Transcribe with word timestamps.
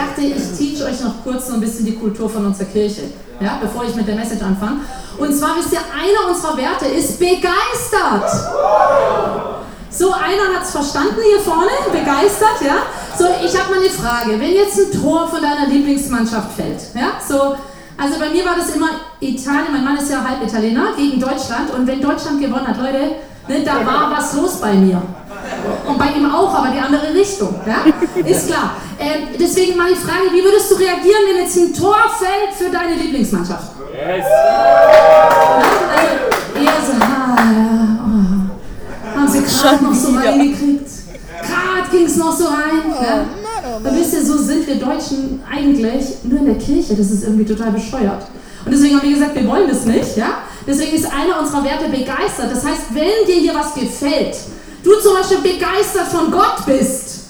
ich 0.00 0.06
dachte, 0.06 0.22
ich 0.22 0.58
teach 0.58 0.82
euch 0.82 1.00
noch 1.00 1.22
kurz 1.22 1.48
so 1.48 1.54
ein 1.54 1.60
bisschen 1.60 1.84
die 1.84 1.96
Kultur 1.96 2.28
von 2.28 2.46
unserer 2.46 2.66
Kirche, 2.66 3.02
ja, 3.40 3.58
bevor 3.60 3.84
ich 3.84 3.94
mit 3.94 4.06
der 4.08 4.16
Message 4.16 4.42
anfange. 4.42 4.80
Und 5.18 5.34
zwar 5.34 5.56
wisst 5.56 5.72
ihr, 5.72 5.80
einer 5.92 6.34
unserer 6.34 6.56
Werte 6.56 6.86
ist 6.86 7.18
begeistert. 7.18 8.30
So, 9.90 10.12
einer 10.12 10.56
hat 10.56 10.64
es 10.64 10.70
verstanden 10.70 11.20
hier 11.22 11.40
vorne, 11.40 11.70
begeistert, 11.90 12.62
ja? 12.64 12.76
So, 13.18 13.26
ich 13.44 13.58
habe 13.60 13.74
mal 13.74 13.80
eine 13.80 13.90
Frage. 13.90 14.40
Wenn 14.40 14.52
jetzt 14.52 14.78
ein 14.78 15.00
Tor 15.00 15.28
von 15.28 15.42
deiner 15.42 15.66
Lieblingsmannschaft 15.66 16.52
fällt, 16.52 16.80
ja? 16.94 17.12
So, 17.26 17.56
also 17.98 18.18
bei 18.18 18.30
mir 18.30 18.44
war 18.44 18.56
das 18.56 18.74
immer 18.74 18.88
Italien, 19.20 19.72
mein 19.72 19.84
Mann 19.84 19.98
ist 19.98 20.10
ja 20.10 20.24
halb 20.26 20.42
Italiener, 20.42 20.92
gegen 20.96 21.20
Deutschland. 21.20 21.74
Und 21.76 21.86
wenn 21.86 22.00
Deutschland 22.00 22.40
gewonnen 22.40 22.66
hat, 22.66 22.78
Leute, 22.78 23.16
ne, 23.48 23.64
da 23.64 23.84
war 23.84 24.10
was 24.16 24.34
los 24.34 24.60
bei 24.60 24.72
mir. 24.74 25.02
Und 25.86 25.98
bei 25.98 26.12
ihm 26.12 26.32
auch, 26.32 26.54
aber 26.54 26.68
die 26.68 26.78
andere 26.78 27.12
Richtung. 27.12 27.60
Ja? 27.66 28.22
Ist 28.22 28.46
klar. 28.46 28.76
Ähm, 29.00 29.28
deswegen 29.40 29.78
mal 29.78 29.88
die 29.88 29.96
Frage, 29.96 30.30
wie 30.30 30.44
würdest 30.44 30.70
du 30.70 30.74
reagieren, 30.74 31.22
wenn 31.26 31.42
jetzt 31.42 31.56
ein 31.56 31.72
Tor 31.72 31.96
fällt 32.18 32.52
für 32.54 32.70
deine 32.70 32.94
Lieblingsmannschaft? 33.00 33.72
Yes. 33.94 34.26
Ja, 34.28 35.28
also 35.96 36.60
eher 36.60 36.84
so, 36.84 36.92
ah, 37.00 37.36
ja, 37.38 38.00
oh. 38.04 39.18
haben 39.18 39.28
sie 39.28 39.42
gerade 39.42 39.82
noch 39.82 39.94
so 39.94 40.12
reingekriegt. 40.12 40.86
Gerade 41.40 41.90
ging 41.90 42.04
es 42.04 42.16
noch 42.16 42.36
so 42.36 42.44
rein. 42.44 42.92
Ja? 43.02 43.24
Und 43.76 43.96
wisst 43.96 44.12
ihr, 44.12 44.22
so 44.22 44.36
sind 44.36 44.66
wir 44.66 44.74
Deutschen 44.74 45.42
eigentlich 45.50 46.04
nur 46.24 46.40
in 46.40 46.46
der 46.46 46.58
Kirche. 46.58 46.94
Das 46.94 47.10
ist 47.10 47.24
irgendwie 47.24 47.46
total 47.46 47.70
bescheuert. 47.70 48.26
Und 48.66 48.72
deswegen 48.72 48.96
haben 48.96 49.08
wir 49.08 49.14
gesagt, 49.14 49.34
wir 49.34 49.48
wollen 49.48 49.68
das 49.68 49.86
nicht. 49.86 50.18
Ja? 50.18 50.42
Deswegen 50.66 50.94
ist 50.94 51.06
einer 51.06 51.40
unserer 51.40 51.64
Werte 51.64 51.88
begeistert. 51.88 52.50
Das 52.52 52.62
heißt, 52.66 52.92
wenn 52.92 53.26
dir 53.26 53.40
hier 53.40 53.54
was 53.54 53.72
gefällt, 53.72 54.36
du 54.84 54.90
zum 55.00 55.14
Beispiel 55.14 55.38
begeistert 55.38 56.08
von 56.08 56.30
Gott 56.30 56.66
bist. 56.66 57.20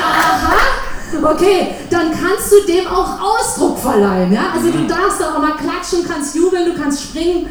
aha. 0.00 1.32
Okay, 1.32 1.74
dann 1.90 2.10
kannst 2.10 2.52
du 2.52 2.72
dem 2.72 2.86
auch 2.86 3.18
Ausdruck 3.20 3.78
verleihen. 3.78 4.32
Ja? 4.32 4.50
Also 4.54 4.70
du 4.70 4.86
darfst 4.86 5.22
auch 5.22 5.38
mal 5.38 5.52
klatschen, 5.52 6.06
kannst 6.08 6.34
jubeln, 6.34 6.66
du 6.66 6.80
kannst 6.80 7.02
springen. 7.02 7.48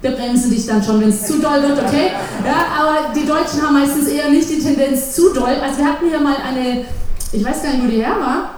Wir 0.00 0.12
bremsen 0.12 0.50
dich 0.50 0.66
dann 0.66 0.82
schon, 0.82 1.00
wenn 1.00 1.10
es 1.10 1.26
zu 1.26 1.38
doll 1.40 1.62
wird, 1.62 1.78
okay? 1.78 2.12
Ja, 2.42 2.80
aber 2.80 3.12
die 3.14 3.26
Deutschen 3.26 3.60
haben 3.60 3.74
meistens 3.74 4.08
eher 4.08 4.30
nicht 4.30 4.48
die 4.48 4.58
Tendenz 4.58 5.14
zu 5.14 5.34
doll. 5.34 5.56
Also 5.62 5.78
wir 5.78 5.84
hatten 5.84 6.08
hier 6.08 6.20
mal 6.20 6.36
eine, 6.36 6.86
ich 7.32 7.44
weiß 7.44 7.62
gar 7.62 7.72
nicht, 7.72 7.84
wo 7.84 7.88
die 7.88 8.02
her 8.02 8.16
war, 8.18 8.50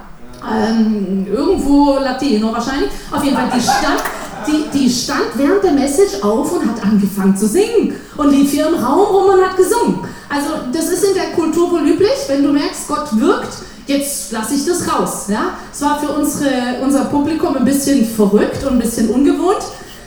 ähm, 0.48 1.26
irgendwo 1.28 1.98
Latino 1.98 2.52
wahrscheinlich. 2.52 2.90
Auf 3.10 3.24
jeden 3.24 3.36
Fall, 3.36 3.48
die 3.52 3.60
stand, 3.60 4.02
die, 4.46 4.78
die 4.78 4.90
stand 4.90 5.26
während 5.36 5.62
der 5.62 5.72
Message 5.72 6.22
auf 6.22 6.52
und 6.52 6.68
hat 6.68 6.82
angefangen 6.82 7.36
zu 7.36 7.46
singen 7.46 7.94
und 8.16 8.30
lief 8.30 8.50
hier 8.50 8.68
im 8.68 8.74
Raum 8.74 9.06
rum 9.06 9.34
und 9.34 9.44
hat 9.44 9.56
gesungen. 9.56 10.00
Also 10.28 10.48
das 10.72 10.88
ist 10.88 11.04
in 11.04 11.14
der 11.14 11.32
Kultur 11.32 11.70
wohl 11.72 11.88
üblich, 11.88 12.10
wenn 12.28 12.42
du 12.42 12.52
merkst, 12.52 12.88
Gott 12.88 13.20
wirkt, 13.20 13.52
jetzt 13.86 14.32
lasse 14.32 14.54
ich 14.54 14.64
das 14.64 14.92
raus. 14.92 15.26
Ja? 15.28 15.54
Es 15.72 15.82
war 15.82 16.00
für 16.00 16.08
unsere, 16.08 16.78
unser 16.82 17.06
Publikum 17.06 17.56
ein 17.56 17.64
bisschen 17.64 18.04
verrückt 18.06 18.64
und 18.64 18.74
ein 18.74 18.78
bisschen 18.78 19.10
ungewohnt, 19.10 19.62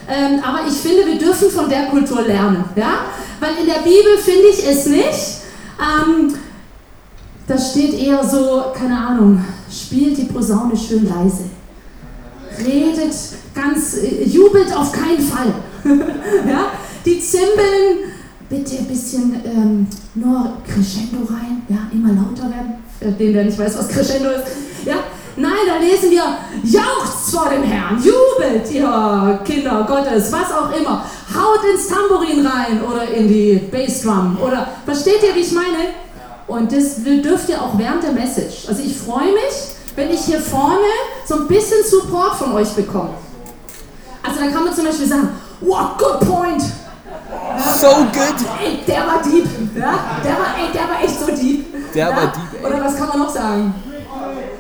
ähm, 0.08 0.40
aber 0.44 0.68
ich 0.68 0.76
finde, 0.76 1.06
wir 1.06 1.18
dürfen 1.18 1.50
von 1.50 1.70
der 1.70 1.86
Kultur 1.86 2.22
lernen. 2.22 2.64
Ja? 2.76 3.06
Weil 3.40 3.52
in 3.62 3.66
der 3.66 3.82
Bibel 3.82 4.18
finde 4.18 4.48
ich 4.50 4.68
es 4.68 4.86
nicht. 4.86 5.42
Ähm, 5.80 6.34
da 7.48 7.58
steht 7.58 7.94
eher 7.94 8.24
so, 8.24 8.66
keine 8.74 8.98
Ahnung, 8.98 9.44
spielt 9.70 10.18
die 10.18 10.26
Posaune 10.26 10.76
schön 10.76 11.08
leise. 11.08 11.44
Redet 12.60 13.16
ganz, 13.54 13.98
äh, 13.98 14.24
jubelt 14.24 14.76
auf 14.76 14.92
keinen 14.92 15.20
Fall. 15.20 15.54
ja? 16.48 16.72
Die 17.06 17.20
Zimbeln, 17.20 18.12
bitte 18.50 18.78
ein 18.78 18.86
bisschen 18.86 19.42
ähm, 19.46 19.88
nur 20.16 20.58
Crescendo 20.68 21.26
rein, 21.30 21.64
ja, 21.70 21.78
immer 21.92 22.10
lauter 22.10 22.50
werden, 22.50 22.76
für 23.00 23.12
den, 23.12 23.34
der 23.34 23.46
nicht 23.46 23.58
weiß, 23.58 23.78
was 23.78 23.88
Crescendo 23.88 24.30
ist. 24.30 24.44
Ja? 24.86 24.96
Nein, 25.38 25.52
da 25.68 25.78
lesen 25.78 26.12
wir, 26.12 26.24
jauchzt 26.64 27.32
vor 27.32 27.50
dem 27.50 27.64
Herrn, 27.64 27.98
jubelt, 27.98 28.72
ihr 28.72 29.40
Kinder 29.44 29.86
Gottes, 29.86 30.32
was 30.32 30.52
auch 30.52 30.72
immer. 30.74 31.04
Haut 31.34 31.60
ins 31.74 31.88
Tambourin 31.90 32.46
rein 32.46 32.82
oder 32.82 33.10
in 33.10 33.28
die 33.28 33.62
Bassdrum. 33.70 34.38
Oder 34.42 34.68
versteht 34.86 35.22
ihr, 35.24 35.36
wie 35.36 35.42
ich 35.42 35.52
meine? 35.52 35.90
Und 36.48 36.72
das 36.72 37.04
dürft 37.04 37.50
ihr 37.50 37.62
auch 37.62 37.78
während 37.78 38.04
der 38.04 38.14
Message. 38.14 38.70
Also 38.70 38.82
ich 38.82 38.96
freue 38.96 39.34
mich, 39.34 39.75
wenn 39.96 40.12
ich 40.12 40.22
hier 40.22 40.40
vorne 40.40 40.88
so 41.26 41.36
ein 41.36 41.48
bisschen 41.48 41.84
Support 41.84 42.36
von 42.36 42.54
euch 42.54 42.70
bekomme. 42.74 43.14
Also 44.24 44.40
da 44.40 44.48
kann 44.52 44.66
man 44.66 44.74
zum 44.74 44.86
Beispiel 44.86 45.08
sagen, 45.08 45.30
what 45.62 45.98
good 45.98 46.20
point. 46.20 46.62
So 47.80 47.88
good. 47.88 48.36
Ey, 48.64 48.80
der 48.88 49.08
war 49.08 49.22
deep. 49.24 49.46
Ja? 49.76 50.00
Der, 50.24 50.32
war, 50.32 50.56
ey, 50.58 50.72
der 50.74 50.82
war 50.82 51.04
echt 51.04 51.20
so 51.20 51.28
deep. 51.28 51.94
Der 51.94 52.10
ja? 52.10 52.16
war 52.16 52.28
deep. 52.28 52.62
Ey. 52.62 52.66
Oder 52.66 52.84
was 52.84 52.96
kann 52.98 53.08
man 53.10 53.20
noch 53.20 53.30
sagen? 53.30 53.74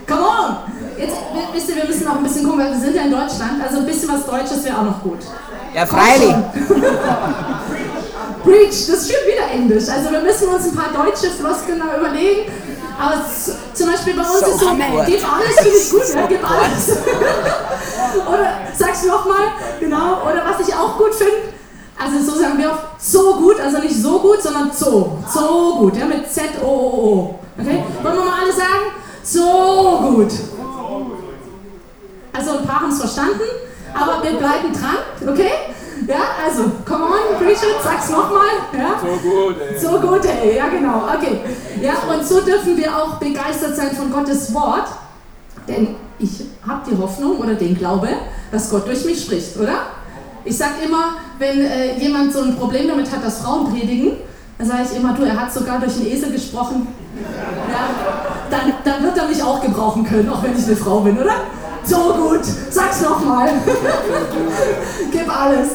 Come 0.07 0.21
on! 0.21 0.57
Jetzt, 0.97 1.15
wisst 1.53 1.69
ihr, 1.69 1.75
wir 1.75 1.85
müssen 1.85 2.05
noch 2.05 2.17
ein 2.17 2.23
bisschen 2.23 2.43
gucken, 2.43 2.59
weil 2.59 2.71
wir 2.71 2.79
sind 2.79 2.95
ja 2.95 3.01
in 3.03 3.11
Deutschland. 3.11 3.61
Also 3.63 3.79
ein 3.79 3.85
bisschen 3.85 4.09
was 4.09 4.25
Deutsches 4.25 4.63
wäre 4.63 4.77
auch 4.77 4.83
noch 4.83 5.01
gut. 5.01 5.19
Ja, 5.73 5.85
freilich. 5.85 6.33
Preach, 8.43 8.67
das 8.67 8.87
ist 8.87 9.11
schon 9.11 9.27
wieder 9.27 9.51
Englisch. 9.51 9.89
Also 9.89 10.11
wir 10.11 10.21
müssen 10.21 10.47
uns 10.47 10.65
ein 10.65 10.75
paar 10.75 10.93
deutsche 10.93 11.31
Floskeln 11.31 11.81
überlegen. 11.81 12.51
Aber 12.97 13.21
zum 13.73 13.91
Beispiel 13.91 14.13
bei 14.13 14.21
uns 14.21 14.39
so 14.39 14.45
ist 14.45 14.59
so, 14.59 14.69
gib 15.05 15.33
alles, 15.33 15.55
finde 15.57 15.77
ich 15.77 15.89
gut, 15.89 16.15
ja, 16.15 16.25
gib 16.27 16.49
alles. 16.49 16.91
oder 18.27 18.49
sag's 18.77 19.03
nochmal, 19.03 19.47
genau, 19.79 20.21
oder 20.23 20.43
was 20.45 20.67
ich 20.67 20.73
auch 20.73 20.97
gut 20.97 21.13
finde, 21.13 21.53
also 21.97 22.31
so 22.31 22.39
sagen 22.39 22.57
wir 22.57 22.71
oft, 22.71 23.01
so 23.01 23.35
gut, 23.35 23.59
also 23.59 23.79
nicht 23.79 23.95
so 23.95 24.19
gut, 24.19 24.41
sondern 24.41 24.71
so, 24.71 25.17
so 25.33 25.75
gut, 25.79 25.97
ja, 25.97 26.05
mit 26.05 26.31
Z-O-O-O. 26.31 27.39
Okay? 27.57 27.83
Wollen 28.01 28.15
wir 28.17 28.25
mal 28.25 28.41
alle 28.41 28.53
sagen? 28.53 28.91
So 29.23 30.11
gut. 30.11 30.31
Also 32.33 32.57
ein 32.57 32.65
paar 32.65 32.81
haben 32.81 32.91
es 32.91 32.99
verstanden, 32.99 33.41
aber 33.93 34.23
wir 34.23 34.37
bleiben 34.37 34.73
dran, 34.73 35.29
okay? 35.33 35.51
Ja, 36.07 36.45
also, 36.45 36.63
come 36.85 37.05
on, 37.05 37.37
Preacher, 37.37 37.67
sag's 37.83 38.09
nochmal. 38.09 38.45
Ja? 38.77 38.99
So 39.01 39.29
gut, 39.29 39.55
ey. 39.59 39.79
So 39.79 39.99
gut, 39.99 40.25
ey, 40.25 40.57
ja 40.57 40.67
genau, 40.67 41.03
okay. 41.15 41.39
Ja, 41.81 41.93
und 42.13 42.25
so 42.25 42.41
dürfen 42.41 42.77
wir 42.77 42.95
auch 42.95 43.15
begeistert 43.15 43.75
sein 43.75 43.91
von 43.95 44.11
Gottes 44.11 44.53
Wort, 44.53 44.87
denn 45.67 45.95
ich 46.19 46.45
habe 46.67 46.81
die 46.89 46.97
Hoffnung 46.97 47.37
oder 47.37 47.55
den 47.55 47.77
Glaube, 47.77 48.09
dass 48.51 48.69
Gott 48.69 48.87
durch 48.87 49.03
mich 49.05 49.23
spricht, 49.23 49.57
oder? 49.57 49.87
Ich 50.43 50.57
sage 50.57 50.73
immer, 50.85 51.15
wenn 51.39 51.61
äh, 51.61 51.97
jemand 51.97 52.31
so 52.31 52.41
ein 52.41 52.55
Problem 52.55 52.87
damit 52.87 53.11
hat, 53.11 53.23
dass 53.23 53.39
Frauen 53.39 53.71
predigen, 53.71 54.13
dann 54.57 54.67
sage 54.67 54.83
ich 54.89 54.97
immer, 54.97 55.13
du, 55.13 55.23
er 55.23 55.39
hat 55.39 55.51
sogar 55.51 55.79
durch 55.79 55.95
einen 55.95 56.07
Esel 56.07 56.31
gesprochen. 56.31 56.87
Ja, 57.69 57.89
dann, 58.49 58.73
dann 58.83 59.03
wird 59.03 59.17
er 59.17 59.27
mich 59.27 59.41
auch 59.41 59.61
gebrauchen 59.61 60.05
können, 60.05 60.29
auch 60.29 60.43
wenn 60.43 60.57
ich 60.57 60.65
eine 60.65 60.75
Frau 60.75 60.99
bin, 60.99 61.17
oder? 61.17 61.33
So 61.85 62.13
gut, 62.13 62.41
sag's 62.71 63.01
nochmal. 63.01 63.49
Gib 65.11 65.29
alles. 65.29 65.69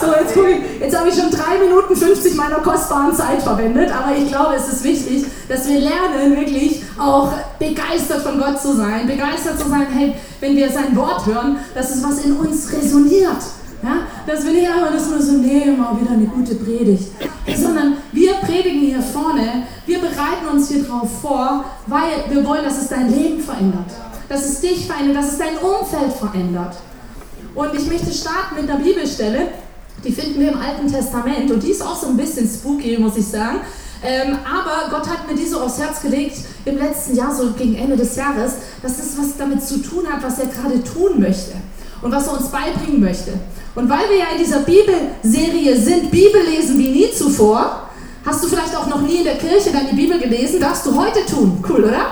So, 0.00 0.06
jetzt 0.18 0.34
gucke 0.34 0.50
ich, 0.50 0.80
jetzt 0.80 0.98
habe 0.98 1.08
ich 1.08 1.14
schon 1.14 1.30
3 1.30 1.58
Minuten 1.64 1.94
50 1.94 2.34
meiner 2.34 2.56
kostbaren 2.56 3.14
Zeit 3.14 3.42
verwendet, 3.42 3.90
aber 3.92 4.16
ich 4.16 4.28
glaube, 4.28 4.54
es 4.56 4.72
ist 4.72 4.82
wichtig, 4.82 5.26
dass 5.48 5.68
wir 5.68 5.78
lernen, 5.80 6.36
wirklich 6.36 6.82
auch 6.98 7.32
begeistert 7.58 8.22
von 8.22 8.38
Gott 8.38 8.60
zu 8.60 8.74
sein, 8.76 9.06
begeistert 9.06 9.58
zu 9.60 9.68
sein, 9.68 9.86
hey, 9.92 10.14
wenn 10.40 10.56
wir 10.56 10.70
sein 10.70 10.96
Wort 10.96 11.26
hören, 11.26 11.58
dass 11.74 11.94
es 11.94 12.02
was 12.02 12.24
in 12.24 12.36
uns 12.36 12.72
resoniert. 12.72 13.42
Ja? 13.82 13.98
Dass 14.26 14.44
wir 14.44 14.52
nicht 14.52 14.68
einfach 14.68 14.92
das 14.92 15.08
nur 15.08 15.20
so 15.20 15.32
nehmen, 15.32 15.84
auch 15.84 16.00
wieder 16.00 16.12
eine 16.12 16.26
gute 16.26 16.54
Predigt, 16.54 17.10
sondern 17.56 17.98
wir 18.12 18.34
predigen 18.34 18.80
hier 18.80 19.02
vorne, 19.02 19.66
wir 19.86 19.98
bereiten 19.98 20.48
uns 20.52 20.68
hier 20.68 20.82
drauf 20.84 21.08
vor, 21.20 21.64
weil 21.86 22.24
wir 22.30 22.46
wollen, 22.46 22.64
dass 22.64 22.80
es 22.80 22.88
dein 22.88 23.10
Leben 23.10 23.40
verändert 23.40 23.86
dass 24.30 24.44
es 24.44 24.60
dich 24.60 24.86
verändert, 24.86 25.16
dass 25.16 25.32
es 25.32 25.38
dein 25.38 25.58
Umfeld 25.58 26.12
verändert. 26.12 26.76
Und 27.52 27.74
ich 27.74 27.86
möchte 27.86 28.12
starten 28.12 28.54
mit 28.60 28.70
einer 28.70 28.78
Bibelstelle, 28.78 29.48
die 30.04 30.12
finden 30.12 30.40
wir 30.40 30.52
im 30.52 30.58
Alten 30.58 30.90
Testament 30.90 31.50
und 31.50 31.60
die 31.60 31.72
ist 31.72 31.82
auch 31.82 32.00
so 32.00 32.06
ein 32.06 32.16
bisschen 32.16 32.48
spooky, 32.48 32.96
muss 32.96 33.16
ich 33.16 33.26
sagen. 33.26 33.58
Ähm, 34.04 34.38
aber 34.44 34.88
Gott 34.88 35.10
hat 35.10 35.28
mir 35.28 35.34
die 35.34 35.46
so 35.46 35.60
aufs 35.60 35.80
Herz 35.80 36.00
gelegt 36.00 36.38
im 36.64 36.78
letzten 36.78 37.16
Jahr, 37.16 37.34
so 37.34 37.50
gegen 37.52 37.74
Ende 37.74 37.96
des 37.96 38.14
Jahres, 38.14 38.52
dass 38.82 38.98
das 38.98 39.18
was 39.18 39.36
damit 39.36 39.64
zu 39.64 39.78
tun 39.82 40.04
hat, 40.10 40.22
was 40.22 40.38
er 40.38 40.46
gerade 40.46 40.82
tun 40.84 41.20
möchte 41.20 41.56
und 42.00 42.12
was 42.12 42.28
er 42.28 42.34
uns 42.34 42.48
beibringen 42.50 43.00
möchte. 43.00 43.32
Und 43.74 43.90
weil 43.90 44.08
wir 44.10 44.18
ja 44.18 44.26
in 44.32 44.38
dieser 44.38 44.60
Bibelserie 44.60 45.76
sind, 45.76 46.08
Bibel 46.12 46.40
lesen 46.48 46.78
wie 46.78 46.88
nie 46.88 47.10
zuvor, 47.12 47.90
hast 48.24 48.44
du 48.44 48.48
vielleicht 48.48 48.76
auch 48.76 48.86
noch 48.86 49.02
nie 49.02 49.18
in 49.18 49.24
der 49.24 49.38
Kirche 49.38 49.72
deine 49.72 49.92
Bibel 49.92 50.20
gelesen, 50.20 50.60
darfst 50.60 50.86
du 50.86 50.94
heute 50.96 51.26
tun. 51.26 51.62
Cool, 51.68 51.84
oder? 51.84 52.06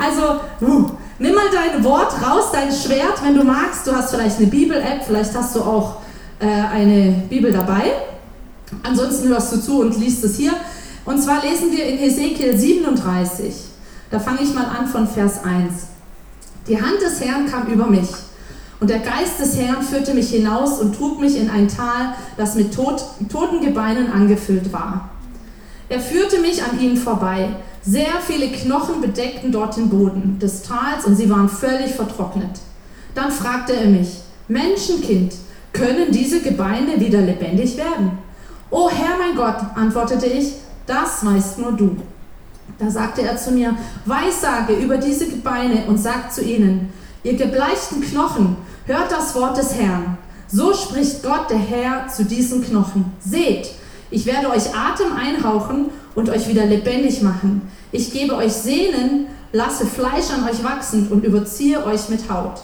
Also, 0.00 0.40
uh, 0.62 0.90
Nimm 1.20 1.34
mal 1.34 1.46
dein 1.52 1.82
Wort 1.82 2.12
raus, 2.22 2.50
dein 2.52 2.70
Schwert, 2.70 3.24
wenn 3.24 3.34
du 3.34 3.42
magst. 3.42 3.84
Du 3.84 3.92
hast 3.92 4.10
vielleicht 4.14 4.38
eine 4.38 4.46
Bibel-App, 4.46 5.02
vielleicht 5.04 5.34
hast 5.34 5.56
du 5.56 5.62
auch 5.62 5.96
äh, 6.38 6.46
eine 6.46 7.24
Bibel 7.28 7.50
dabei. 7.50 7.92
Ansonsten 8.84 9.28
hörst 9.28 9.52
du 9.52 9.60
zu 9.60 9.80
und 9.80 9.98
liest 9.98 10.22
es 10.22 10.36
hier. 10.36 10.52
Und 11.04 11.20
zwar 11.20 11.42
lesen 11.42 11.72
wir 11.72 11.86
in 11.86 11.98
Ezekiel 11.98 12.56
37. 12.56 13.52
Da 14.12 14.20
fange 14.20 14.42
ich 14.42 14.54
mal 14.54 14.66
an 14.66 14.86
von 14.86 15.08
Vers 15.08 15.42
1. 15.42 15.88
Die 16.68 16.80
Hand 16.80 17.02
des 17.02 17.20
Herrn 17.20 17.46
kam 17.46 17.66
über 17.66 17.86
mich. 17.86 18.10
Und 18.78 18.88
der 18.88 19.00
Geist 19.00 19.40
des 19.40 19.56
Herrn 19.56 19.82
führte 19.82 20.14
mich 20.14 20.30
hinaus 20.30 20.78
und 20.78 20.94
trug 20.94 21.20
mich 21.20 21.36
in 21.36 21.50
ein 21.50 21.66
Tal, 21.66 22.14
das 22.36 22.54
mit 22.54 22.72
tot, 22.72 23.04
toten 23.28 23.60
Gebeinen 23.60 24.12
angefüllt 24.12 24.72
war. 24.72 25.08
Er 25.88 25.98
führte 25.98 26.40
mich 26.40 26.62
an 26.62 26.78
ihnen 26.78 26.96
vorbei, 26.96 27.56
Sehr 27.82 28.20
viele 28.26 28.48
Knochen 28.48 29.00
bedeckten 29.00 29.52
dort 29.52 29.76
den 29.76 29.88
Boden 29.88 30.38
des 30.38 30.62
Tals 30.62 31.04
und 31.04 31.16
sie 31.16 31.30
waren 31.30 31.48
völlig 31.48 31.94
vertrocknet. 31.94 32.60
Dann 33.14 33.30
fragte 33.30 33.74
er 33.74 33.88
mich, 33.88 34.20
Menschenkind, 34.48 35.34
können 35.72 36.10
diese 36.10 36.40
Gebeine 36.40 36.98
wieder 36.98 37.20
lebendig 37.20 37.76
werden? 37.76 38.18
O 38.70 38.90
Herr 38.90 39.16
mein 39.18 39.36
Gott, 39.36 39.58
antwortete 39.74 40.26
ich, 40.26 40.54
das 40.86 41.24
weißt 41.24 41.58
nur 41.58 41.72
du. 41.72 41.96
Da 42.78 42.90
sagte 42.90 43.22
er 43.22 43.36
zu 43.36 43.50
mir, 43.50 43.74
Weissage 44.04 44.74
über 44.74 44.98
diese 44.98 45.28
Gebeine 45.28 45.86
und 45.86 45.98
sag 45.98 46.32
zu 46.32 46.42
ihnen, 46.42 46.92
ihr 47.22 47.34
gebleichten 47.34 48.00
Knochen, 48.00 48.56
hört 48.86 49.10
das 49.10 49.34
Wort 49.34 49.56
des 49.56 49.74
Herrn. 49.74 50.18
So 50.48 50.72
spricht 50.72 51.22
Gott 51.22 51.50
der 51.50 51.58
Herr 51.58 52.08
zu 52.08 52.24
diesen 52.24 52.64
Knochen. 52.64 53.12
Seht, 53.20 53.70
ich 54.10 54.24
werde 54.26 54.50
euch 54.50 54.74
Atem 54.74 55.12
einhauchen 55.14 55.86
und 56.18 56.28
euch 56.30 56.48
wieder 56.48 56.66
lebendig 56.66 57.22
machen. 57.22 57.70
Ich 57.92 58.12
gebe 58.12 58.34
euch 58.34 58.52
Sehnen, 58.52 59.28
lasse 59.52 59.86
Fleisch 59.86 60.30
an 60.34 60.48
euch 60.48 60.64
wachsen 60.64 61.06
und 61.08 61.24
überziehe 61.24 61.86
euch 61.86 62.08
mit 62.08 62.28
Haut. 62.28 62.60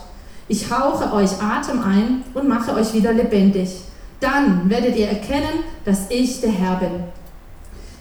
Ich 0.48 0.72
hauche 0.72 1.12
euch 1.12 1.30
Atem 1.40 1.80
ein 1.80 2.24
und 2.34 2.48
mache 2.48 2.74
euch 2.74 2.92
wieder 2.92 3.12
lebendig. 3.12 3.70
Dann 4.18 4.68
werdet 4.68 4.96
ihr 4.96 5.06
erkennen, 5.06 5.62
dass 5.84 6.10
ich 6.10 6.40
der 6.40 6.50
Herr 6.50 6.76
bin. 6.80 7.04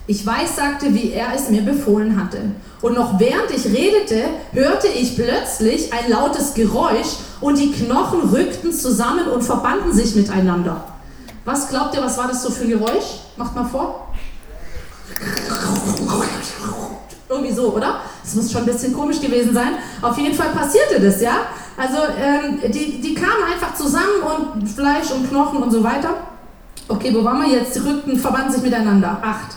Ich 0.08 0.26
weiß, 0.26 0.56
sagte, 0.56 0.92
wie 0.92 1.12
er 1.12 1.28
es 1.36 1.48
mir 1.48 1.62
befohlen 1.62 2.20
hatte. 2.20 2.38
Und 2.82 2.96
noch 2.96 3.20
während 3.20 3.52
ich 3.52 3.64
redete, 3.66 4.24
hörte 4.52 4.88
ich 4.88 5.14
plötzlich 5.14 5.92
ein 5.92 6.10
lautes 6.10 6.54
Geräusch 6.54 7.14
und 7.40 7.60
die 7.60 7.70
Knochen 7.70 8.28
rückten 8.28 8.72
zusammen 8.72 9.28
und 9.32 9.42
verbanden 9.42 9.92
sich 9.92 10.16
miteinander. 10.16 10.84
Was 11.44 11.68
glaubt 11.68 11.94
ihr, 11.94 12.02
was 12.02 12.18
war 12.18 12.26
das 12.26 12.42
so 12.42 12.50
für 12.50 12.64
ein 12.64 12.70
Geräusch? 12.70 13.20
Macht 13.36 13.54
mal 13.54 13.66
vor. 13.66 14.03
Irgendwie 17.28 17.52
so, 17.52 17.74
oder? 17.74 18.00
Das 18.22 18.34
muss 18.34 18.52
schon 18.52 18.62
ein 18.62 18.66
bisschen 18.66 18.92
komisch 18.92 19.20
gewesen 19.20 19.54
sein. 19.54 19.74
Auf 20.02 20.16
jeden 20.18 20.34
Fall 20.34 20.50
passierte 20.50 21.00
das, 21.00 21.20
ja? 21.20 21.46
Also 21.76 21.98
ähm, 22.18 22.60
die, 22.72 23.00
die 23.00 23.14
kamen 23.14 23.44
einfach 23.52 23.74
zusammen 23.74 24.22
und 24.22 24.68
Fleisch 24.68 25.10
und 25.10 25.28
Knochen 25.28 25.62
und 25.62 25.70
so 25.70 25.82
weiter. 25.82 26.10
Okay, 26.86 27.14
wo 27.14 27.24
waren 27.24 27.42
wir 27.42 27.48
jetzt? 27.48 27.74
Die 27.74 27.80
rückten, 27.80 28.18
verbanden 28.18 28.52
sich 28.52 28.62
miteinander. 28.62 29.18
Acht. 29.22 29.56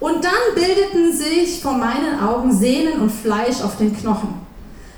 Und 0.00 0.24
dann 0.24 0.32
bildeten 0.54 1.16
sich 1.16 1.60
vor 1.60 1.74
meinen 1.74 2.20
Augen 2.20 2.52
Sehnen 2.52 3.00
und 3.00 3.10
Fleisch 3.10 3.60
auf 3.62 3.76
den 3.76 3.96
Knochen. 3.96 4.34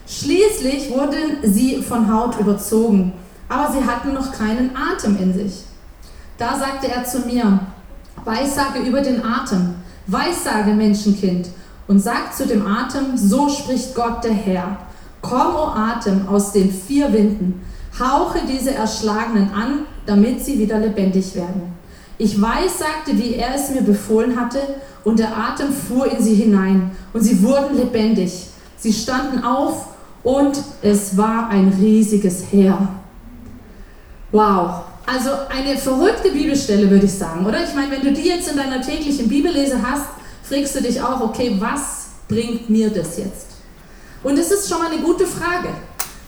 Schließlich 0.07 0.91
wurden 0.91 1.39
sie 1.43 1.83
von 1.83 2.13
Haut 2.13 2.39
überzogen, 2.39 3.13
aber 3.49 3.73
sie 3.73 3.85
hatten 3.85 4.13
noch 4.13 4.33
keinen 4.33 4.71
Atem 4.77 5.17
in 5.19 5.33
sich. 5.33 5.65
Da 6.39 6.59
sagte 6.59 6.89
er 6.89 7.05
zu 7.05 7.21
mir, 7.21 7.61
Weissage 8.25 8.81
über 8.81 9.01
den 9.01 9.25
Atem, 9.25 9.77
Weissage 10.07 10.73
Menschenkind, 10.73 11.49
und 11.87 12.01
sagt 12.01 12.35
zu 12.35 12.47
dem 12.47 12.67
Atem, 12.67 13.17
so 13.17 13.49
spricht 13.49 13.95
Gott 13.95 14.25
der 14.25 14.33
Herr. 14.33 14.79
Komm, 15.21 15.55
o 15.55 15.67
Atem, 15.75 16.29
aus 16.29 16.53
den 16.53 16.71
vier 16.71 17.13
Winden, 17.13 17.63
hauche 17.99 18.41
diese 18.47 18.75
Erschlagenen 18.75 19.51
an, 19.53 19.87
damit 20.07 20.45
sie 20.45 20.59
wieder 20.59 20.79
lebendig 20.79 21.35
werden. 21.35 21.75
Ich 22.19 22.41
weiß, 22.41 22.79
sagte, 22.79 23.19
wie 23.19 23.35
er 23.35 23.55
es 23.55 23.71
mir 23.71 23.83
befohlen 23.83 24.39
hatte, 24.39 24.61
und 25.05 25.19
der 25.19 25.37
Atem 25.37 25.73
fuhr 25.73 26.11
in 26.11 26.23
sie 26.23 26.35
hinein, 26.35 26.91
und 27.13 27.21
sie 27.23 27.43
wurden 27.43 27.77
lebendig. 27.77 28.49
Sie 28.77 28.93
standen 28.93 29.43
auf, 29.45 29.89
und 30.23 30.59
es 30.83 31.17
war 31.17 31.49
ein 31.49 31.69
riesiges 31.79 32.45
Heer. 32.51 32.89
Wow, 34.33 34.85
also 35.07 35.31
eine 35.49 35.77
verrückte 35.77 36.31
Bibelstelle, 36.31 36.91
würde 36.91 37.07
ich 37.07 37.13
sagen, 37.13 37.45
oder? 37.45 37.63
Ich 37.63 37.75
meine, 37.75 37.93
wenn 37.93 38.03
du 38.03 38.13
die 38.13 38.29
jetzt 38.29 38.49
in 38.51 38.57
deiner 38.57 38.81
täglichen 38.81 39.29
Bibellese 39.29 39.81
hast, 39.83 40.07
fragst 40.43 40.75
du 40.75 40.83
dich 40.83 41.01
auch, 41.01 41.21
okay, 41.21 41.57
was 41.59 42.07
bringt 42.29 42.71
mir 42.71 42.91
das 42.91 43.19
jetzt? 43.19 43.47
Und 44.23 44.39
es 44.39 44.51
ist 44.51 44.69
schon 44.69 44.79
mal 44.79 44.91
eine 44.91 45.03
gute 45.03 45.27
Frage. 45.27 45.69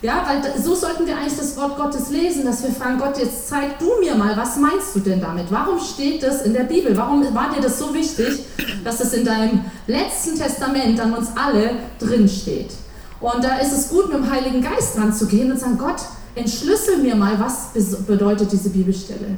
Ja, 0.03 0.27
weil 0.29 0.63
so 0.63 0.75
sollten 0.75 1.07
wir 1.07 1.17
eigentlich 1.17 1.39
das 1.39 1.57
Wort 1.57 1.77
Gottes 1.77 2.11
lesen, 2.11 2.45
dass 2.45 2.63
wir 2.63 2.71
fragen, 2.71 2.99
Gott, 2.99 3.19
jetzt 3.19 3.49
zeig 3.49 3.79
du 3.79 3.87
mir 3.99 4.15
mal, 4.15 4.37
was 4.37 4.57
meinst 4.59 4.95
du 4.95 5.01
denn 5.01 5.21
damit? 5.21 5.47
Warum 5.51 5.81
steht 5.81 6.23
das 6.23 6.43
in 6.43 6.53
der 6.53 6.65
Bibel? 6.65 6.95
Warum 6.97 7.23
war 7.35 7.55
dir 7.55 7.63
das 7.63 7.79
so 7.79 7.95
wichtig, 7.95 8.45
dass 8.85 9.01
es 9.01 9.15
in 9.15 9.25
deinem 9.25 9.65
letzten 9.87 10.37
Testament 10.37 11.01
an 11.01 11.15
uns 11.15 11.29
alle 11.35 11.77
drin 11.99 12.29
steht? 12.29 12.73
Und 13.21 13.43
da 13.43 13.57
ist 13.57 13.73
es 13.73 13.89
gut, 13.89 14.09
mit 14.09 14.19
dem 14.19 14.31
Heiligen 14.31 14.61
Geist 14.61 14.97
dran 14.97 15.15
zu 15.15 15.27
gehen 15.27 15.51
und 15.51 15.59
sagen, 15.59 15.79
Gott, 15.79 16.03
entschlüssel 16.37 16.99
mir 16.99 17.17
mal, 17.17 17.39
was 17.41 17.71
bedeutet 18.07 18.53
diese 18.53 18.71
Bibelstelle. 18.71 19.37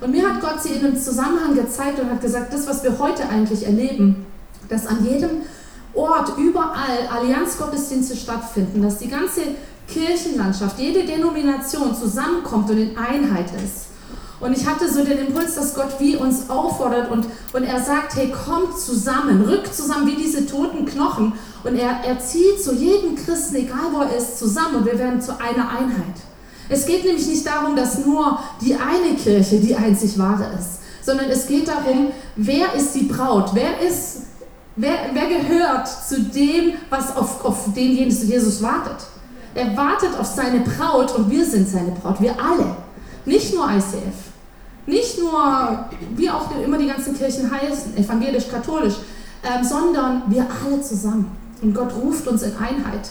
Und 0.00 0.10
mir 0.10 0.28
hat 0.28 0.40
Gott 0.40 0.60
sie 0.60 0.70
in 0.70 0.84
einem 0.84 1.00
Zusammenhang 1.00 1.54
gezeigt 1.54 2.00
und 2.00 2.10
hat 2.10 2.20
gesagt, 2.20 2.52
das, 2.52 2.66
was 2.66 2.82
wir 2.82 2.98
heute 2.98 3.28
eigentlich 3.28 3.64
erleben, 3.64 4.26
dass 4.68 4.86
an 4.86 5.06
jedem 5.06 5.42
Ort, 5.94 6.36
überall 6.38 7.06
Allianzgottesdienste 7.10 8.16
stattfinden, 8.16 8.82
dass 8.82 8.98
die 8.98 9.08
ganze 9.08 9.42
Kirchenlandschaft, 9.86 10.78
jede 10.78 11.04
Denomination 11.04 11.94
zusammenkommt 11.94 12.70
und 12.70 12.78
in 12.78 12.96
Einheit 12.96 13.50
ist. 13.62 13.91
Und 14.42 14.56
ich 14.56 14.66
hatte 14.66 14.92
so 14.92 15.04
den 15.04 15.18
Impuls, 15.18 15.54
dass 15.54 15.72
Gott 15.72 16.00
wie 16.00 16.16
uns 16.16 16.50
auffordert 16.50 17.12
und, 17.12 17.26
und 17.52 17.62
er 17.62 17.80
sagt, 17.80 18.16
hey, 18.16 18.32
kommt 18.32 18.76
zusammen, 18.76 19.42
rückt 19.42 19.72
zusammen 19.72 20.08
wie 20.08 20.16
diese 20.16 20.44
toten 20.44 20.84
Knochen. 20.84 21.34
Und 21.62 21.76
er, 21.76 22.00
er 22.04 22.18
zieht 22.18 22.60
zu 22.60 22.74
jedem 22.74 23.14
Christen, 23.14 23.54
egal 23.54 23.92
wo 23.92 24.00
er 24.00 24.16
ist, 24.16 24.40
zusammen 24.40 24.76
und 24.78 24.86
wir 24.86 24.98
werden 24.98 25.22
zu 25.22 25.38
einer 25.40 25.70
Einheit. 25.70 26.16
Es 26.68 26.86
geht 26.86 27.04
nämlich 27.04 27.28
nicht 27.28 27.46
darum, 27.46 27.76
dass 27.76 28.04
nur 28.04 28.40
die 28.60 28.74
eine 28.74 29.14
Kirche 29.14 29.60
die 29.60 29.76
einzig 29.76 30.18
wahre 30.18 30.46
ist, 30.58 30.80
sondern 31.06 31.30
es 31.30 31.46
geht 31.46 31.68
darum, 31.68 32.08
wer 32.34 32.74
ist 32.74 32.96
die 32.96 33.04
Braut, 33.04 33.50
wer 33.54 33.80
ist, 33.80 34.22
wer, 34.74 35.10
wer 35.12 35.28
gehört 35.28 35.86
zu 35.86 36.20
dem, 36.20 36.72
was 36.90 37.16
auf, 37.16 37.44
auf 37.44 37.72
den 37.76 37.92
Jesus 37.92 38.60
wartet. 38.60 39.06
Er 39.54 39.76
wartet 39.76 40.18
auf 40.18 40.26
seine 40.26 40.60
Braut 40.60 41.14
und 41.14 41.30
wir 41.30 41.46
sind 41.46 41.68
seine 41.68 41.92
Braut, 41.92 42.20
wir 42.20 42.34
alle. 42.42 42.76
Nicht 43.24 43.54
nur 43.54 43.70
ICF. 43.70 44.31
Nicht 44.86 45.18
nur, 45.18 45.86
wie 46.16 46.28
auch 46.30 46.48
immer 46.64 46.78
die 46.78 46.88
ganzen 46.88 47.16
Kirchen 47.16 47.50
heißen, 47.50 47.96
evangelisch, 47.96 48.48
katholisch, 48.48 48.94
ähm, 49.44 49.64
sondern 49.64 50.22
wir 50.26 50.46
alle 50.64 50.82
zusammen. 50.82 51.30
Und 51.62 51.74
Gott 51.74 51.92
ruft 51.94 52.26
uns 52.26 52.42
in 52.42 52.56
Einheit. 52.56 53.10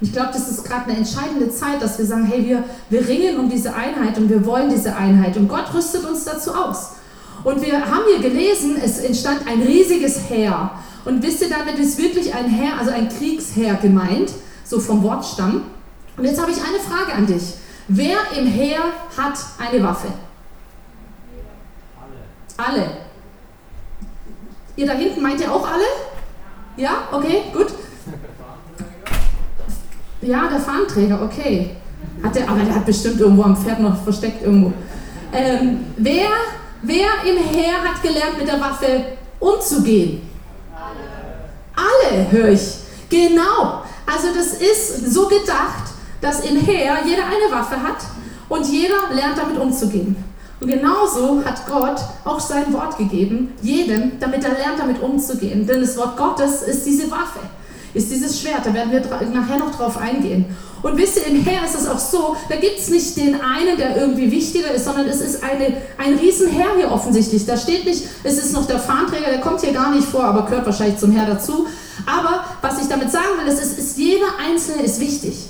Und 0.00 0.08
ich 0.08 0.12
glaube, 0.12 0.30
das 0.32 0.48
ist 0.48 0.64
gerade 0.64 0.86
eine 0.90 0.98
entscheidende 0.98 1.48
Zeit, 1.50 1.80
dass 1.80 1.96
wir 1.98 2.06
sagen, 2.06 2.24
hey, 2.24 2.44
wir, 2.44 2.64
wir 2.90 3.06
ringen 3.06 3.38
um 3.38 3.48
diese 3.48 3.72
Einheit 3.72 4.18
und 4.18 4.28
wir 4.28 4.44
wollen 4.44 4.68
diese 4.68 4.96
Einheit. 4.96 5.36
Und 5.36 5.48
Gott 5.48 5.72
rüstet 5.72 6.04
uns 6.04 6.24
dazu 6.24 6.52
aus. 6.52 6.94
Und 7.44 7.62
wir 7.62 7.80
haben 7.80 8.02
hier 8.12 8.28
gelesen, 8.28 8.76
es 8.82 8.98
entstand 8.98 9.46
ein 9.46 9.62
riesiges 9.62 10.28
Heer. 10.28 10.72
Und 11.04 11.22
wisst 11.22 11.42
ihr, 11.42 11.50
damit 11.50 11.78
ist 11.78 11.98
wirklich 11.98 12.34
ein 12.34 12.46
Heer, 12.46 12.78
also 12.78 12.90
ein 12.90 13.08
Kriegsheer 13.08 13.74
gemeint, 13.74 14.32
so 14.64 14.80
vom 14.80 15.02
Wortstamm. 15.02 15.62
Und 16.16 16.24
jetzt 16.24 16.40
habe 16.40 16.50
ich 16.50 16.58
eine 16.58 16.78
Frage 16.78 17.12
an 17.14 17.26
dich. 17.26 17.54
Wer 17.88 18.18
im 18.38 18.46
Heer 18.46 18.80
hat 19.16 19.38
eine 19.58 19.82
Waffe? 19.82 20.08
Alle. 22.64 22.90
Ihr 24.76 24.86
da 24.86 24.92
hinten 24.92 25.22
meint 25.22 25.40
ihr 25.40 25.52
auch 25.52 25.66
alle? 25.66 25.84
Ja, 26.76 27.08
okay, 27.10 27.42
gut. 27.52 27.66
Ja, 30.22 30.48
der 30.48 30.60
Fahnenträger, 30.60 31.20
okay. 31.22 31.76
Hat 32.22 32.34
der, 32.34 32.48
aber 32.48 32.60
der 32.60 32.74
hat 32.76 32.86
bestimmt 32.86 33.20
irgendwo 33.20 33.42
am 33.42 33.56
Pferd 33.56 33.80
noch 33.80 34.02
versteckt 34.04 34.42
irgendwo. 34.42 34.72
Ähm, 35.32 35.86
wer, 35.96 36.28
wer 36.82 37.08
im 37.26 37.38
Heer 37.48 37.82
hat 37.82 38.00
gelernt, 38.02 38.38
mit 38.38 38.46
der 38.46 38.60
Waffe 38.60 39.04
umzugehen? 39.40 40.22
Alle. 40.74 42.12
Alle, 42.12 42.30
höre 42.30 42.50
ich. 42.50 42.76
Genau. 43.10 43.82
Also 44.06 44.28
das 44.34 44.54
ist 44.54 45.12
so 45.12 45.26
gedacht, 45.26 45.92
dass 46.20 46.40
im 46.40 46.56
Heer 46.58 46.98
jeder 47.04 47.24
eine 47.24 47.50
Waffe 47.50 47.82
hat 47.82 47.98
und 48.48 48.66
jeder 48.66 49.12
lernt 49.12 49.36
damit 49.36 49.58
umzugehen. 49.58 50.31
Und 50.62 50.68
genauso 50.68 51.44
hat 51.44 51.66
Gott 51.66 52.00
auch 52.24 52.38
sein 52.38 52.72
Wort 52.72 52.96
gegeben, 52.96 53.52
jedem, 53.62 54.12
damit 54.20 54.44
er 54.44 54.52
lernt, 54.52 54.78
damit 54.78 55.02
umzugehen. 55.02 55.66
Denn 55.66 55.80
das 55.80 55.96
Wort 55.96 56.16
Gottes 56.16 56.62
ist 56.62 56.86
diese 56.86 57.10
Waffe, 57.10 57.40
ist 57.94 58.12
dieses 58.12 58.40
Schwert. 58.40 58.64
Da 58.64 58.72
werden 58.72 58.92
wir 58.92 59.00
nachher 59.00 59.58
noch 59.58 59.74
drauf 59.74 59.98
eingehen. 59.98 60.44
Und 60.80 60.96
wisst 60.96 61.16
ihr, 61.16 61.26
im 61.26 61.42
Heer 61.42 61.64
ist 61.64 61.74
es 61.74 61.88
auch 61.88 61.98
so, 61.98 62.36
da 62.48 62.54
gibt 62.54 62.78
es 62.78 62.90
nicht 62.90 63.16
den 63.16 63.40
einen, 63.40 63.76
der 63.76 63.96
irgendwie 63.96 64.30
wichtiger 64.30 64.70
ist, 64.70 64.84
sondern 64.84 65.08
es 65.08 65.20
ist 65.20 65.42
eine, 65.42 65.78
ein 65.98 66.16
Riesenheer 66.16 66.76
hier 66.76 66.92
offensichtlich. 66.92 67.44
Da 67.44 67.56
steht 67.56 67.84
nicht, 67.84 68.04
es 68.22 68.38
ist 68.38 68.52
noch 68.52 68.66
der 68.68 68.78
Fahnenträger, 68.78 69.30
der 69.30 69.40
kommt 69.40 69.62
hier 69.62 69.72
gar 69.72 69.92
nicht 69.92 70.06
vor, 70.06 70.22
aber 70.22 70.44
gehört 70.44 70.66
wahrscheinlich 70.66 70.98
zum 70.98 71.10
Heer 71.10 71.26
dazu. 71.26 71.66
Aber 72.06 72.44
was 72.60 72.80
ich 72.80 72.86
damit 72.86 73.10
sagen 73.10 73.30
will, 73.40 73.52
ist, 73.52 73.60
ist, 73.60 73.78
ist 73.80 73.98
jeder 73.98 74.26
Einzelne 74.48 74.84
ist 74.84 75.00
wichtig. 75.00 75.48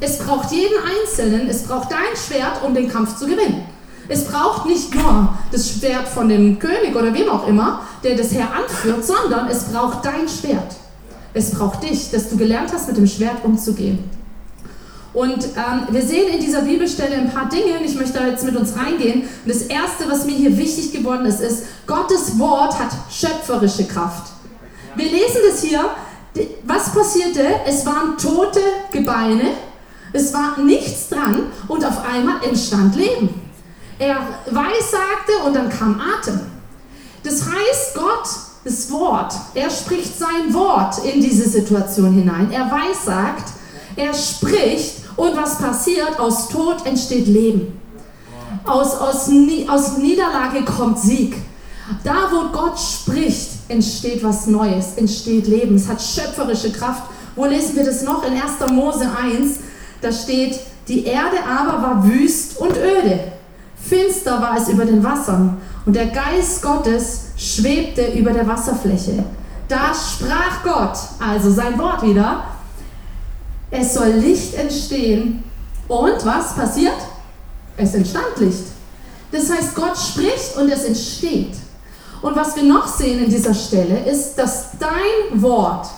Es 0.00 0.18
braucht 0.18 0.52
jeden 0.52 0.76
Einzelnen, 1.02 1.50
es 1.50 1.64
braucht 1.64 1.92
dein 1.92 2.16
Schwert, 2.16 2.64
um 2.66 2.74
den 2.74 2.88
Kampf 2.88 3.18
zu 3.18 3.26
gewinnen. 3.26 3.73
Es 4.08 4.24
braucht 4.24 4.66
nicht 4.66 4.94
nur 4.94 5.30
das 5.50 5.70
Schwert 5.70 6.08
von 6.08 6.28
dem 6.28 6.58
König 6.58 6.94
oder 6.94 7.12
wem 7.14 7.28
auch 7.28 7.46
immer, 7.46 7.80
der 8.02 8.16
das 8.16 8.32
Heer 8.32 8.48
anführt, 8.52 9.04
sondern 9.04 9.48
es 9.48 9.64
braucht 9.64 10.04
dein 10.04 10.28
Schwert. 10.28 10.74
Es 11.32 11.50
braucht 11.50 11.82
dich, 11.82 12.10
dass 12.10 12.28
du 12.28 12.36
gelernt 12.36 12.72
hast, 12.72 12.86
mit 12.86 12.96
dem 12.96 13.06
Schwert 13.06 13.44
umzugehen. 13.44 13.98
Und 15.14 15.44
ähm, 15.44 15.86
wir 15.90 16.02
sehen 16.02 16.32
in 16.34 16.40
dieser 16.40 16.62
Bibelstelle 16.62 17.16
ein 17.16 17.30
paar 17.30 17.48
Dinge, 17.48 17.78
und 17.78 17.84
ich 17.84 17.94
möchte 17.94 18.18
da 18.18 18.26
jetzt 18.26 18.44
mit 18.44 18.56
uns 18.56 18.76
reingehen. 18.76 19.22
Und 19.22 19.48
das 19.54 19.62
Erste, 19.62 20.08
was 20.08 20.26
mir 20.26 20.34
hier 20.34 20.56
wichtig 20.58 20.92
geworden 20.92 21.24
ist, 21.24 21.40
ist, 21.40 21.64
Gottes 21.86 22.38
Wort 22.38 22.78
hat 22.78 22.90
schöpferische 23.10 23.84
Kraft. 23.84 24.32
Wir 24.96 25.06
lesen 25.06 25.40
das 25.48 25.62
hier. 25.62 25.84
Was 26.64 26.92
passierte? 26.92 27.46
Es 27.64 27.86
waren 27.86 28.18
tote 28.18 28.58
Gebeine, 28.90 29.52
es 30.12 30.34
war 30.34 30.58
nichts 30.58 31.08
dran 31.08 31.46
und 31.68 31.84
auf 31.84 32.04
einmal 32.04 32.42
entstand 32.44 32.96
Leben. 32.96 33.43
Er 33.98 34.16
weissagte 34.46 35.44
und 35.46 35.54
dann 35.54 35.68
kam 35.68 36.00
Atem. 36.00 36.40
Das 37.22 37.42
heißt, 37.42 37.94
Gott, 37.94 38.28
das 38.64 38.90
Wort, 38.90 39.34
er 39.54 39.70
spricht 39.70 40.18
sein 40.18 40.52
Wort 40.52 41.04
in 41.04 41.20
diese 41.20 41.48
Situation 41.48 42.12
hinein. 42.12 42.50
Er 42.50 42.70
weissagt, 42.70 43.52
er 43.96 44.12
spricht 44.14 44.96
und 45.16 45.36
was 45.36 45.58
passiert? 45.58 46.18
Aus 46.18 46.48
Tod 46.48 46.84
entsteht 46.86 47.26
Leben. 47.28 47.80
Aus, 48.64 48.94
aus, 48.94 49.30
aus 49.68 49.96
Niederlage 49.98 50.64
kommt 50.64 50.98
Sieg. 50.98 51.36
Da, 52.02 52.30
wo 52.30 52.48
Gott 52.48 52.78
spricht, 52.78 53.50
entsteht 53.68 54.24
was 54.24 54.46
Neues, 54.46 54.94
entsteht 54.96 55.46
Leben. 55.46 55.76
Es 55.76 55.88
hat 55.88 56.00
schöpferische 56.00 56.72
Kraft. 56.72 57.02
Wo 57.36 57.44
lesen 57.44 57.76
wir 57.76 57.84
das 57.84 58.02
noch? 58.02 58.24
In 58.24 58.32
1. 58.32 58.72
Mose 58.72 59.06
1, 59.22 59.58
da 60.00 60.10
steht, 60.10 60.58
die 60.88 61.04
Erde 61.04 61.38
aber 61.44 61.82
war 61.82 62.06
wüst 62.06 62.58
und 62.58 62.76
öde. 62.76 63.33
Finster 63.86 64.40
war 64.40 64.56
es 64.56 64.68
über 64.68 64.84
den 64.84 65.04
Wassern 65.04 65.58
und 65.84 65.94
der 65.94 66.06
Geist 66.06 66.62
Gottes 66.62 67.26
schwebte 67.36 68.12
über 68.12 68.32
der 68.32 68.46
Wasserfläche. 68.46 69.24
Da 69.68 69.92
sprach 69.94 70.62
Gott, 70.62 70.96
also 71.18 71.50
sein 71.50 71.78
Wort 71.78 72.02
wieder, 72.02 72.44
es 73.70 73.94
soll 73.94 74.08
Licht 74.08 74.54
entstehen. 74.54 75.42
Und 75.88 76.24
was 76.24 76.54
passiert? 76.54 76.96
Es 77.76 77.94
entstand 77.94 78.38
Licht. 78.38 78.64
Das 79.32 79.50
heißt, 79.50 79.74
Gott 79.74 79.98
spricht 79.98 80.56
und 80.56 80.70
es 80.70 80.84
entsteht. 80.84 81.56
Und 82.22 82.36
was 82.36 82.56
wir 82.56 82.62
noch 82.62 82.86
sehen 82.86 83.24
in 83.24 83.30
dieser 83.30 83.52
Stelle 83.52 83.98
ist, 84.08 84.36
dass 84.36 84.70
dein 84.78 85.42
Wort, 85.42 85.88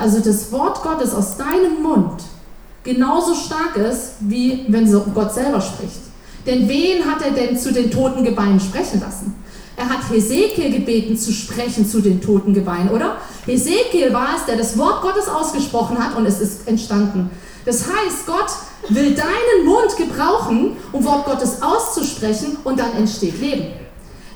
also 0.00 0.20
das 0.20 0.50
Wort 0.52 0.82
Gottes 0.82 1.12
aus 1.12 1.36
deinem 1.36 1.82
Mund, 1.82 2.22
genauso 2.82 3.34
stark 3.34 3.76
ist, 3.76 4.12
wie 4.20 4.64
wenn 4.68 4.90
Gott 5.12 5.34
selber 5.34 5.60
spricht. 5.60 6.00
Denn 6.46 6.68
wen 6.68 7.04
hat 7.04 7.22
er 7.22 7.32
denn 7.32 7.58
zu 7.58 7.72
den 7.72 7.90
toten 7.90 8.24
Gebeinen 8.24 8.60
sprechen 8.60 9.00
lassen? 9.00 9.34
Er 9.76 9.88
hat 9.88 10.08
Hesekiel 10.10 10.70
gebeten 10.70 11.18
zu 11.18 11.32
sprechen 11.32 11.86
zu 11.86 12.00
den 12.00 12.20
toten 12.20 12.54
Gebeinen, 12.54 12.88
oder? 12.90 13.16
Hesekiel 13.44 14.12
war 14.12 14.36
es, 14.36 14.46
der 14.46 14.56
das 14.56 14.78
Wort 14.78 15.02
Gottes 15.02 15.28
ausgesprochen 15.28 15.98
hat 15.98 16.16
und 16.16 16.24
es 16.24 16.40
ist 16.40 16.66
entstanden. 16.66 17.30
Das 17.66 17.82
heißt, 17.82 18.26
Gott 18.26 18.50
will 18.88 19.14
deinen 19.14 19.66
Mund 19.66 19.96
gebrauchen, 19.98 20.76
um 20.92 21.04
Wort 21.04 21.26
Gottes 21.26 21.60
auszusprechen 21.60 22.56
und 22.64 22.78
dann 22.78 22.92
entsteht 22.94 23.40
Leben 23.40 23.66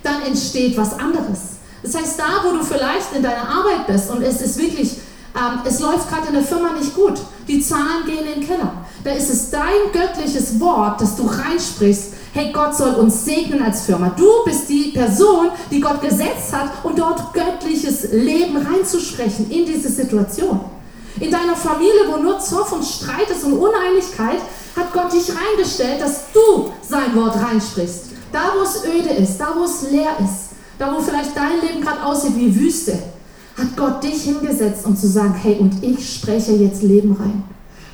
dann 0.02 0.22
entsteht 0.22 0.76
was 0.76 0.98
anderes. 0.98 1.58
Das 1.82 1.94
heißt, 1.94 2.18
da, 2.18 2.44
wo 2.44 2.56
du 2.56 2.62
vielleicht 2.62 3.14
in 3.14 3.22
deiner 3.22 3.48
Arbeit 3.48 3.86
bist 3.86 4.10
und 4.10 4.22
es 4.22 4.40
ist 4.40 4.58
wirklich, 4.58 4.96
ähm, 5.34 5.60
es 5.64 5.80
läuft 5.80 6.08
gerade 6.08 6.28
in 6.28 6.34
der 6.34 6.42
Firma 6.42 6.72
nicht 6.72 6.94
gut, 6.94 7.14
die 7.46 7.60
Zahlen 7.60 8.04
gehen 8.06 8.26
in 8.26 8.40
den 8.40 8.46
Keller, 8.46 8.72
da 9.04 9.12
ist 9.12 9.30
es 9.30 9.50
dein 9.50 9.92
göttliches 9.92 10.58
Wort, 10.60 11.00
das 11.00 11.16
du 11.16 11.26
reinsprichst. 11.26 12.14
Hey, 12.32 12.52
Gott 12.52 12.76
soll 12.76 12.94
uns 12.94 13.25
segnen 13.25 13.62
als 13.62 13.82
Firma. 13.82 14.10
Du 14.16 14.44
bist 14.44 14.68
die 14.68 14.92
Person, 14.92 15.50
die 15.70 15.80
Gott 15.80 16.00
gesetzt 16.00 16.52
hat, 16.52 16.70
um 16.84 16.94
dort 16.94 17.32
göttliches 17.32 18.12
Leben 18.12 18.56
reinzusprechen 18.56 19.50
in 19.50 19.66
diese 19.66 19.88
Situation. 19.88 20.60
In 21.18 21.30
deiner 21.30 21.56
Familie, 21.56 22.06
wo 22.08 22.18
nur 22.18 22.38
Zoff 22.38 22.72
und 22.72 22.84
Streit 22.84 23.28
ist 23.30 23.44
und 23.44 23.54
Uneinigkeit, 23.54 24.38
hat 24.76 24.92
Gott 24.92 25.12
dich 25.12 25.28
reingestellt, 25.28 26.00
dass 26.00 26.32
du 26.32 26.72
sein 26.88 27.16
Wort 27.16 27.37
reinsprichst. 27.37 28.10
Da, 28.32 28.52
wo 28.56 28.62
es 28.62 28.84
öde 28.84 29.14
ist, 29.14 29.38
da, 29.38 29.52
wo 29.56 29.64
es 29.64 29.90
leer 29.90 30.16
ist, 30.22 30.50
da, 30.78 30.94
wo 30.94 31.00
vielleicht 31.00 31.37
dein 31.37 31.60
Leben 31.60 31.80
gerade 31.80 32.04
aussieht 32.04 32.37
wie 32.37 32.54
Wüste, 32.54 32.96
hat 33.59 33.76
Gott 33.76 34.02
dich 34.02 34.23
hingesetzt, 34.23 34.87
um 34.87 34.97
zu 34.97 35.09
sagen, 35.09 35.35
hey, 35.35 35.59
und 35.59 35.83
ich 35.83 36.14
spreche 36.14 36.52
jetzt 36.52 36.83
Leben 36.83 37.12
rein, 37.12 37.42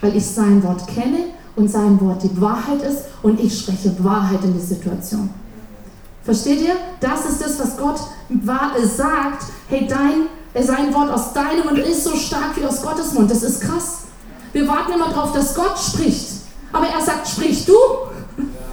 weil 0.01 0.17
ich 0.17 0.27
sein 0.27 0.63
Wort 0.63 0.87
kenne 0.89 1.25
und 1.57 1.71
sein 1.71 2.01
Wort 2.01 2.23
die 2.23 2.41
Wahrheit 2.41 2.83
ist 2.83 3.05
und 3.23 3.41
ich 3.41 3.59
spreche 3.59 3.93
Wahrheit 4.05 4.45
in 4.45 4.55
die 4.55 4.65
Situation. 4.65 5.31
Versteht 6.23 6.61
ihr? 6.61 6.77
Das 7.01 7.25
ist 7.25 7.41
das, 7.41 7.59
was 7.59 7.77
Gott 7.77 8.01
sagt. 8.85 9.45
Hey, 9.69 9.87
dein, 9.89 10.27
sein 10.65 10.93
Wort 10.93 11.11
aus 11.11 11.33
deinem 11.33 11.65
Mund 11.65 11.79
ist 11.79 12.05
so 12.05 12.17
stark 12.17 12.57
wie 12.57 12.65
aus 12.65 12.83
Gottes 12.83 13.15
Mund. 13.15 13.31
Das 13.31 13.43
ist 13.43 13.61
krass. 13.61 13.99
Wir 14.53 14.67
warten 14.67 14.93
immer 14.93 15.09
darauf, 15.09 15.33
dass 15.33 15.55
Gott 15.55 15.79
spricht. 15.79 16.29
Aber 16.73 16.87
er 16.87 17.05
sagt, 17.05 17.29
sprich 17.29 17.65
du, 17.65 17.75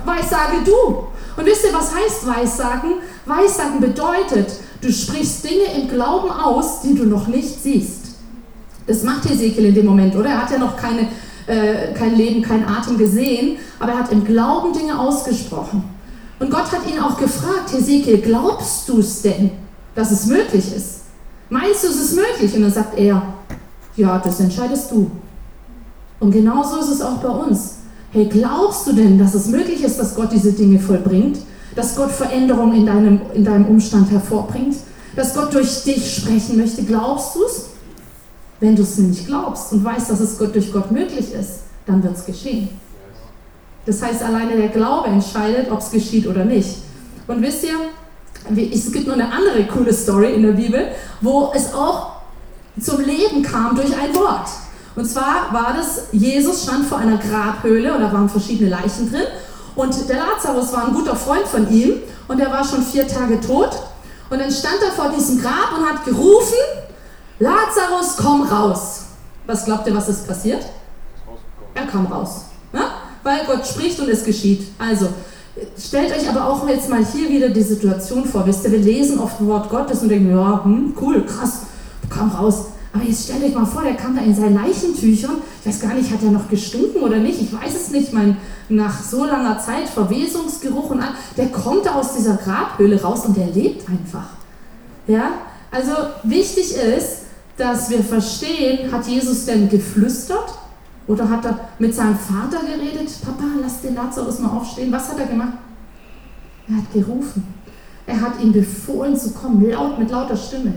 weil 0.05 0.23
sage 0.23 0.63
du. 0.65 1.05
Und 1.35 1.45
wisst 1.45 1.63
ihr, 1.65 1.73
was 1.73 1.93
heißt 1.93 2.27
Weissagen? 2.27 2.93
Weissagen 3.25 3.79
bedeutet, 3.79 4.51
du 4.83 4.91
sprichst 4.91 5.43
Dinge 5.43 5.81
im 5.81 5.87
Glauben 5.87 6.29
aus, 6.29 6.81
die 6.81 6.93
du 6.93 7.05
noch 7.05 7.27
nicht 7.27 7.63
siehst. 7.63 8.07
Das 8.85 9.03
macht 9.03 9.29
Hesekiel 9.29 9.65
in 9.65 9.73
dem 9.73 9.85
Moment, 9.85 10.15
oder? 10.15 10.29
Er 10.29 10.41
hat 10.41 10.51
ja 10.51 10.57
noch 10.57 10.75
keine, 10.75 11.07
äh, 11.47 11.93
kein 11.93 12.15
Leben, 12.15 12.41
kein 12.41 12.67
Atem 12.67 12.97
gesehen, 12.97 13.57
aber 13.79 13.93
er 13.93 13.99
hat 13.99 14.11
im 14.11 14.25
Glauben 14.25 14.73
Dinge 14.73 14.99
ausgesprochen. 14.99 15.83
Und 16.39 16.51
Gott 16.51 16.71
hat 16.71 16.81
ihn 16.91 16.99
auch 16.99 17.17
gefragt, 17.17 17.71
Hesekiel, 17.71 18.17
glaubst 18.17 18.89
du 18.89 18.99
es 18.99 19.21
denn, 19.21 19.51
dass 19.95 20.11
es 20.11 20.25
möglich 20.25 20.75
ist? 20.75 21.03
Meinst 21.49 21.83
du, 21.83 21.87
es 21.87 21.95
ist 21.95 22.15
möglich? 22.15 22.53
Und 22.55 22.63
dann 22.63 22.73
sagt 22.73 22.97
er, 22.97 23.21
ja, 23.95 24.17
das 24.19 24.39
entscheidest 24.39 24.91
du. 24.91 25.09
Und 26.19 26.31
genauso 26.31 26.79
ist 26.79 26.89
es 26.89 27.01
auch 27.01 27.17
bei 27.17 27.29
uns. 27.29 27.75
Hey, 28.11 28.25
glaubst 28.25 28.87
du 28.87 28.93
denn, 28.93 29.17
dass 29.17 29.33
es 29.33 29.47
möglich 29.47 29.83
ist, 29.83 29.97
dass 29.97 30.15
Gott 30.15 30.31
diese 30.31 30.51
Dinge 30.51 30.79
vollbringt? 30.79 31.37
Dass 31.75 31.95
Gott 31.95 32.11
Veränderungen 32.11 32.75
in 32.75 32.85
deinem, 32.85 33.21
in 33.33 33.45
deinem 33.45 33.65
Umstand 33.65 34.11
hervorbringt? 34.11 34.75
Dass 35.15 35.33
Gott 35.33 35.53
durch 35.53 35.83
dich 35.83 36.15
sprechen 36.15 36.57
möchte? 36.57 36.83
Glaubst 36.83 37.35
du 37.35 37.43
es? 37.43 37.65
Wenn 38.59 38.75
du 38.75 38.83
es 38.83 38.97
nicht 38.97 39.27
glaubst 39.27 39.71
und 39.73 39.83
weißt, 39.83 40.09
dass 40.09 40.19
es 40.19 40.37
Gott 40.37 40.55
durch 40.55 40.71
Gott 40.71 40.91
möglich 40.91 41.33
ist, 41.33 41.63
dann 41.85 42.01
wird 42.03 42.15
es 42.15 42.25
geschehen. 42.25 42.69
Das 43.85 44.01
heißt, 44.01 44.23
alleine 44.23 44.55
der 44.55 44.69
Glaube 44.69 45.09
entscheidet, 45.09 45.69
ob 45.69 45.79
es 45.79 45.91
geschieht 45.91 46.27
oder 46.27 46.45
nicht. 46.45 46.77
Und 47.27 47.41
wisst 47.41 47.63
ihr, 47.63 47.75
es 48.71 48.91
gibt 48.91 49.07
noch 49.07 49.15
eine 49.15 49.31
andere 49.31 49.65
coole 49.67 49.93
Story 49.93 50.33
in 50.33 50.43
der 50.43 50.53
Bibel, 50.53 50.87
wo 51.21 51.51
es 51.53 51.73
auch 51.73 52.13
zum 52.79 53.01
Leben 53.01 53.43
kam 53.43 53.75
durch 53.75 53.95
ein 53.97 54.15
Wort. 54.15 54.49
Und 54.95 55.05
zwar 55.05 55.51
war 55.51 55.73
das, 55.75 56.07
Jesus 56.11 56.63
stand 56.63 56.85
vor 56.85 56.99
einer 56.99 57.17
Grabhöhle 57.17 57.93
und 57.95 58.01
da 58.01 58.11
waren 58.13 58.29
verschiedene 58.29 58.69
Leichen 58.69 59.11
drin. 59.11 59.23
Und 59.75 60.09
der 60.09 60.17
Lazarus 60.17 60.71
war 60.73 60.87
ein 60.87 60.93
guter 60.93 61.15
Freund 61.15 61.47
von 61.47 61.69
ihm 61.71 62.01
und 62.27 62.39
er 62.39 62.51
war 62.51 62.63
schon 62.63 62.83
vier 62.83 63.07
Tage 63.07 63.39
tot. 63.41 63.71
Und 64.29 64.39
dann 64.39 64.51
stand 64.51 64.77
er 64.83 64.91
vor 64.91 65.09
diesem 65.09 65.41
Grab 65.41 65.77
und 65.77 65.85
hat 65.85 66.05
gerufen, 66.05 66.57
Lazarus, 67.39 68.15
komm 68.17 68.43
raus. 68.43 69.01
Was 69.45 69.65
glaubt 69.65 69.87
ihr, 69.87 69.95
was 69.95 70.09
ist 70.09 70.27
passiert? 70.27 70.65
Er 71.73 71.87
kam 71.87 72.05
raus. 72.05 72.45
Ja? 72.71 72.91
Weil 73.23 73.45
Gott 73.45 73.65
spricht 73.65 73.99
und 73.99 74.09
es 74.09 74.23
geschieht. 74.23 74.67
Also, 74.77 75.09
stellt 75.77 76.15
euch 76.15 76.29
aber 76.29 76.47
auch 76.47 76.67
jetzt 76.67 76.89
mal 76.89 77.03
hier 77.05 77.29
wieder 77.29 77.49
die 77.49 77.61
Situation 77.61 78.25
vor. 78.25 78.45
Wisst 78.45 78.63
ihr, 78.65 78.71
wir 78.71 78.79
lesen 78.79 79.19
oft 79.19 79.43
Wort 79.45 79.69
Gottes 79.69 80.01
und 80.01 80.09
denken, 80.09 80.35
ja, 80.35 80.63
hm, 80.63 80.95
cool, 81.01 81.25
krass, 81.25 81.61
kam 82.09 82.29
raus. 82.31 82.65
Aber 82.93 83.03
jetzt 83.03 83.23
stellt 83.23 83.43
euch 83.43 83.55
mal 83.55 83.65
vor, 83.65 83.81
der 83.81 83.95
kam 83.95 84.15
da 84.15 84.21
in 84.21 84.35
seinen 84.35 84.53
Leichentüchern. 84.53 85.37
Ich 85.59 85.67
weiß 85.67 85.79
gar 85.81 85.95
nicht, 85.95 86.11
hat 86.11 86.21
er 86.23 86.29
noch 86.29 86.47
gestunken 86.47 87.01
oder 87.01 87.17
nicht? 87.17 87.41
Ich 87.41 87.51
weiß 87.51 87.75
es 87.75 87.89
nicht. 87.89 88.13
Mein, 88.13 88.37
nach 88.69 89.01
so 89.01 89.25
langer 89.25 89.57
Zeit 89.59 89.89
Verwesungsgeruch 89.89 90.91
und 90.91 91.01
all, 91.01 91.13
der 91.35 91.47
kommt 91.47 91.87
da 91.87 91.95
aus 91.95 92.15
dieser 92.15 92.37
Grabhöhle 92.37 93.01
raus 93.01 93.25
und 93.25 93.35
der 93.35 93.47
lebt 93.47 93.89
einfach. 93.89 94.27
Ja? 95.07 95.31
Also 95.71 95.91
wichtig 96.21 96.75
ist, 96.75 97.23
dass 97.57 97.89
wir 97.89 98.03
verstehen, 98.03 98.91
hat 98.91 99.07
Jesus 99.07 99.45
denn 99.45 99.69
geflüstert? 99.69 100.53
Oder 101.07 101.29
hat 101.29 101.45
er 101.45 101.59
mit 101.79 101.95
seinem 101.95 102.17
Vater 102.17 102.63
geredet? 102.63 103.09
Papa, 103.25 103.43
lass 103.59 103.81
den 103.81 103.95
Lazarus 103.95 104.39
mal 104.39 104.49
aufstehen. 104.49 104.91
Was 104.91 105.09
hat 105.09 105.19
er 105.19 105.25
gemacht? 105.25 105.53
Er 106.69 106.77
hat 106.77 106.93
gerufen. 106.93 107.43
Er 108.05 108.21
hat 108.21 108.39
ihm 108.41 108.51
befohlen 108.51 109.17
zu 109.17 109.31
kommen, 109.31 109.69
laut 109.69 109.97
mit 109.97 110.11
lauter 110.11 110.37
Stimme. 110.37 110.73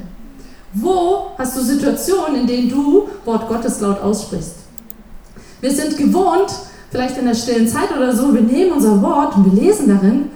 Wo 0.79 1.31
hast 1.39 1.57
du 1.57 1.63
Situationen, 1.63 2.43
in 2.43 2.47
denen 2.47 2.69
du 2.69 3.09
Wort 3.25 3.49
Gottes 3.49 3.81
laut 3.81 3.99
aussprichst? 4.03 4.57
Wir 5.63 5.71
sind 5.71 5.97
gewohnt, 5.97 6.53
vielleicht 6.91 7.17
in 7.17 7.25
der 7.25 7.35
stillen 7.35 7.67
Zeit 7.67 7.97
oder 7.97 8.15
so, 8.15 8.35
wir 8.35 8.43
nehmen 8.43 8.73
unser 8.73 9.01
Wort 9.01 9.37
und 9.37 9.47
wir 9.47 9.63
lesen 9.63 9.89
darin, 9.89 10.31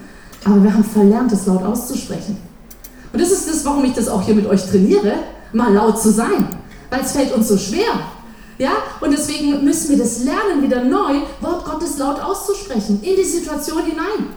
aber 0.47 0.63
wir 0.63 0.73
haben 0.73 0.85
verlernt, 0.85 1.31
es 1.33 1.45
laut 1.45 1.63
auszusprechen. 1.63 2.39
Und 3.13 3.21
das 3.21 3.31
ist 3.31 3.51
das, 3.51 3.67
warum 3.67 3.85
ich 3.85 3.93
das 3.93 4.09
auch 4.09 4.23
hier 4.23 4.35
mit 4.35 4.47
euch 4.47 4.65
trainiere, 4.65 5.13
mal 5.53 5.75
laut 5.75 6.01
zu 6.01 6.11
sein, 6.11 6.49
weil 6.89 7.03
es 7.03 7.13
fällt 7.13 7.35
uns 7.35 7.49
so 7.49 7.59
schwer. 7.59 8.01
Ja? 8.57 8.71
Und 9.03 9.13
deswegen 9.13 9.63
müssen 9.63 9.91
wir 9.91 9.99
das 9.99 10.25
lernen, 10.25 10.63
wieder 10.63 10.83
neu 10.83 11.21
Wort 11.43 11.67
Gottes 11.67 11.99
laut 11.99 12.19
auszusprechen, 12.19 13.01
in 13.03 13.15
die 13.15 13.25
Situation 13.25 13.83
hinein. 13.85 14.31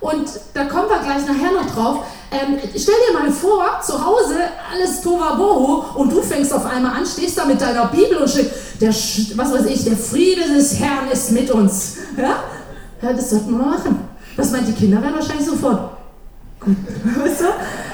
Und 0.00 0.28
da 0.54 0.64
kommen 0.64 0.88
wir 0.88 0.98
gleich 0.98 1.26
nachher 1.26 1.52
noch 1.52 1.74
drauf. 1.74 2.04
Ähm, 2.32 2.58
stell 2.76 2.94
dir 3.08 3.18
mal 3.18 3.30
vor, 3.30 3.80
zu 3.84 4.04
Hause 4.04 4.36
alles 4.72 5.00
Tovabohu 5.02 5.98
und 6.00 6.12
du 6.12 6.22
fängst 6.22 6.52
auf 6.54 6.64
einmal 6.64 6.92
an, 6.92 7.04
stehst 7.04 7.36
da 7.36 7.44
mit 7.44 7.60
deiner 7.60 7.86
Bibel 7.86 8.16
und 8.18 8.30
steht, 8.30 8.50
der, 8.80 8.90
was 8.90 9.52
weiß 9.52 9.66
ich, 9.66 9.84
der 9.84 9.96
Friede 9.96 10.42
des 10.54 10.78
Herrn 10.78 11.10
ist 11.12 11.32
mit 11.32 11.50
uns. 11.50 11.96
Ja? 12.16 12.36
ja 13.02 13.12
das 13.12 13.30
sollten 13.30 13.50
wir 13.50 13.58
mal 13.58 13.76
machen. 13.76 14.08
Was 14.36 14.52
meint 14.52 14.68
die 14.68 14.72
Kinder 14.72 15.02
werden 15.02 15.16
wahrscheinlich 15.16 15.46
sofort. 15.46 15.90
Gut, 16.60 16.76
weißt 17.24 17.40
du? 17.40 17.44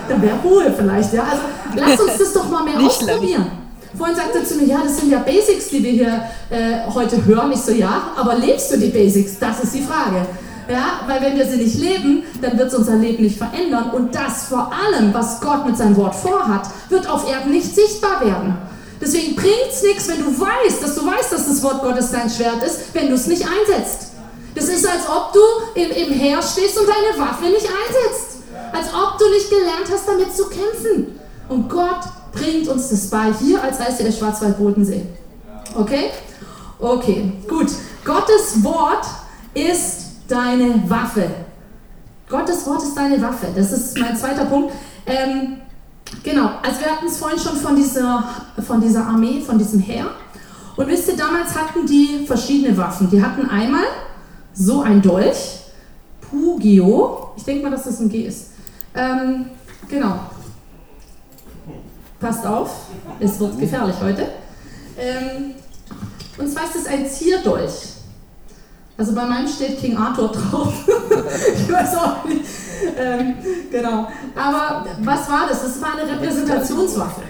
Dann 0.08 0.22
wäre 0.22 0.36
Ruhe 0.44 0.72
vielleicht, 0.76 1.12
ja. 1.12 1.24
Also 1.24 1.42
Lass 1.74 2.00
uns 2.00 2.18
das 2.18 2.32
doch 2.32 2.48
mal 2.48 2.62
mehr 2.62 2.78
Nicht 2.78 3.02
lang. 3.02 3.10
ausprobieren. 3.10 3.50
Vorhin 3.96 4.14
sagte 4.14 4.38
er 4.38 4.44
zu 4.44 4.56
mir, 4.56 4.66
ja, 4.66 4.80
das 4.84 4.98
sind 4.98 5.10
ja 5.10 5.20
Basics, 5.20 5.68
die 5.70 5.82
wir 5.82 5.90
hier 5.90 6.24
äh, 6.50 6.90
heute 6.92 7.24
hören. 7.24 7.50
Ich 7.52 7.60
so, 7.60 7.72
ja, 7.72 8.10
aber 8.16 8.34
lebst 8.34 8.70
du 8.70 8.78
die 8.78 8.88
Basics? 8.90 9.38
Das 9.38 9.64
ist 9.64 9.74
die 9.74 9.82
Frage. 9.82 10.26
Ja, 10.68 11.00
weil 11.06 11.20
wenn 11.22 11.36
wir 11.36 11.46
sie 11.46 11.58
nicht 11.58 11.78
leben, 11.78 12.24
dann 12.42 12.58
wird 12.58 12.68
es 12.68 12.74
unser 12.74 12.96
Leben 12.96 13.22
nicht 13.22 13.38
verändern. 13.38 13.90
Und 13.90 14.14
das 14.14 14.44
vor 14.48 14.72
allem, 14.72 15.14
was 15.14 15.40
Gott 15.40 15.64
mit 15.64 15.76
seinem 15.76 15.96
Wort 15.96 16.14
vorhat, 16.14 16.68
wird 16.88 17.08
auf 17.08 17.28
Erden 17.28 17.52
nicht 17.52 17.72
sichtbar 17.72 18.20
werden. 18.24 18.56
Deswegen 19.00 19.36
bringt 19.36 19.68
es 19.70 19.82
nichts, 19.82 20.08
wenn 20.08 20.24
du 20.24 20.40
weißt, 20.40 20.82
dass 20.82 20.94
du 20.94 21.06
weißt, 21.06 21.32
dass 21.32 21.46
das 21.46 21.62
Wort 21.62 21.82
Gottes 21.82 22.10
dein 22.10 22.28
Schwert 22.30 22.62
ist, 22.64 22.94
wenn 22.94 23.08
du 23.08 23.14
es 23.14 23.26
nicht 23.26 23.42
einsetzt. 23.42 24.12
Das 24.54 24.64
ist, 24.64 24.86
als 24.88 25.02
ob 25.06 25.32
du 25.34 25.80
im, 25.80 25.90
im 25.90 26.12
Heer 26.14 26.40
stehst 26.42 26.78
und 26.78 26.86
deine 26.88 27.28
Waffe 27.28 27.44
nicht 27.44 27.66
einsetzt. 27.66 28.38
Als 28.72 28.88
ob 28.88 29.18
du 29.18 29.28
nicht 29.30 29.50
gelernt 29.50 29.86
hast, 29.92 30.08
damit 30.08 30.34
zu 30.34 30.46
kämpfen. 30.48 31.20
Und 31.48 31.68
Gott 31.68 32.00
bringt 32.32 32.66
uns 32.68 32.88
das 32.88 33.08
bei, 33.08 33.32
hier 33.38 33.62
als 33.62 33.78
der 33.78 34.10
Schwarzwald-Bodensee. 34.10 35.04
Okay? 35.76 36.10
Okay, 36.78 37.32
gut. 37.48 37.68
Gottes 38.04 38.62
Wort 38.62 39.06
ist 39.54 40.05
deine 40.28 40.82
Waffe. 40.88 41.28
Gottes 42.28 42.66
Wort 42.66 42.82
ist 42.82 42.96
deine 42.96 43.20
Waffe. 43.22 43.46
Das 43.54 43.72
ist 43.72 43.98
mein 43.98 44.16
zweiter 44.16 44.46
Punkt. 44.46 44.72
Ähm, 45.06 45.58
genau, 46.22 46.50
also 46.62 46.80
wir 46.80 46.90
hatten 46.90 47.06
es 47.06 47.18
vorhin 47.18 47.38
schon 47.38 47.56
von 47.56 47.76
dieser, 47.76 48.24
von 48.66 48.80
dieser 48.80 49.06
Armee, 49.06 49.40
von 49.40 49.58
diesem 49.58 49.80
Heer. 49.80 50.06
Und 50.76 50.88
wisst 50.88 51.08
ihr, 51.08 51.16
damals 51.16 51.54
hatten 51.54 51.86
die 51.86 52.24
verschiedene 52.26 52.76
Waffen. 52.76 53.08
Die 53.10 53.22
hatten 53.22 53.48
einmal 53.48 53.84
so 54.52 54.82
ein 54.82 55.00
Dolch, 55.00 55.60
Pugio. 56.20 57.32
Ich 57.36 57.44
denke 57.44 57.62
mal, 57.64 57.70
dass 57.70 57.84
das 57.84 58.00
ein 58.00 58.08
G 58.08 58.22
ist. 58.22 58.50
Ähm, 58.94 59.46
genau. 59.88 60.18
Passt 62.20 62.46
auf, 62.46 62.70
es 63.20 63.38
wird 63.38 63.58
gefährlich 63.58 63.96
heute. 64.00 64.26
Ähm, 64.98 65.54
und 66.38 66.48
zwar 66.48 66.64
ist 66.64 66.76
es 66.76 66.86
ein 66.86 67.06
Zierdolch. 67.06 67.95
Also 68.98 69.12
bei 69.14 69.24
meinem 69.24 69.46
steht 69.46 69.78
King 69.78 69.96
Arthur 69.96 70.28
drauf. 70.28 70.72
ich 71.54 71.70
weiß 71.70 71.96
auch 71.96 72.24
nicht. 72.24 72.44
Ähm, 72.98 73.34
genau. 73.70 74.08
Aber 74.34 74.86
was 75.02 75.28
war 75.28 75.46
das? 75.48 75.62
Das 75.62 75.80
war 75.82 75.98
eine 75.98 76.10
Repräsentationswaffe. 76.10 77.22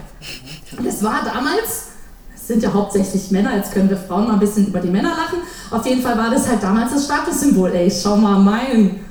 Das 0.83 1.03
war 1.03 1.23
damals, 1.25 1.89
es 2.35 2.47
sind 2.47 2.63
ja 2.63 2.73
hauptsächlich 2.73 3.31
Männer, 3.33 3.57
jetzt 3.57 3.73
können 3.73 3.89
wir 3.89 3.97
Frauen 3.97 4.29
mal 4.29 4.35
ein 4.35 4.39
bisschen 4.39 4.69
über 4.69 4.79
die 4.79 4.91
Männer 4.91 5.11
lachen. 5.11 5.39
Auf 5.71 5.85
jeden 5.87 6.03
Fall 6.03 6.17
war 6.17 6.31
das 6.31 6.49
halt 6.49 6.63
damals 6.63 6.93
das 6.93 7.05
Statussymbol. 7.07 7.73
Ey, 7.73 7.91
schau 7.91 8.17
mal 8.17 8.39
meinen 8.39 9.05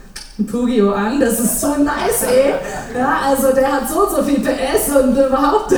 Pugio 0.49 0.93
an, 0.93 1.19
das 1.19 1.39
ist 1.39 1.59
so 1.59 1.75
nice, 1.75 2.23
ey. 2.23 2.53
Ja, 2.97 3.19
also 3.25 3.53
der 3.53 3.71
hat 3.71 3.89
so 3.89 4.05
und 4.05 4.15
so 4.15 4.23
viel 4.23 4.39
PS 4.39 4.95
und 4.95 5.11
überhaupt. 5.13 5.73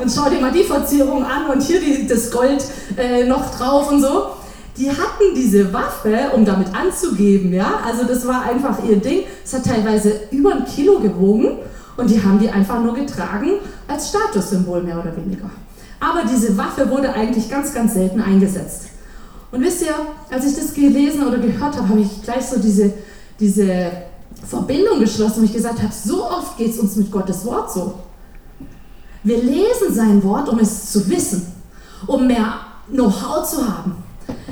Und 0.00 0.10
schau 0.10 0.30
dir 0.30 0.40
mal 0.40 0.52
die 0.52 0.64
Verzierung 0.64 1.24
an 1.24 1.46
und 1.52 1.62
hier 1.62 1.80
die, 1.80 2.06
das 2.06 2.30
Gold 2.30 2.64
äh, 2.96 3.24
noch 3.24 3.54
drauf 3.58 3.90
und 3.90 4.00
so 4.00 4.38
die 4.78 4.90
hatten 4.90 5.34
diese 5.34 5.72
Waffe, 5.72 6.30
um 6.34 6.44
damit 6.44 6.68
anzugeben, 6.74 7.52
ja. 7.52 7.80
Also 7.84 8.04
das 8.04 8.26
war 8.26 8.42
einfach 8.42 8.82
ihr 8.84 8.96
Ding. 8.96 9.22
Es 9.44 9.52
hat 9.52 9.64
teilweise 9.64 10.12
über 10.30 10.54
ein 10.54 10.64
Kilo 10.64 11.00
gewogen 11.00 11.58
und 11.96 12.08
die 12.08 12.22
haben 12.22 12.38
die 12.38 12.48
einfach 12.48 12.80
nur 12.80 12.94
getragen 12.94 13.54
als 13.88 14.10
Statussymbol 14.10 14.82
mehr 14.82 15.00
oder 15.00 15.16
weniger. 15.16 15.50
Aber 16.00 16.22
diese 16.30 16.56
Waffe 16.56 16.88
wurde 16.88 17.12
eigentlich 17.12 17.50
ganz, 17.50 17.74
ganz 17.74 17.94
selten 17.94 18.20
eingesetzt. 18.20 18.84
Und 19.50 19.62
wisst 19.62 19.82
ihr, 19.82 19.94
als 20.30 20.46
ich 20.46 20.54
das 20.54 20.72
gelesen 20.72 21.26
oder 21.26 21.38
gehört 21.38 21.76
habe, 21.76 21.88
habe 21.88 22.00
ich 22.00 22.22
gleich 22.22 22.46
so 22.46 22.60
diese, 22.60 22.92
diese 23.40 23.90
Verbindung 24.46 25.00
geschlossen 25.00 25.40
und 25.40 25.46
ich 25.46 25.54
gesagt 25.54 25.82
habe, 25.82 25.92
so 25.92 26.24
oft 26.24 26.56
geht 26.56 26.70
es 26.70 26.78
uns 26.78 26.96
mit 26.96 27.10
Gottes 27.10 27.44
Wort 27.44 27.72
so. 27.72 27.94
Wir 29.24 29.42
lesen 29.42 29.92
sein 29.92 30.22
Wort, 30.22 30.48
um 30.48 30.58
es 30.60 30.92
zu 30.92 31.08
wissen, 31.08 31.52
um 32.06 32.26
mehr 32.26 32.60
Know-how 32.90 33.48
zu 33.48 33.66
haben, 33.66 33.96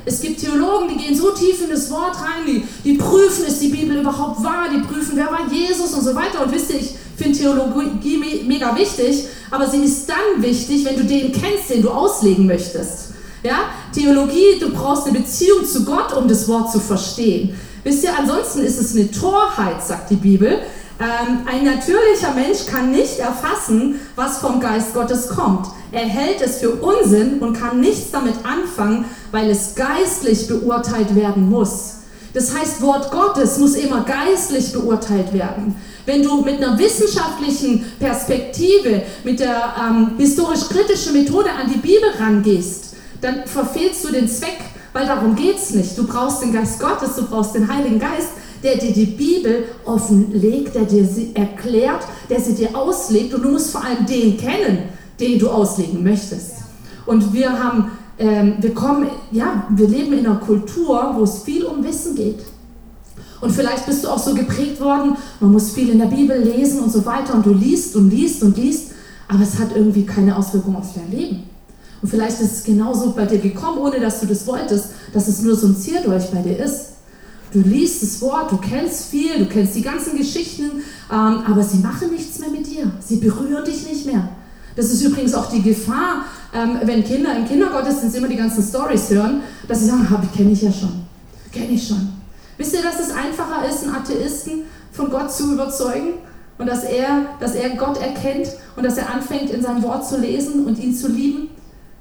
es 0.07 0.21
gibt 0.21 0.41
Theologen, 0.41 0.89
die 0.89 0.97
gehen 0.97 1.17
so 1.17 1.33
tief 1.33 1.63
in 1.63 1.71
das 1.71 1.91
Wort 1.91 2.17
rein, 2.21 2.47
die, 2.47 2.63
die 2.85 2.95
prüfen, 2.97 3.45
ist 3.45 3.61
die 3.61 3.69
Bibel 3.69 3.97
überhaupt 3.99 4.43
wahr, 4.43 4.69
die 4.73 4.79
prüfen, 4.79 5.13
wer 5.15 5.27
war 5.27 5.51
Jesus 5.51 5.93
und 5.93 6.05
so 6.05 6.15
weiter. 6.15 6.45
Und 6.45 6.53
wisst 6.53 6.71
ihr, 6.71 6.79
ich 6.79 6.95
finde 7.17 7.37
Theologie 7.37 8.17
me 8.17 8.45
mega 8.47 8.75
wichtig, 8.77 9.27
aber 9.51 9.69
sie 9.69 9.83
ist 9.83 10.09
dann 10.09 10.41
wichtig, 10.41 10.85
wenn 10.85 10.97
du 10.97 11.05
den 11.05 11.33
kennst, 11.33 11.71
den 11.71 11.83
du 11.83 11.91
auslegen 11.91 12.47
möchtest. 12.47 13.15
Ja? 13.43 13.71
Theologie, 13.93 14.61
du 14.61 14.71
brauchst 14.71 15.09
eine 15.09 15.19
Beziehung 15.19 15.67
zu 15.67 15.85
Gott, 15.85 16.13
um 16.17 16.29
das 16.29 16.47
Wort 16.47 16.71
zu 16.71 16.79
verstehen. 16.79 17.59
Wisst 17.83 18.05
ihr, 18.05 18.17
ansonsten 18.17 18.61
ist 18.61 18.79
es 18.79 18.95
eine 18.95 19.11
Torheit, 19.11 19.85
sagt 19.85 20.11
die 20.11 20.17
Bibel. 20.17 20.61
Ähm, 20.99 21.47
ein 21.47 21.65
natürlicher 21.65 22.33
Mensch 22.35 22.65
kann 22.67 22.93
nicht 22.93 23.19
erfassen, 23.19 24.01
was 24.15 24.39
vom 24.39 24.61
Geist 24.61 24.95
Gottes 24.95 25.29
kommt. 25.29 25.67
Er 25.93 26.05
hält 26.05 26.41
es 26.43 26.59
für 26.59 26.71
Unsinn 26.71 27.39
und 27.39 27.59
kann 27.59 27.81
nichts 27.81 28.11
damit 28.11 28.35
anfangen, 28.45 29.05
weil 29.31 29.51
es 29.51 29.75
geistlich 29.75 30.49
beurteilt 30.49 31.15
werden 31.15 31.49
muss. 31.49 31.95
Das 32.35 32.55
heißt, 32.55 32.83
Wort 32.83 33.11
Gottes 33.11 33.59
muss 33.59 33.77
immer 33.77 34.05
geistlich 34.05 34.73
beurteilt 34.73 35.33
werden. 35.33 35.75
Wenn 36.05 36.23
du 36.23 36.43
mit 36.43 36.63
einer 36.63 36.79
wissenschaftlichen 36.79 37.85
Perspektive, 37.99 39.03
mit 39.25 39.41
der 39.41 39.75
ähm, 39.81 40.11
historisch-kritischen 40.19 41.15
Methode 41.15 41.51
an 41.51 41.73
die 41.73 41.79
Bibel 41.79 42.11
rangehst, 42.19 42.95
dann 43.23 43.47
verfehlst 43.47 44.05
du 44.05 44.13
den 44.13 44.29
Zweck, 44.29 44.59
weil 44.93 45.07
darum 45.07 45.35
geht 45.35 45.57
es 45.57 45.71
nicht. 45.71 45.97
Du 45.97 46.07
brauchst 46.07 46.43
den 46.43 46.53
Geist 46.53 46.79
Gottes, 46.79 47.17
du 47.17 47.23
brauchst 47.27 47.55
den 47.55 47.73
Heiligen 47.73 47.99
Geist, 47.99 48.29
der 48.63 48.77
dir 48.77 48.93
die 48.93 49.07
Bibel 49.07 49.65
offenlegt, 49.85 50.75
der 50.75 50.85
dir 50.85 51.07
sie 51.07 51.31
erklärt, 51.35 52.05
der 52.29 52.41
sie 52.41 52.55
dir 52.55 52.77
auslegt 52.77 53.33
und 53.33 53.43
du 53.43 53.51
musst 53.51 53.71
vor 53.71 53.83
allem 53.85 54.05
den 54.05 54.37
kennen, 54.37 54.91
den 55.21 55.39
du 55.39 55.49
auslegen 55.49 56.03
möchtest. 56.03 56.53
Und 57.07 57.33
wir 57.33 57.51
haben, 57.53 57.93
ähm, 58.19 58.55
wir 58.59 58.75
kommen, 58.75 59.09
ja, 59.31 59.67
wir 59.71 59.89
leben 59.89 60.13
in 60.13 60.27
einer 60.27 60.37
Kultur, 60.37 61.13
wo 61.15 61.23
es 61.23 61.43
viel 61.43 61.65
um 61.65 61.85
Wissen 61.85 62.15
geht. 62.15 62.41
Und 63.41 63.53
vielleicht 63.53 63.87
bist 63.87 64.05
du 64.05 64.09
auch 64.09 64.19
so 64.19 64.35
geprägt 64.35 64.81
worden, 64.81 65.17
man 65.41 65.53
muss 65.53 65.71
viel 65.71 65.91
in 65.91 65.99
der 65.99 66.07
Bibel 66.07 66.39
lesen 66.39 66.81
und 66.81 66.91
so 66.91 67.05
weiter 67.05 67.35
und 67.35 67.45
du 67.45 67.53
liest 67.53 67.95
und 67.95 68.11
liest 68.11 68.43
und 68.43 68.57
liest, 68.57 68.93
aber 69.29 69.43
es 69.43 69.59
hat 69.59 69.77
irgendwie 69.77 70.07
keine 70.07 70.37
Auswirkung 70.37 70.77
auf 70.77 70.95
dein 70.95 71.11
Leben. 71.11 71.43
Und 72.01 72.09
vielleicht 72.09 72.41
ist 72.41 72.53
es 72.53 72.65
genauso 72.65 73.13
bei 73.13 73.27
dir 73.27 73.39
gekommen, 73.39 73.79
ohne 73.79 74.01
dass 74.01 74.21
du 74.21 74.27
das 74.27 74.47
wolltest, 74.47 74.91
dass 75.13 75.29
es 75.29 75.43
nur 75.43 75.55
so 75.55 75.67
ein 75.67 75.77
Zierdolch 75.77 76.31
bei 76.31 76.43
dir 76.43 76.59
ist. 76.59 76.93
Du 77.53 77.61
liest 77.61 78.03
das 78.03 78.21
Wort, 78.21 78.51
du 78.53 78.57
kennst 78.59 79.07
viel, 79.07 79.39
du 79.39 79.47
kennst 79.47 79.75
die 79.75 79.83
ganzen 79.83 80.17
Geschichten, 80.17 80.83
ähm, 81.11 81.43
aber 81.47 81.63
sie 81.63 81.79
machen 81.79 82.11
nichts 82.11 82.39
mehr 82.39 82.51
mit 82.51 82.67
dir. 82.67 82.91
Sie 83.01 83.17
berühren 83.17 83.65
dich 83.65 83.89
nicht 83.89 84.07
mehr. 84.07 84.29
Das 84.77 84.87
ist 84.93 85.03
übrigens 85.03 85.35
auch 85.35 85.51
die 85.51 85.63
Gefahr, 85.63 86.27
ähm, 86.55 86.79
wenn 86.83 87.03
Kinder 87.03 87.35
im 87.35 87.49
Kindergottesdienst 87.49 88.17
immer 88.17 88.29
die 88.29 88.37
ganzen 88.37 88.63
Stories 88.63 89.11
hören, 89.11 89.41
dass 89.67 89.81
sie 89.81 89.87
sagen, 89.87 90.09
habe 90.09 90.27
kenne 90.37 90.53
ich 90.53 90.63
ja 90.63 90.71
schon, 90.71 90.93
kenne 91.51 91.73
ich 91.73 91.89
schon. 91.89 92.09
Wisst 92.59 92.75
ihr, 92.75 92.83
dass 92.83 93.01
es 93.01 93.11
einfacher 93.11 93.67
ist, 93.69 93.85
einen 93.85 93.95
Atheisten 93.95 94.63
von 94.93 95.11
Gott 95.11 95.33
zu 95.33 95.55
überzeugen 95.55 96.15
und 96.59 96.67
dass 96.67 96.85
er, 96.85 97.27
dass 97.41 97.55
er 97.55 97.71
Gott 97.71 98.01
erkennt 98.01 98.49
und 98.77 98.85
dass 98.85 98.97
er 98.97 99.13
anfängt, 99.13 99.51
in 99.51 99.63
seinem 99.63 99.83
Wort 99.83 100.07
zu 100.07 100.19
lesen 100.19 100.67
und 100.67 100.79
ihn 100.79 100.95
zu 100.95 101.09
lieben, 101.09 101.49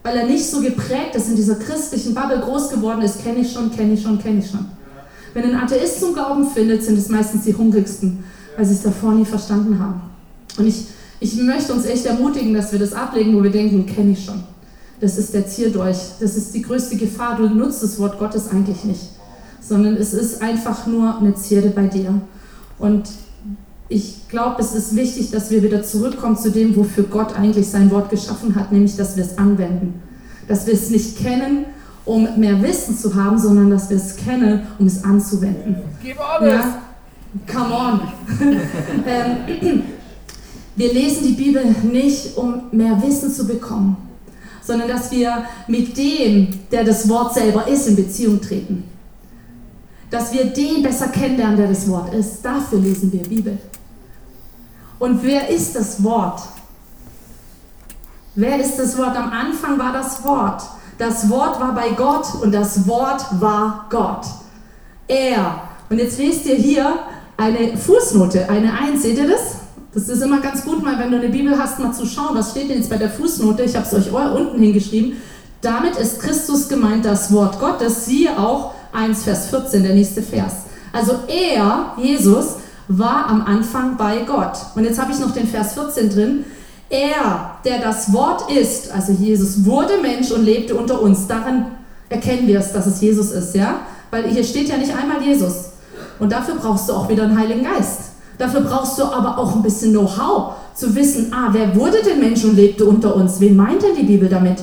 weil 0.04 0.18
er 0.18 0.26
nicht 0.26 0.46
so 0.46 0.62
geprägt 0.62 1.16
ist, 1.16 1.30
in 1.30 1.36
dieser 1.36 1.56
christlichen 1.56 2.14
Bubble 2.14 2.40
groß 2.40 2.70
geworden 2.70 3.02
ist, 3.02 3.24
kenne 3.24 3.40
ich 3.40 3.52
schon, 3.52 3.72
kenne 3.72 3.94
ich 3.94 4.04
schon, 4.04 4.20
kenne 4.20 4.40
ich 4.40 4.50
schon. 4.50 4.66
Wenn 5.34 5.44
ein 5.44 5.56
Atheist 5.56 6.00
zum 6.00 6.14
Glauben 6.14 6.50
findet, 6.50 6.84
sind 6.84 6.98
es 6.98 7.10
meistens 7.10 7.44
die 7.44 7.54
hungrigsten, 7.54 8.24
weil 8.56 8.66
sie 8.66 8.74
es 8.74 8.84
davor 8.84 9.14
nie 9.14 9.26
verstanden 9.26 9.80
haben. 9.80 10.02
Und 10.58 10.68
ich, 10.68 10.86
ich 11.20 11.36
möchte 11.38 11.74
uns 11.74 11.86
echt 11.86 12.06
ermutigen, 12.06 12.54
dass 12.54 12.72
wir 12.72 12.80
das 12.80 12.94
ablegen, 12.94 13.36
wo 13.36 13.44
wir 13.44 13.52
denken, 13.52 13.86
kenne 13.86 14.12
ich 14.12 14.26
schon. 14.26 14.44
Das 15.00 15.18
ist 15.18 15.34
der 15.34 15.48
Zierdolch. 15.48 15.98
Das 16.20 16.36
ist 16.36 16.54
die 16.54 16.62
größte 16.62 16.96
Gefahr. 16.96 17.38
Du 17.38 17.48
nutzt 17.48 17.84
das 17.84 18.00
Wort 18.00 18.20
Gottes 18.20 18.50
eigentlich 18.50 18.84
nicht, 18.84 19.10
sondern 19.62 19.96
es 19.96 20.14
ist 20.14 20.42
einfach 20.42 20.88
nur 20.88 21.18
eine 21.18 21.36
Zierde 21.36 21.70
bei 21.70 21.88
dir. 21.88 22.22
Und 22.80 23.10
ich 23.88 24.28
glaube, 24.30 24.62
es 24.62 24.74
ist 24.74 24.96
wichtig, 24.96 25.32
dass 25.32 25.52
wir 25.52 25.62
wieder 25.64 25.84
zurückkommen 25.84 26.38
zu 26.38 26.52
dem, 26.52 26.76
wofür 26.76 27.04
Gott 27.04 27.38
eigentlich 27.38 27.68
sein 27.68 27.92
Wort 27.92 28.10
geschaffen 28.10 28.56
hat, 28.56 28.72
nämlich, 28.72 28.96
dass 28.96 29.16
wir 29.16 29.24
es 29.24 29.38
anwenden. 29.38 30.02
Dass 30.48 30.66
wir 30.66 30.74
es 30.74 30.90
nicht 30.90 31.18
kennen, 31.18 31.66
um 32.04 32.28
mehr 32.38 32.62
Wissen 32.62 32.98
zu 32.98 33.16
haben, 33.16 33.38
sondern 33.38 33.70
dass 33.70 33.90
wir 33.90 33.98
es 33.98 34.16
kennen, 34.16 34.62
um 34.80 34.88
es 34.88 35.04
anzuwenden. 35.04 35.78
Gib 36.02 36.20
alles! 36.20 36.54
Ja? 36.54 36.82
Come 37.52 37.76
on! 37.76 38.00
wir 40.76 40.94
lesen 40.94 41.28
die 41.28 41.34
Bibel 41.34 41.64
nicht, 41.84 42.38
um 42.38 42.64
mehr 42.72 43.02
Wissen 43.02 43.32
zu 43.32 43.48
bekommen, 43.48 43.96
sondern 44.62 44.88
dass 44.90 45.12
wir 45.12 45.46
mit 45.68 45.98
dem, 45.98 46.68
der 46.72 46.84
das 46.84 47.08
Wort 47.08 47.34
selber 47.34 47.68
ist, 47.68 47.88
in 47.88 47.96
Beziehung 47.96 48.42
treten. 48.42 48.84
Dass 50.10 50.34
wir 50.34 50.46
den 50.46 50.84
besser 50.84 51.08
kennenlernen, 51.08 51.58
der 51.58 51.68
das 51.68 51.88
Wort 51.88 52.14
ist. 52.14 52.42
Dafür 52.44 52.80
lesen 52.80 53.12
wir 53.12 53.24
Bibel. 53.24 53.58
Und 55.00 55.24
wer 55.24 55.50
ist 55.50 55.76
das 55.76 56.04
Wort? 56.04 56.42
Wer 58.36 58.60
ist 58.60 58.78
das 58.78 58.98
Wort? 58.98 59.16
Am 59.16 59.32
Anfang 59.32 59.80
war 59.80 59.94
das 59.94 60.24
Wort. 60.24 60.62
Das 60.98 61.30
Wort 61.30 61.60
war 61.60 61.74
bei 61.74 61.90
Gott 61.92 62.26
und 62.42 62.54
das 62.54 62.88
Wort 62.88 63.26
war 63.40 63.86
Gott. 63.90 64.26
Er. 65.08 65.62
Und 65.90 66.00
jetzt 66.00 66.18
lest 66.18 66.46
ihr 66.46 66.56
hier 66.56 67.00
eine 67.38 67.78
Fußnote, 67.78 68.50
eine 68.50 68.74
Eins. 68.74 69.04
Seht 69.04 69.18
ihr 69.18 69.28
das? 69.28 69.65
Das 69.96 70.10
ist 70.10 70.22
immer 70.22 70.42
ganz 70.42 70.66
gut, 70.66 70.84
mal 70.84 71.00
wenn 71.00 71.10
du 71.10 71.18
eine 71.18 71.30
Bibel 71.30 71.58
hast, 71.58 71.80
mal 71.80 71.94
zu 71.94 72.06
schauen, 72.06 72.36
was 72.36 72.52
steht 72.52 72.70
denn 72.70 72.80
jetzt 72.80 72.90
bei 72.90 72.98
der 72.98 73.10
Fußnote. 73.10 73.64
Ich 73.64 73.78
habe 73.78 73.88
es 73.88 73.94
euch 73.94 74.12
unten 74.12 74.60
hingeschrieben. 74.60 75.14
Damit 75.62 75.96
ist 75.96 76.20
Christus 76.20 76.68
gemeint, 76.68 77.06
das 77.06 77.32
Wort 77.32 77.62
Gottes. 77.62 78.06
Siehe 78.06 78.38
auch 78.38 78.74
1, 78.92 79.24
Vers 79.24 79.48
14, 79.48 79.84
der 79.84 79.94
nächste 79.94 80.22
Vers. 80.22 80.54
Also 80.92 81.14
er, 81.30 81.94
Jesus, 81.96 82.56
war 82.90 83.28
am 83.28 83.46
Anfang 83.46 83.96
bei 83.96 84.24
Gott. 84.28 84.58
Und 84.76 84.84
jetzt 84.84 85.02
habe 85.02 85.14
ich 85.14 85.20
noch 85.20 85.32
den 85.32 85.48
Vers 85.48 85.76
14 85.76 86.10
drin. 86.10 86.44
Er, 86.90 87.52
der 87.64 87.80
das 87.80 88.12
Wort 88.12 88.52
ist, 88.52 88.92
also 88.92 89.14
Jesus, 89.14 89.64
wurde 89.64 89.94
Mensch 90.02 90.30
und 90.30 90.44
lebte 90.44 90.76
unter 90.76 91.02
uns. 91.02 91.26
Daran 91.28 91.68
erkennen 92.10 92.48
wir 92.48 92.60
es, 92.60 92.74
dass 92.74 92.86
es 92.86 93.00
Jesus 93.00 93.32
ist, 93.32 93.56
ja? 93.56 93.80
Weil 94.12 94.28
hier 94.28 94.44
steht 94.44 94.68
ja 94.68 94.76
nicht 94.76 94.94
einmal 94.94 95.24
Jesus. 95.24 95.70
Und 96.20 96.34
dafür 96.34 96.56
brauchst 96.56 96.90
du 96.90 96.94
auch 96.94 97.08
wieder 97.08 97.24
einen 97.24 97.40
Heiligen 97.40 97.64
Geist. 97.64 98.15
Dafür 98.38 98.62
brauchst 98.62 99.00
du 99.00 99.04
aber 99.04 99.38
auch 99.38 99.56
ein 99.56 99.62
bisschen 99.62 99.92
Know-how, 99.92 100.54
zu 100.74 100.94
wissen, 100.96 101.32
ah, 101.34 101.50
wer 101.52 101.76
wurde 101.76 102.02
denn 102.04 102.20
Mensch 102.20 102.44
und 102.44 102.56
lebte 102.56 102.86
unter 102.86 103.16
uns? 103.16 103.40
Wen 103.40 103.56
meint 103.56 103.82
denn 103.82 103.96
die 103.96 104.04
Bibel 104.04 104.28
damit? 104.28 104.58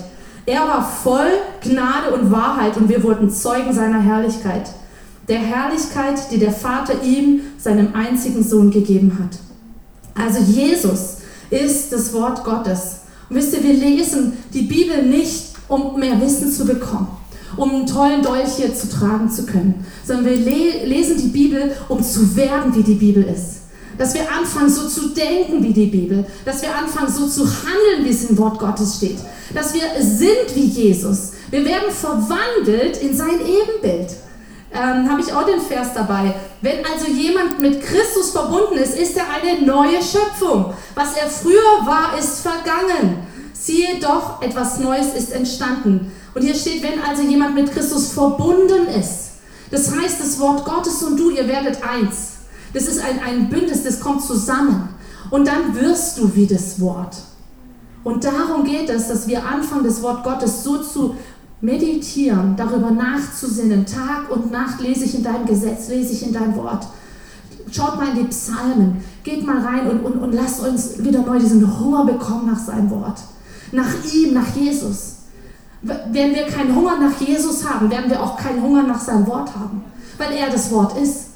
Er 0.45 0.61
war 0.63 0.85
voll 0.85 1.31
Gnade 1.63 2.13
und 2.15 2.31
Wahrheit 2.31 2.77
und 2.77 2.89
wir 2.89 3.03
wurden 3.03 3.31
Zeugen 3.31 3.73
seiner 3.73 4.01
Herrlichkeit. 4.01 4.71
Der 5.29 5.39
Herrlichkeit, 5.39 6.31
die 6.31 6.39
der 6.39 6.53
Vater 6.53 7.03
ihm, 7.03 7.41
seinem 7.59 7.95
einzigen 7.95 8.43
Sohn, 8.43 8.71
gegeben 8.71 9.19
hat. 9.23 9.39
Also 10.21 10.41
Jesus 10.41 11.19
ist 11.51 11.93
das 11.93 12.13
Wort 12.13 12.45
Gottes. 12.45 13.03
Und 13.31 13.37
wisst 13.37 13.55
ihr, 13.55 13.63
wir 13.63 13.75
lesen 13.75 14.33
die 14.53 14.63
Bibel 14.63 15.05
nicht, 15.05 15.53
um 15.69 15.99
mehr 15.99 16.21
Wissen 16.21 16.51
zu 16.51 16.67
bekommen, 16.67 17.09
um 17.57 17.71
einen 17.71 17.87
tollen 17.87 18.23
Dolch 18.23 18.57
hier 18.57 18.75
zu 18.75 18.91
tragen 18.91 19.31
zu 19.31 19.47
können, 19.47 19.87
sondern 20.05 20.27
wir 20.27 20.37
le 20.37 20.85
lesen 20.87 21.17
die 21.17 21.29
Bibel, 21.29 21.73
um 21.89 22.03
zu 22.03 22.37
werden, 22.37 22.75
wie 22.75 22.83
die 22.83 22.97
Bibel 22.97 23.23
ist. 23.23 23.62
Dass 23.99 24.15
wir 24.15 24.31
anfangen, 24.31 24.71
so 24.71 24.89
zu 24.89 25.11
denken 25.11 25.63
wie 25.63 25.73
die 25.73 25.87
Bibel. 25.87 26.25
Dass 26.45 26.63
wir 26.63 26.75
anfangen, 26.75 27.13
so 27.13 27.29
zu 27.29 27.45
handeln, 27.45 28.05
wie 28.05 28.11
es 28.11 28.25
im 28.25 28.39
Wort 28.39 28.59
Gottes 28.59 28.97
steht. 28.97 29.19
Dass 29.55 29.75
wir 29.75 29.83
sind 30.01 30.55
wie 30.55 30.67
Jesus. 30.67 31.33
Wir 31.51 31.65
werden 31.65 31.91
verwandelt 31.91 32.97
in 33.03 33.17
sein 33.17 33.41
Ebenbild 33.41 34.17
ähm, 34.75 35.11
habe 35.11 35.21
ich 35.21 35.33
auch 35.33 35.45
den 35.45 35.61
Vers 35.61 35.89
dabei. 35.95 36.35
Wenn 36.61 36.85
also 36.85 37.11
jemand 37.11 37.61
mit 37.61 37.83
Christus 37.83 38.31
verbunden 38.31 38.79
ist, 38.79 38.97
ist 38.97 39.17
er 39.17 39.25
eine 39.31 39.65
neue 39.67 40.03
Schöpfung. 40.03 40.73
Was 40.95 41.17
er 41.17 41.29
früher 41.29 41.85
war, 41.85 42.19
ist 42.19 42.41
vergangen. 42.41 43.27
Siehe 43.53 44.01
doch, 44.01 44.41
etwas 44.43 44.79
Neues 44.79 45.15
ist 45.15 45.33
entstanden. 45.33 46.11
Und 46.35 46.43
hier 46.43 46.55
steht, 46.55 46.83
wenn 46.83 47.01
also 47.03 47.23
jemand 47.23 47.55
mit 47.55 47.73
Christus 47.73 48.13
verbunden 48.13 48.87
ist. 48.99 49.33
Das 49.71 49.91
heißt, 49.95 50.21
das 50.21 50.39
Wort 50.41 50.65
Gottes 50.65 51.03
und 51.03 51.19
du, 51.19 51.31
ihr 51.31 51.47
werdet 51.47 51.79
eins. 51.83 52.33
Das 52.73 52.85
ist 52.85 53.01
ein, 53.01 53.21
ein 53.21 53.49
Bündnis, 53.49 53.85
das 53.85 54.01
kommt 54.01 54.23
zusammen. 54.23 54.89
Und 55.31 55.47
dann 55.47 55.75
wirst 55.75 56.19
du 56.19 56.35
wie 56.35 56.47
das 56.47 56.81
Wort. 56.81 57.17
Und 58.05 58.25
darum 58.25 58.65
geht 58.65 58.91
es, 58.91 59.09
dass 59.09 59.29
wir 59.29 59.47
anfangen, 59.47 59.85
das 59.85 60.03
Wort 60.03 60.25
Gottes 60.25 60.65
so 60.65 60.79
zu 60.79 61.15
meditieren, 61.61 62.55
darüber 62.57 62.91
nachzusinnen. 62.91 63.87
Tag 63.87 64.31
und 64.31 64.51
Nacht 64.51 64.81
lese 64.81 65.05
ich 65.05 65.15
in 65.15 65.23
deinem 65.23 65.47
Gesetz, 65.47 65.89
lese 65.89 66.13
ich 66.13 66.27
in 66.27 66.33
dein 66.33 66.57
Wort. 66.57 66.87
Schaut 67.71 67.97
mal 67.97 68.09
in 68.09 68.17
die 68.17 68.25
Psalmen, 68.25 69.03
geht 69.23 69.47
mal 69.47 69.65
rein 69.65 69.89
und, 69.89 70.01
und, 70.01 70.21
und 70.21 70.33
lasst 70.33 70.61
uns 70.61 71.03
wieder 71.03 71.23
neu 71.23 71.39
diesen 71.39 71.81
Hunger 71.81 72.05
bekommen 72.05 72.51
nach 72.51 72.59
seinem 72.59 72.91
Wort. 72.91 73.21
Nach 73.71 73.89
ihm, 74.13 74.35
nach 74.35 74.55
Jesus. 74.55 75.17
Wenn 75.81 76.35
wir 76.35 76.47
keinen 76.47 76.77
Hunger 76.77 76.99
nach 77.01 77.19
Jesus 77.21 77.67
haben, 77.67 77.91
werden 77.91 78.11
wir 78.11 78.23
auch 78.23 78.37
keinen 78.37 78.63
Hunger 78.63 78.83
nach 78.83 79.01
seinem 79.01 79.27
Wort 79.27 79.55
haben, 79.55 79.83
weil 80.19 80.33
er 80.33 80.51
das 80.51 80.71
Wort 80.71 81.01
ist. 81.01 81.32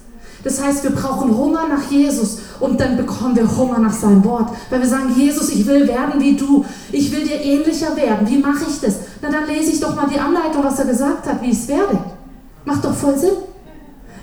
Das 0.46 0.62
heißt, 0.62 0.84
wir 0.84 0.92
brauchen 0.92 1.36
Hunger 1.36 1.66
nach 1.66 1.90
Jesus 1.90 2.38
und 2.60 2.80
dann 2.80 2.96
bekommen 2.96 3.34
wir 3.34 3.56
Hunger 3.56 3.80
nach 3.80 3.92
seinem 3.92 4.22
Wort. 4.22 4.48
Weil 4.70 4.78
wir 4.78 4.86
sagen, 4.86 5.12
Jesus, 5.16 5.50
ich 5.50 5.66
will 5.66 5.88
werden 5.88 6.20
wie 6.20 6.36
du. 6.36 6.64
Ich 6.92 7.10
will 7.10 7.26
dir 7.26 7.40
ähnlicher 7.40 7.96
werden. 7.96 8.28
Wie 8.28 8.38
mache 8.38 8.64
ich 8.70 8.80
das? 8.80 8.94
Na, 9.20 9.28
dann 9.28 9.48
lese 9.48 9.72
ich 9.72 9.80
doch 9.80 9.96
mal 9.96 10.06
die 10.08 10.20
Anleitung, 10.20 10.62
was 10.62 10.78
er 10.78 10.84
gesagt 10.84 11.26
hat, 11.26 11.42
wie 11.42 11.50
ich 11.50 11.58
es 11.58 11.66
werde. 11.66 11.98
Macht 12.64 12.84
doch 12.84 12.94
voll 12.94 13.18
Sinn. 13.18 13.32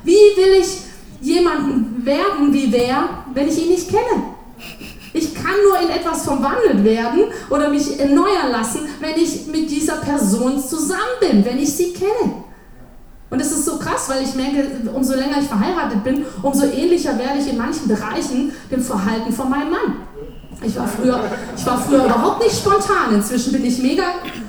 Wie 0.05 0.13
will 0.13 0.61
ich 0.61 0.77
jemanden 1.19 2.05
werden 2.05 2.53
wie 2.53 2.71
wer, 2.71 3.03
wenn 3.33 3.49
ich 3.49 3.61
ihn 3.61 3.71
nicht 3.71 3.89
kenne? 3.89 4.23
Ich 5.11 5.35
kann 5.35 5.55
nur 5.67 5.77
in 5.81 5.89
etwas 5.89 6.23
verwandelt 6.23 6.85
werden 6.85 7.23
oder 7.49 7.67
mich 7.67 7.99
erneuern 7.99 8.49
lassen, 8.49 8.79
wenn 9.01 9.21
ich 9.21 9.47
mit 9.47 9.69
dieser 9.69 9.97
Person 9.97 10.57
zusammen 10.57 11.19
bin, 11.19 11.43
wenn 11.43 11.59
ich 11.59 11.73
sie 11.73 11.91
kenne. 11.91 12.43
Und 13.33 13.39
es 13.39 13.51
ist 13.51 13.65
so 13.65 13.77
krass, 13.77 14.07
weil 14.09 14.21
ich 14.21 14.35
merke, 14.35 14.63
umso 14.93 15.15
länger 15.15 15.39
ich 15.41 15.47
verheiratet 15.47 16.03
bin, 16.03 16.23
umso 16.43 16.65
ähnlicher 16.65 17.17
werde 17.17 17.39
ich 17.39 17.49
in 17.49 17.57
manchen 17.57 17.87
Bereichen 17.87 18.51
dem 18.69 18.79
Verhalten 18.79 19.33
von 19.33 19.49
meinem 19.49 19.71
Mann. 19.71 19.95
Ich 20.61 20.77
war 20.77 20.87
früher, 20.87 21.19
ich 21.57 21.65
war 21.65 21.81
früher 21.81 22.05
überhaupt 22.05 22.43
nicht 22.43 22.55
spontan. 22.55 23.15
Inzwischen 23.15 23.53
bin 23.53 23.65
ich 23.65 23.79
mega 23.79 24.03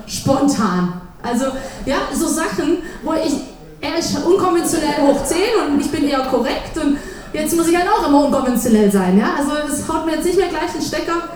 spontan. 0.05 1.01
Also, 1.23 1.45
ja, 1.87 1.95
so 2.13 2.27
Sachen, 2.27 2.77
wo 3.03 3.13
ich, 3.13 3.33
er 3.81 3.97
ist 3.97 4.23
unkonventionell 4.23 5.01
hoch 5.01 5.23
10 5.23 5.37
und 5.67 5.81
ich 5.81 5.89
bin 5.89 6.07
eher 6.07 6.27
korrekt 6.27 6.77
und 6.77 6.97
jetzt 7.33 7.55
muss 7.57 7.67
ich 7.67 7.75
halt 7.75 7.87
auch 7.89 8.07
immer 8.07 8.25
unkonventionell 8.25 8.91
sein, 8.91 9.17
ja. 9.17 9.29
Also, 9.35 9.53
es 9.67 9.91
haut 9.91 10.05
mir 10.05 10.11
jetzt 10.11 10.25
nicht 10.25 10.37
mehr 10.37 10.49
gleich 10.49 10.71
den 10.71 10.83
Stecker, 10.83 11.29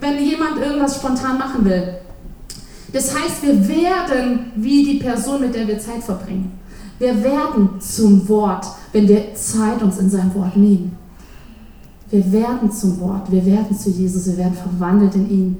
wenn 0.00 0.18
jemand 0.18 0.58
irgendwas 0.58 0.96
spontan 0.96 1.38
machen 1.38 1.64
will. 1.64 1.94
Das 2.92 3.14
heißt, 3.14 3.42
wir 3.42 3.68
werden 3.68 4.50
wie 4.56 4.82
die 4.82 4.98
Person, 4.98 5.42
mit 5.42 5.54
der 5.54 5.68
wir 5.68 5.78
Zeit 5.78 6.02
verbringen. 6.02 6.58
Wir 6.98 7.22
werden 7.22 7.80
zum 7.80 8.28
Wort, 8.28 8.66
wenn 8.92 9.06
wir 9.06 9.34
Zeit 9.34 9.82
uns 9.82 9.98
in 9.98 10.10
sein 10.10 10.34
Wort 10.34 10.56
nehmen. 10.56 10.96
Wir 12.10 12.32
werden 12.32 12.72
zum 12.72 12.98
Wort, 13.00 13.30
wir 13.30 13.44
werden 13.44 13.76
zu 13.76 13.90
Jesus, 13.90 14.26
wir 14.26 14.38
werden 14.38 14.54
verwandelt 14.54 15.14
in 15.14 15.30
ihn. 15.30 15.56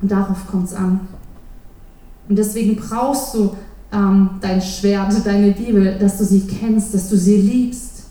Und 0.00 0.10
darauf 0.10 0.46
kommt 0.46 0.66
es 0.66 0.74
an. 0.74 1.00
Und 2.28 2.38
deswegen 2.38 2.76
brauchst 2.76 3.34
du 3.34 3.50
ähm, 3.92 4.30
dein 4.40 4.60
Schwert, 4.60 5.14
deine 5.24 5.52
Bibel, 5.52 5.96
dass 5.98 6.18
du 6.18 6.24
sie 6.24 6.40
kennst, 6.40 6.94
dass 6.94 7.08
du 7.08 7.16
sie 7.16 7.36
liebst. 7.36 8.04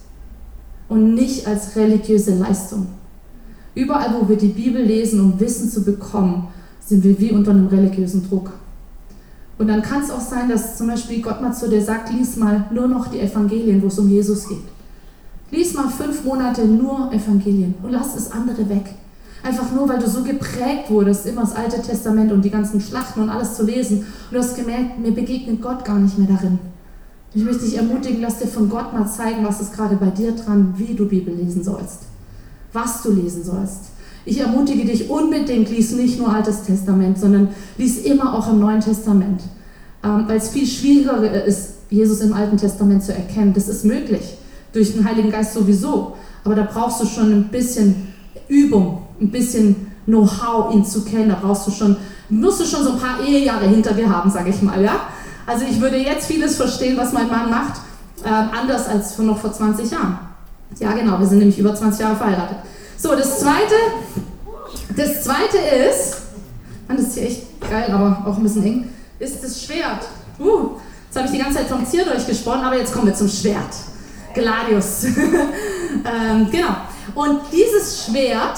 Und 0.89 1.13
nicht 1.13 1.45
als 1.45 1.75
religiöse 1.75 2.35
Leistung. 2.35 2.87
Überall, 3.75 4.15
wo 4.19 4.27
wir 4.27 4.37
die 4.37 4.47
Bibel 4.47 4.81
lesen, 4.81 5.19
um 5.19 5.39
Wissen 5.39 5.69
zu 5.69 5.83
bekommen, 5.83 6.47
sind 6.79 7.03
wir 7.03 7.19
wie 7.19 7.31
unter 7.31 7.51
einem 7.51 7.67
religiösen 7.67 8.27
Druck. 8.27 8.51
Und 9.57 9.67
dann 9.67 9.81
kann 9.81 10.03
es 10.03 10.11
auch 10.11 10.21
sein, 10.21 10.49
dass 10.49 10.77
zum 10.77 10.87
Beispiel 10.87 11.21
Gott 11.21 11.41
mal 11.41 11.53
zu 11.53 11.67
dir 11.67 11.81
sagt, 11.81 12.11
lies 12.13 12.35
mal 12.35 12.65
nur 12.71 12.87
noch 12.87 13.07
die 13.07 13.19
Evangelien, 13.19 13.81
wo 13.81 13.87
es 13.87 13.97
um 13.97 14.09
Jesus 14.09 14.47
geht. 14.47 14.63
Lies 15.49 15.73
mal 15.73 15.89
fünf 15.89 16.23
Monate 16.23 16.65
nur 16.65 17.11
Evangelien 17.11 17.73
und 17.81 17.91
lass 17.91 18.13
das 18.13 18.31
andere 18.31 18.69
weg. 18.69 18.93
Einfach 19.43 19.71
nur, 19.71 19.87
weil 19.87 19.99
du 19.99 20.09
so 20.09 20.23
geprägt 20.23 20.89
wurdest, 20.89 21.25
immer 21.25 21.41
das 21.41 21.55
Alte 21.55 21.81
Testament 21.81 22.31
und 22.31 22.43
die 22.43 22.49
ganzen 22.49 22.81
Schlachten 22.81 23.21
und 23.21 23.29
alles 23.29 23.55
zu 23.55 23.63
lesen. 23.63 23.99
Und 23.99 24.33
du 24.33 24.39
hast 24.39 24.55
gemerkt, 24.55 24.99
mir 24.99 25.11
begegnet 25.11 25.61
Gott 25.61 25.85
gar 25.85 25.97
nicht 25.97 26.17
mehr 26.17 26.27
darin. 26.27 26.59
Ich 27.33 27.43
möchte 27.43 27.65
dich 27.65 27.77
ermutigen, 27.77 28.21
lass 28.21 28.39
dir 28.39 28.47
von 28.47 28.69
Gott 28.69 28.93
mal 28.93 29.07
zeigen, 29.07 29.45
was 29.45 29.61
ist 29.61 29.73
gerade 29.73 29.95
bei 29.95 30.09
dir 30.09 30.33
dran, 30.33 30.73
wie 30.77 30.93
du 30.95 31.07
Bibel 31.07 31.33
lesen 31.33 31.63
sollst. 31.63 31.99
Was 32.73 33.03
du 33.03 33.11
lesen 33.11 33.43
sollst. 33.43 33.91
Ich 34.27 34.41
ermutige 34.41 34.83
dich 34.83 35.09
unbedingt, 35.09 35.69
lies 35.69 35.93
nicht 35.93 36.19
nur 36.19 36.33
Altes 36.33 36.63
Testament, 36.63 37.17
sondern 37.17 37.47
lies 37.77 37.99
immer 37.99 38.37
auch 38.37 38.51
im 38.51 38.59
Neuen 38.59 38.81
Testament. 38.81 39.41
Ähm, 40.03 40.25
Weil 40.27 40.37
es 40.37 40.49
viel 40.49 40.67
schwieriger 40.67 41.45
ist, 41.45 41.75
Jesus 41.89 42.19
im 42.19 42.33
Alten 42.33 42.57
Testament 42.57 43.03
zu 43.03 43.13
erkennen. 43.13 43.53
Das 43.53 43.69
ist 43.69 43.85
möglich, 43.85 44.35
durch 44.73 44.91
den 44.91 45.07
Heiligen 45.07 45.31
Geist 45.31 45.53
sowieso. 45.53 46.17
Aber 46.43 46.55
da 46.55 46.67
brauchst 46.69 47.01
du 47.01 47.05
schon 47.05 47.31
ein 47.31 47.47
bisschen 47.47 48.13
Übung, 48.49 49.03
ein 49.21 49.31
bisschen 49.31 49.87
Know-how, 50.05 50.73
ihn 50.73 50.83
zu 50.83 51.05
kennen. 51.05 51.29
Da 51.29 51.39
brauchst 51.41 51.65
du 51.65 51.71
schon, 51.71 51.95
musst 52.27 52.59
du 52.59 52.65
schon 52.65 52.83
so 52.83 52.91
ein 52.91 52.99
paar 52.99 53.25
Ehejahre 53.25 53.67
hinter 53.67 53.93
dir 53.93 54.09
haben, 54.09 54.29
sage 54.29 54.49
ich 54.49 54.61
mal. 54.61 54.83
Ja? 54.83 54.99
Also 55.45 55.63
ich 55.63 55.79
würde 55.79 55.95
jetzt 55.95 56.27
vieles 56.27 56.57
verstehen, 56.57 56.97
was 56.97 57.13
mein 57.13 57.29
Mann 57.29 57.49
macht, 57.49 57.79
äh, 58.25 58.27
anders 58.29 58.87
als 58.87 59.17
noch 59.19 59.37
vor 59.37 59.53
20 59.53 59.89
Jahren. 59.89 60.19
Ja, 60.79 60.91
genau, 60.91 61.17
wir 61.17 61.25
sind 61.25 61.39
nämlich 61.39 61.57
über 61.57 61.73
20 61.73 62.01
Jahre 62.01 62.17
verheiratet. 62.17 62.57
So, 62.97 63.15
das 63.15 63.39
zweite, 63.39 63.75
das 64.95 65.23
zweite 65.23 65.57
ist, 65.57 66.17
Mann, 66.87 66.97
das 66.97 67.07
ist 67.07 67.13
hier 67.13 67.27
echt 67.27 67.61
geil, 67.61 67.91
aber 67.91 68.25
auch 68.27 68.37
ein 68.37 68.43
bisschen 68.43 68.65
eng, 68.65 68.89
ist 69.19 69.43
das 69.43 69.63
Schwert. 69.63 70.07
Uh, 70.39 70.71
jetzt 71.05 71.15
habe 71.15 71.25
ich 71.27 71.31
die 71.31 71.37
ganze 71.37 71.59
Zeit 71.59 71.67
vom 71.67 71.85
Zier 71.85 72.05
durchgesponnen, 72.05 72.65
aber 72.65 72.77
jetzt 72.77 72.91
kommen 72.91 73.05
wir 73.05 73.13
zum 73.13 73.29
Schwert. 73.29 73.75
Gladius. 74.33 75.03
ähm, 75.05 76.47
genau. 76.51 76.75
Und 77.13 77.41
dieses 77.51 78.05
Schwert, 78.05 78.57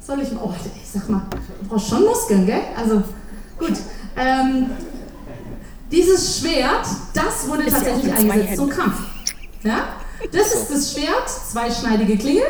soll 0.00 0.20
ich 0.22 0.32
mal, 0.32 0.40
oh, 0.42 0.54
ich 0.82 0.90
sag 0.90 1.08
mal, 1.10 1.22
du 1.60 1.68
brauchst 1.68 1.88
schon 1.88 2.02
Muskeln, 2.02 2.46
gell? 2.46 2.62
Also, 2.76 3.02
gut. 3.58 3.74
Ähm, 4.16 4.70
dieses 5.90 6.38
Schwert, 6.38 6.86
das 7.12 7.46
wurde 7.46 7.64
ist 7.64 7.74
tatsächlich 7.74 8.12
eingesetzt 8.12 8.56
zum 8.56 8.68
Kampf. 8.70 8.96
Ja? 9.62 9.88
Das 10.32 10.54
ist 10.54 10.70
das 10.70 10.92
Schwert, 10.92 11.28
zweischneidige 11.28 12.16
Klinge. 12.16 12.42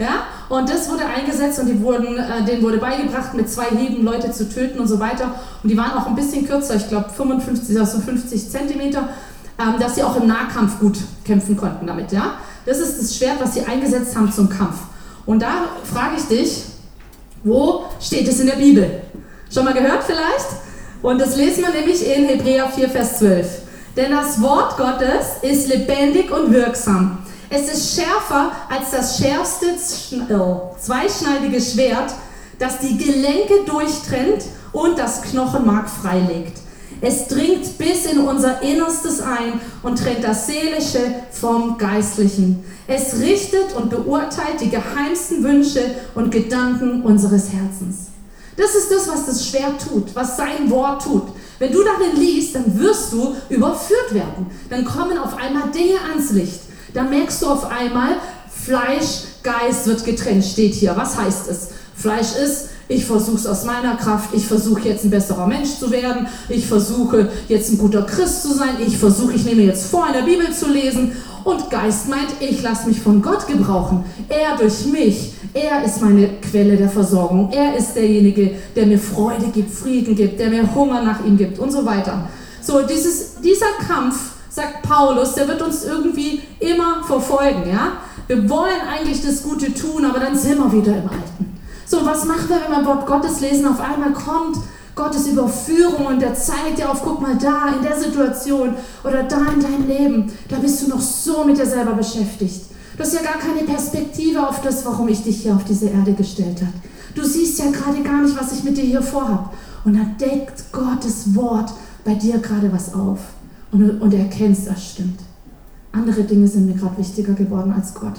Ja? 0.00 0.24
Und 0.48 0.68
das 0.68 0.88
wurde 0.88 1.04
eingesetzt 1.04 1.60
und 1.60 1.66
die 1.66 1.80
wurden, 1.82 2.16
äh, 2.16 2.44
denen 2.44 2.62
wurde 2.62 2.78
beigebracht, 2.78 3.34
mit 3.34 3.50
zwei 3.50 3.66
Hieben 3.66 4.02
Leute 4.02 4.32
zu 4.32 4.48
töten 4.48 4.80
und 4.80 4.88
so 4.88 4.98
weiter. 4.98 5.34
Und 5.62 5.68
die 5.68 5.76
waren 5.76 5.92
auch 5.92 6.06
ein 6.06 6.14
bisschen 6.14 6.48
kürzer, 6.48 6.76
ich 6.76 6.88
glaube 6.88 7.10
55, 7.10 7.78
also 7.78 8.00
50 8.00 8.50
Zentimeter, 8.50 9.10
ähm, 9.60 9.74
dass 9.78 9.96
sie 9.96 10.02
auch 10.02 10.16
im 10.16 10.26
Nahkampf 10.26 10.80
gut 10.80 10.96
kämpfen 11.24 11.54
konnten 11.54 11.86
damit. 11.86 12.12
Ja? 12.12 12.38
Das 12.64 12.78
ist 12.78 12.98
das 12.98 13.14
Schwert, 13.14 13.40
was 13.40 13.52
sie 13.54 13.64
eingesetzt 13.66 14.16
haben 14.16 14.32
zum 14.32 14.48
Kampf. 14.48 14.78
Und 15.26 15.42
da 15.42 15.66
frage 15.84 16.16
ich 16.16 16.24
dich, 16.24 16.64
wo 17.44 17.84
steht 18.00 18.26
es 18.26 18.40
in 18.40 18.46
der 18.46 18.56
Bibel? 18.56 19.02
Schon 19.52 19.64
mal 19.64 19.74
gehört 19.74 20.04
vielleicht? 20.04 20.48
Und 21.02 21.20
das 21.20 21.36
lesen 21.36 21.64
wir 21.64 21.72
nämlich 21.72 22.06
in 22.06 22.24
Hebräer 22.26 22.68
4, 22.68 22.88
Vers 22.88 23.18
12. 23.18 23.46
Denn 23.96 24.12
das 24.12 24.40
Wort 24.40 24.76
Gottes 24.78 25.42
ist 25.42 25.68
lebendig 25.68 26.30
und 26.30 26.52
wirksam. 26.52 27.18
Es 27.52 27.62
ist 27.62 27.96
schärfer 27.96 28.52
als 28.68 28.92
das 28.92 29.18
schärfste 29.18 29.66
äh, 29.66 30.80
zweischneidige 30.80 31.60
Schwert, 31.60 32.14
das 32.60 32.78
die 32.78 32.96
Gelenke 32.96 33.64
durchtrennt 33.66 34.44
und 34.72 34.96
das 34.96 35.20
Knochenmark 35.22 35.90
freilegt. 35.90 36.58
Es 37.00 37.26
dringt 37.26 37.76
bis 37.76 38.06
in 38.06 38.20
unser 38.20 38.62
Innerstes 38.62 39.20
ein 39.20 39.60
und 39.82 39.98
trennt 39.98 40.22
das 40.22 40.46
Seelische 40.46 41.00
vom 41.32 41.76
Geistlichen. 41.76 42.62
Es 42.86 43.18
richtet 43.18 43.74
und 43.74 43.90
beurteilt 43.90 44.60
die 44.60 44.70
geheimsten 44.70 45.42
Wünsche 45.42 45.82
und 46.14 46.30
Gedanken 46.30 47.02
unseres 47.02 47.50
Herzens. 47.52 48.10
Das 48.56 48.76
ist 48.76 48.92
das, 48.92 49.08
was 49.08 49.26
das 49.26 49.44
Schwert 49.44 49.82
tut, 49.88 50.14
was 50.14 50.36
sein 50.36 50.70
Wort 50.70 51.02
tut. 51.02 51.24
Wenn 51.58 51.72
du 51.72 51.82
darin 51.82 52.16
liest, 52.16 52.54
dann 52.54 52.78
wirst 52.78 53.12
du 53.12 53.34
überführt 53.48 54.14
werden. 54.14 54.46
Dann 54.68 54.84
kommen 54.84 55.18
auf 55.18 55.36
einmal 55.36 55.70
Dinge 55.70 55.98
ans 56.12 56.30
Licht. 56.32 56.69
Dann 56.94 57.10
merkst 57.10 57.42
du 57.42 57.46
auf 57.46 57.70
einmal, 57.70 58.16
Fleisch, 58.48 59.24
Geist 59.42 59.86
wird 59.86 60.04
getrennt, 60.04 60.44
steht 60.44 60.74
hier. 60.74 60.94
Was 60.96 61.16
heißt 61.16 61.48
es? 61.48 61.68
Fleisch 61.94 62.34
ist, 62.36 62.68
ich 62.88 63.04
versuche 63.04 63.36
es 63.36 63.46
aus 63.46 63.64
meiner 63.64 63.96
Kraft, 63.96 64.30
ich 64.34 64.46
versuche 64.46 64.88
jetzt 64.88 65.04
ein 65.04 65.10
besserer 65.10 65.46
Mensch 65.46 65.78
zu 65.78 65.90
werden, 65.90 66.26
ich 66.48 66.66
versuche 66.66 67.30
jetzt 67.48 67.70
ein 67.70 67.78
guter 67.78 68.02
Christ 68.02 68.42
zu 68.42 68.52
sein, 68.52 68.76
ich 68.84 68.98
versuche, 68.98 69.32
ich 69.34 69.44
nehme 69.44 69.62
jetzt 69.62 69.86
vor, 69.86 70.06
in 70.08 70.12
der 70.12 70.22
Bibel 70.22 70.52
zu 70.52 70.68
lesen. 70.68 71.12
Und 71.44 71.70
Geist 71.70 72.08
meint, 72.08 72.28
ich 72.40 72.60
lasse 72.62 72.88
mich 72.88 73.00
von 73.00 73.22
Gott 73.22 73.46
gebrauchen. 73.46 74.04
Er 74.28 74.58
durch 74.58 74.84
mich, 74.86 75.32
er 75.54 75.84
ist 75.84 76.02
meine 76.02 76.28
Quelle 76.50 76.76
der 76.76 76.90
Versorgung. 76.90 77.50
Er 77.52 77.76
ist 77.76 77.94
derjenige, 77.94 78.56
der 78.76 78.86
mir 78.86 78.98
Freude 78.98 79.46
gibt, 79.46 79.72
Frieden 79.72 80.14
gibt, 80.14 80.38
der 80.38 80.50
mir 80.50 80.74
Hunger 80.74 81.02
nach 81.02 81.24
ihm 81.24 81.38
gibt 81.38 81.58
und 81.58 81.72
so 81.72 81.86
weiter. 81.86 82.28
So, 82.60 82.82
dieses, 82.82 83.36
dieser 83.42 83.72
Kampf, 83.86 84.16
sagt 84.50 84.82
Paulus, 84.82 85.34
der 85.34 85.48
wird 85.48 85.62
uns 85.62 85.84
irgendwie 85.84 86.42
immer 86.58 87.02
verfolgen. 87.04 87.70
Ja? 87.70 87.92
Wir 88.26 88.48
wollen 88.50 88.80
eigentlich 88.92 89.24
das 89.24 89.42
Gute 89.42 89.72
tun, 89.72 90.04
aber 90.04 90.20
dann 90.20 90.36
sind 90.36 90.58
wir 90.58 90.72
wieder 90.72 90.92
im 90.92 91.08
Alten. 91.08 91.60
So, 91.86 92.04
was 92.04 92.24
machen 92.24 92.48
wir, 92.48 92.60
wenn 92.60 92.70
wir 92.70 92.86
Wort 92.86 93.06
Gottes 93.06 93.40
lesen? 93.40 93.66
Auf 93.66 93.80
einmal 93.80 94.12
kommt 94.12 94.58
Gottes 94.94 95.26
Überführung 95.26 96.06
und 96.06 96.20
der 96.20 96.34
zeigt 96.34 96.78
dir 96.78 96.90
auf, 96.90 97.02
guck 97.02 97.20
mal 97.20 97.36
da 97.36 97.74
in 97.74 97.82
der 97.82 97.98
Situation 97.98 98.74
oder 99.02 99.22
da 99.22 99.38
in 99.52 99.60
deinem 99.60 99.88
Leben, 99.88 100.32
da 100.48 100.56
bist 100.56 100.82
du 100.82 100.88
noch 100.88 101.00
so 101.00 101.44
mit 101.44 101.58
dir 101.58 101.66
selber 101.66 101.92
beschäftigt. 101.92 102.66
Du 102.96 103.02
hast 103.02 103.14
ja 103.14 103.22
gar 103.22 103.38
keine 103.38 103.62
Perspektive 103.62 104.46
auf 104.46 104.60
das, 104.60 104.84
warum 104.84 105.08
ich 105.08 105.22
dich 105.22 105.42
hier 105.42 105.54
auf 105.54 105.64
diese 105.64 105.88
Erde 105.88 106.12
gestellt 106.12 106.60
habe. 106.60 106.72
Du 107.14 107.24
siehst 107.24 107.58
ja 107.58 107.70
gerade 107.70 108.02
gar 108.02 108.20
nicht, 108.20 108.38
was 108.38 108.52
ich 108.52 108.62
mit 108.62 108.76
dir 108.76 108.84
hier 108.84 109.02
vorhab. 109.02 109.54
Und 109.84 109.94
da 109.94 110.04
deckt 110.24 110.70
Gottes 110.70 111.34
Wort 111.34 111.72
bei 112.04 112.14
dir 112.14 112.38
gerade 112.38 112.70
was 112.72 112.92
auf. 112.94 113.18
Und, 113.72 114.00
und 114.00 114.14
erkennst, 114.14 114.66
das 114.66 114.92
stimmt. 114.92 115.20
Andere 115.92 116.24
Dinge 116.24 116.46
sind 116.46 116.66
mir 116.66 116.74
gerade 116.74 116.98
wichtiger 116.98 117.34
geworden 117.34 117.72
als 117.72 117.94
Gott. 117.94 118.14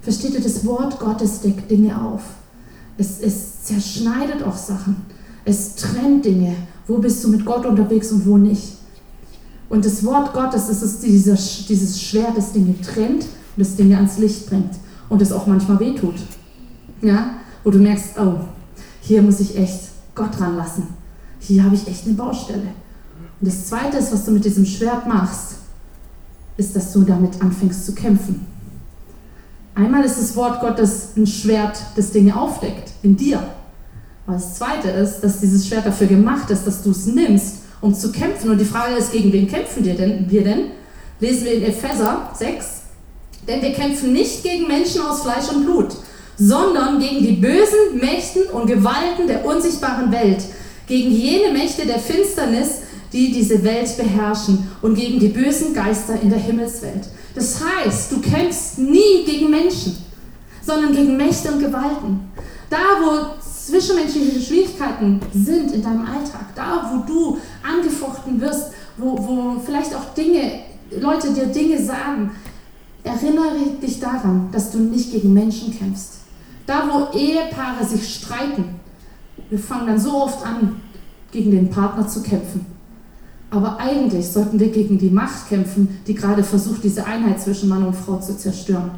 Versteht 0.00 0.34
ihr, 0.34 0.40
das 0.40 0.64
Wort 0.64 0.98
Gottes 0.98 1.40
deckt 1.40 1.70
Dinge 1.70 2.00
auf. 2.00 2.22
Es, 2.98 3.20
es 3.20 3.62
zerschneidet 3.64 4.42
auch 4.42 4.56
Sachen. 4.56 4.96
Es 5.44 5.74
trennt 5.74 6.24
Dinge. 6.24 6.54
Wo 6.86 6.98
bist 6.98 7.22
du 7.24 7.28
mit 7.28 7.44
Gott 7.44 7.66
unterwegs 7.66 8.12
und 8.12 8.26
wo 8.26 8.36
nicht? 8.36 8.76
Und 9.68 9.84
das 9.84 10.04
Wort 10.04 10.32
Gottes, 10.32 10.68
das 10.68 10.82
ist 10.82 11.02
dieser, 11.02 11.34
dieses 11.34 12.00
Schwert, 12.00 12.36
das 12.36 12.52
Dinge 12.52 12.80
trennt 12.80 13.24
und 13.24 13.58
das 13.58 13.74
Dinge 13.74 13.96
ans 13.96 14.18
Licht 14.18 14.48
bringt. 14.48 14.74
Und 15.08 15.20
das 15.20 15.32
auch 15.32 15.46
manchmal 15.46 15.80
wehtut. 15.80 16.16
Ja? 17.02 17.34
Wo 17.64 17.70
du 17.70 17.78
merkst, 17.78 18.18
oh, 18.18 18.40
hier 19.00 19.22
muss 19.22 19.40
ich 19.40 19.56
echt 19.56 19.88
Gott 20.14 20.38
dran 20.38 20.56
lassen. 20.56 20.88
Hier 21.40 21.64
habe 21.64 21.74
ich 21.74 21.86
echt 21.86 22.06
eine 22.06 22.14
Baustelle. 22.14 22.68
Und 23.40 23.48
das 23.48 23.66
Zweite 23.66 23.98
ist, 23.98 24.12
was 24.12 24.24
du 24.24 24.30
mit 24.30 24.44
diesem 24.44 24.64
Schwert 24.64 25.06
machst, 25.06 25.56
ist, 26.56 26.74
dass 26.74 26.92
du 26.92 27.02
damit 27.02 27.40
anfängst 27.42 27.84
zu 27.84 27.94
kämpfen. 27.94 28.46
Einmal 29.74 30.04
ist 30.04 30.18
das 30.18 30.34
Wort 30.36 30.60
Gottes 30.60 31.08
ein 31.16 31.26
Schwert, 31.26 31.78
das 31.96 32.10
Dinge 32.10 32.34
aufdeckt, 32.34 32.92
in 33.02 33.16
dir. 33.16 33.42
Aber 34.26 34.36
das 34.36 34.54
Zweite 34.54 34.88
ist, 34.88 35.20
dass 35.20 35.40
dieses 35.40 35.68
Schwert 35.68 35.84
dafür 35.84 36.06
gemacht 36.06 36.50
ist, 36.50 36.66
dass 36.66 36.82
du 36.82 36.90
es 36.90 37.06
nimmst, 37.06 37.56
um 37.82 37.94
zu 37.94 38.10
kämpfen. 38.10 38.50
Und 38.50 38.58
die 38.58 38.64
Frage 38.64 38.94
ist, 38.94 39.12
gegen 39.12 39.32
wen 39.32 39.46
kämpfen 39.46 39.84
wir 39.84 39.94
denn? 39.94 40.30
Wir 40.30 40.44
denn? 40.44 40.70
Lesen 41.20 41.44
wir 41.44 41.54
in 41.54 41.62
Epheser 41.64 42.30
6. 42.34 42.66
Denn 43.46 43.60
wir 43.60 43.74
kämpfen 43.74 44.12
nicht 44.12 44.42
gegen 44.42 44.66
Menschen 44.66 45.02
aus 45.02 45.22
Fleisch 45.22 45.48
und 45.54 45.64
Blut, 45.64 45.94
sondern 46.38 46.98
gegen 46.98 47.18
die 47.18 47.34
bösen 47.34 47.98
Mächten 48.00 48.44
und 48.44 48.66
Gewalten 48.66 49.26
der 49.28 49.44
unsichtbaren 49.44 50.10
Welt, 50.10 50.42
gegen 50.86 51.10
jene 51.10 51.52
Mächte 51.52 51.86
der 51.86 51.98
Finsternis, 51.98 52.80
die 53.16 53.32
diese 53.32 53.64
Welt 53.64 53.96
beherrschen 53.96 54.70
und 54.82 54.94
gegen 54.94 55.18
die 55.18 55.28
bösen 55.28 55.72
Geister 55.72 56.20
in 56.20 56.28
der 56.28 56.38
Himmelswelt. 56.38 57.08
Das 57.34 57.62
heißt, 57.64 58.12
du 58.12 58.20
kämpfst 58.20 58.78
nie 58.78 59.24
gegen 59.24 59.48
Menschen, 59.48 59.96
sondern 60.62 60.92
gegen 60.92 61.16
Mächte 61.16 61.50
und 61.50 61.60
Gewalten. 61.60 62.20
Da, 62.68 62.76
wo 63.00 63.40
zwischenmenschliche 63.40 64.38
Schwierigkeiten 64.38 65.20
sind 65.32 65.72
in 65.72 65.82
deinem 65.82 66.04
Alltag, 66.04 66.54
da, 66.54 66.90
wo 66.92 67.10
du 67.10 67.38
angefochten 67.62 68.38
wirst, 68.38 68.72
wo, 68.98 69.16
wo 69.16 69.60
vielleicht 69.64 69.94
auch 69.94 70.12
Dinge, 70.14 70.60
Leute 71.00 71.32
dir 71.32 71.46
Dinge 71.46 71.82
sagen, 71.82 72.32
erinnere 73.02 73.78
dich 73.80 73.98
daran, 73.98 74.50
dass 74.52 74.72
du 74.72 74.78
nicht 74.78 75.10
gegen 75.10 75.32
Menschen 75.32 75.76
kämpfst. 75.76 76.18
Da, 76.66 76.84
wo 76.90 77.16
Ehepaare 77.16 77.84
sich 77.84 78.16
streiten, 78.16 78.80
wir 79.48 79.58
fangen 79.58 79.86
dann 79.86 80.00
so 80.00 80.22
oft 80.22 80.44
an, 80.44 80.82
gegen 81.32 81.50
den 81.50 81.70
Partner 81.70 82.06
zu 82.06 82.22
kämpfen. 82.22 82.75
Aber 83.50 83.78
eigentlich 83.78 84.26
sollten 84.26 84.58
wir 84.58 84.70
gegen 84.70 84.98
die 84.98 85.10
Macht 85.10 85.48
kämpfen, 85.48 86.00
die 86.06 86.14
gerade 86.14 86.42
versucht, 86.42 86.82
diese 86.82 87.06
Einheit 87.06 87.40
zwischen 87.40 87.68
Mann 87.68 87.84
und 87.84 87.94
Frau 87.94 88.18
zu 88.18 88.36
zerstören. 88.36 88.90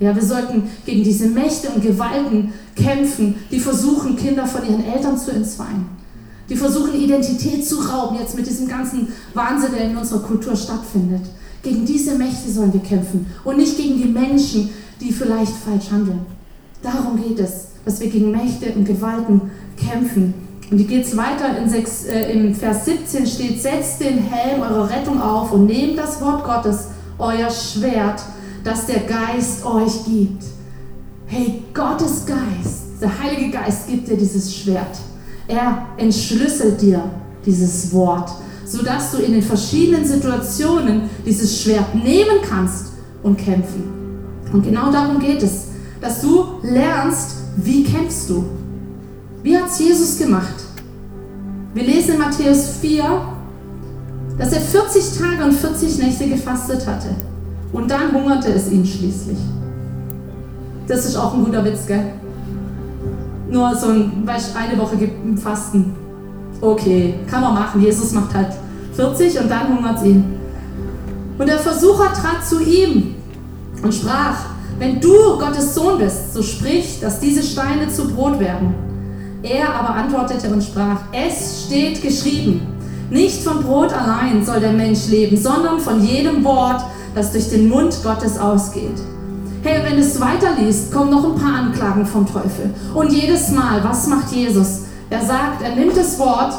Ja, 0.00 0.14
wir 0.14 0.24
sollten 0.24 0.64
gegen 0.84 1.04
diese 1.04 1.28
Mächte 1.28 1.68
und 1.68 1.82
Gewalten 1.82 2.52
kämpfen, 2.74 3.36
die 3.50 3.60
versuchen, 3.60 4.16
Kinder 4.16 4.46
von 4.46 4.62
ihren 4.68 4.84
Eltern 4.84 5.16
zu 5.16 5.30
entzweien. 5.30 5.86
Die 6.48 6.56
versuchen, 6.56 6.94
Identität 6.94 7.66
zu 7.66 7.76
rauben, 7.76 8.18
jetzt 8.18 8.36
mit 8.36 8.46
diesem 8.46 8.68
ganzen 8.68 9.08
Wahnsinn, 9.32 9.72
der 9.72 9.90
in 9.90 9.96
unserer 9.96 10.20
Kultur 10.20 10.56
stattfindet. 10.56 11.22
Gegen 11.62 11.86
diese 11.86 12.18
Mächte 12.18 12.50
sollen 12.50 12.72
wir 12.72 12.80
kämpfen 12.80 13.26
und 13.44 13.56
nicht 13.56 13.76
gegen 13.76 13.96
die 13.96 14.08
Menschen, 14.08 14.70
die 15.00 15.12
vielleicht 15.12 15.52
falsch 15.52 15.90
handeln. 15.90 16.20
Darum 16.82 17.16
geht 17.22 17.38
es, 17.38 17.68
dass 17.84 18.00
wir 18.00 18.10
gegen 18.10 18.30
Mächte 18.30 18.72
und 18.74 18.84
Gewalten 18.84 19.40
kämpfen. 19.78 20.34
Und 20.70 20.78
hier 20.78 20.86
geht 20.86 21.04
es 21.04 21.16
weiter 21.16 21.56
in 21.58 21.68
6, 21.68 22.06
äh, 22.06 22.32
im 22.32 22.54
Vers 22.54 22.86
17 22.86 23.26
steht, 23.26 23.60
setzt 23.60 24.00
den 24.00 24.18
Helm 24.18 24.62
eurer 24.62 24.88
Rettung 24.88 25.20
auf 25.20 25.52
und 25.52 25.66
nehmt 25.66 25.98
das 25.98 26.20
Wort 26.20 26.44
Gottes, 26.44 26.88
euer 27.18 27.50
Schwert, 27.50 28.22
das 28.64 28.86
der 28.86 29.00
Geist 29.00 29.64
euch 29.64 30.04
gibt. 30.04 30.42
Hey, 31.26 31.62
Gottes 31.72 32.24
Geist, 32.26 33.00
der 33.00 33.10
Heilige 33.22 33.50
Geist 33.50 33.88
gibt 33.88 34.08
dir 34.08 34.16
dieses 34.16 34.54
Schwert. 34.54 34.96
Er 35.46 35.86
entschlüsselt 35.98 36.80
dir 36.80 37.02
dieses 37.44 37.92
Wort, 37.92 38.30
sodass 38.64 39.12
du 39.12 39.18
in 39.18 39.32
den 39.32 39.42
verschiedenen 39.42 40.06
Situationen 40.06 41.02
dieses 41.26 41.62
Schwert 41.62 41.94
nehmen 41.94 42.38
kannst 42.48 42.86
und 43.22 43.36
kämpfen. 43.36 43.84
Und 44.52 44.62
genau 44.62 44.90
darum 44.90 45.18
geht 45.18 45.42
es, 45.42 45.66
dass 46.00 46.22
du 46.22 46.44
lernst, 46.62 47.36
wie 47.56 47.84
kämpfst 47.84 48.30
du. 48.30 48.44
Wie 49.44 49.54
hat 49.54 49.66
es 49.66 49.78
Jesus 49.78 50.18
gemacht? 50.18 50.54
Wir 51.74 51.84
lesen 51.84 52.14
in 52.14 52.18
Matthäus 52.18 52.78
4, 52.80 53.04
dass 54.38 54.54
er 54.54 54.60
40 54.62 55.18
Tage 55.18 55.44
und 55.44 55.52
40 55.52 55.98
Nächte 55.98 56.26
gefastet 56.26 56.86
hatte. 56.86 57.08
Und 57.70 57.90
dann 57.90 58.10
hungerte 58.14 58.48
es 58.54 58.70
ihn 58.72 58.86
schließlich. 58.86 59.36
Das 60.88 61.04
ist 61.04 61.16
auch 61.16 61.34
ein 61.34 61.44
guter 61.44 61.62
Witz, 61.62 61.86
gell? 61.86 62.06
Nur 63.50 63.76
so 63.76 63.88
ein, 63.88 64.26
eine 64.26 64.78
Woche 64.80 64.96
Fasten. 65.36 65.94
Okay, 66.62 67.16
kann 67.30 67.42
man 67.42 67.52
machen. 67.52 67.82
Jesus 67.82 68.12
macht 68.12 68.32
halt 68.32 68.54
40 68.94 69.40
und 69.40 69.50
dann 69.50 69.76
hungert 69.76 69.98
es 69.98 70.04
ihn. 70.04 70.24
Und 71.36 71.46
der 71.46 71.58
Versucher 71.58 72.14
trat 72.14 72.46
zu 72.48 72.62
ihm 72.62 73.14
und 73.82 73.92
sprach, 73.92 74.38
wenn 74.78 74.98
du 75.02 75.38
Gottes 75.38 75.74
Sohn 75.74 75.98
bist, 75.98 76.32
so 76.32 76.42
sprich, 76.42 76.98
dass 77.02 77.20
diese 77.20 77.42
Steine 77.42 77.90
zu 77.90 78.08
Brot 78.08 78.40
werden. 78.40 78.93
Er 79.44 79.74
aber 79.74 79.94
antwortete 79.94 80.48
und 80.48 80.64
sprach, 80.64 81.00
es 81.12 81.66
steht 81.66 82.00
geschrieben, 82.00 82.66
nicht 83.10 83.42
von 83.42 83.62
Brot 83.62 83.92
allein 83.92 84.42
soll 84.42 84.58
der 84.58 84.72
Mensch 84.72 85.08
leben, 85.08 85.36
sondern 85.36 85.78
von 85.80 86.02
jedem 86.02 86.42
Wort, 86.44 86.82
das 87.14 87.30
durch 87.30 87.50
den 87.50 87.68
Mund 87.68 87.94
Gottes 88.02 88.38
ausgeht. 88.38 88.98
Hey, 89.62 89.82
wenn 89.84 89.96
du 89.96 90.02
es 90.02 90.18
weiterliest, 90.18 90.90
kommen 90.90 91.10
noch 91.10 91.24
ein 91.24 91.38
paar 91.38 91.56
Anklagen 91.56 92.06
vom 92.06 92.26
Teufel. 92.26 92.70
Und 92.94 93.12
jedes 93.12 93.50
Mal, 93.50 93.84
was 93.84 94.06
macht 94.06 94.32
Jesus? 94.32 94.84
Er 95.10 95.20
sagt, 95.20 95.62
er 95.62 95.76
nimmt 95.76 95.94
das 95.94 96.18
Wort 96.18 96.54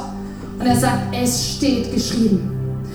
und 0.60 0.68
er 0.68 0.78
sagt, 0.78 1.08
es 1.12 1.56
steht 1.56 1.92
geschrieben. 1.92 2.52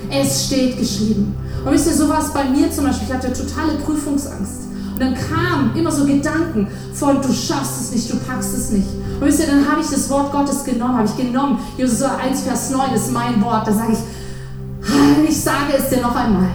Es 0.09 0.47
steht 0.47 0.79
geschrieben. 0.79 1.35
Und 1.65 1.73
wisst 1.73 1.89
ihr, 1.89 1.95
sowas 1.95 2.33
bei 2.33 2.45
mir 2.45 2.71
zum 2.71 2.85
Beispiel, 2.85 3.09
ich 3.09 3.15
hatte 3.15 3.33
totale 3.33 3.73
Prüfungsangst. 3.85 4.70
Und 5.01 5.07
dann 5.07 5.15
kamen 5.15 5.75
immer 5.75 5.91
so 5.91 6.05
Gedanken 6.05 6.69
von, 6.93 7.23
du 7.23 7.33
schaffst 7.33 7.81
es 7.81 7.93
nicht, 7.93 8.13
du 8.13 8.19
packst 8.19 8.55
es 8.55 8.71
nicht. 8.71 8.87
Und 9.19 9.27
wisst 9.27 9.41
ihr, 9.41 9.47
dann 9.47 9.67
habe 9.67 9.81
ich 9.81 9.89
das 9.89 10.11
Wort 10.11 10.31
Gottes 10.31 10.63
genommen, 10.63 10.99
habe 10.99 11.09
ich 11.09 11.17
genommen. 11.17 11.59
Josua 11.79 12.17
1, 12.17 12.43
Vers 12.43 12.69
9 12.69 12.93
ist 12.95 13.11
mein 13.11 13.43
Wort. 13.43 13.67
Da 13.67 13.73
sage 13.73 13.93
ich, 13.95 15.29
ich 15.31 15.41
sage 15.41 15.73
es 15.79 15.89
dir 15.89 16.03
noch 16.03 16.15
einmal. 16.15 16.51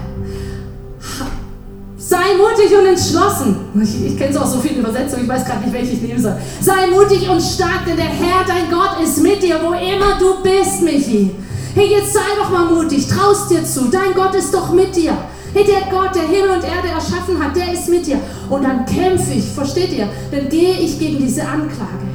Sei 1.98 2.38
mutig 2.38 2.78
und 2.78 2.86
entschlossen. 2.86 3.56
Ich, 3.82 4.06
ich 4.06 4.16
kenne 4.16 4.32
so 4.32 4.42
auch 4.42 4.46
so 4.46 4.60
viele 4.60 4.82
Übersetzungen, 4.82 5.24
ich 5.24 5.30
weiß 5.30 5.44
gerade 5.44 5.62
nicht, 5.62 5.74
welche 5.74 5.94
ich 5.94 6.02
nehmen 6.04 6.22
soll. 6.22 6.38
Sei 6.62 6.86
mutig 6.86 7.28
und 7.28 7.42
stark, 7.42 7.86
denn 7.88 7.98
der 7.98 8.06
Herr, 8.06 8.46
dein 8.46 8.70
Gott, 8.70 9.02
ist 9.04 9.24
mit 9.24 9.42
dir, 9.42 9.60
wo 9.64 9.74
immer 9.74 10.20
du 10.20 10.44
bist, 10.44 10.84
Michi. 10.84 11.32
Hey, 11.74 11.88
jetzt 11.90 12.14
sei 12.14 12.20
doch 12.40 12.52
mal 12.52 12.72
mutig, 12.72 13.08
traust 13.08 13.50
dir 13.50 13.66
zu, 13.66 13.86
dein 13.86 14.14
Gott 14.14 14.36
ist 14.36 14.54
doch 14.54 14.72
mit 14.72 14.96
dir. 14.96 15.18
Hey, 15.56 15.64
der 15.64 15.90
Gott, 15.90 16.14
der 16.14 16.24
Himmel 16.24 16.58
und 16.58 16.66
Erde 16.66 16.90
erschaffen 16.90 17.42
hat, 17.42 17.56
der 17.56 17.72
ist 17.72 17.88
mit 17.88 18.06
dir. 18.06 18.20
Und 18.50 18.62
dann 18.62 18.86
kämpfe 18.86 19.32
ich, 19.32 19.46
versteht 19.46 19.94
ihr? 19.94 20.10
Dann 20.30 20.50
gehe 20.50 20.74
ich 20.74 21.00
gegen 21.00 21.18
diese 21.18 21.44
Anklage. 21.44 22.06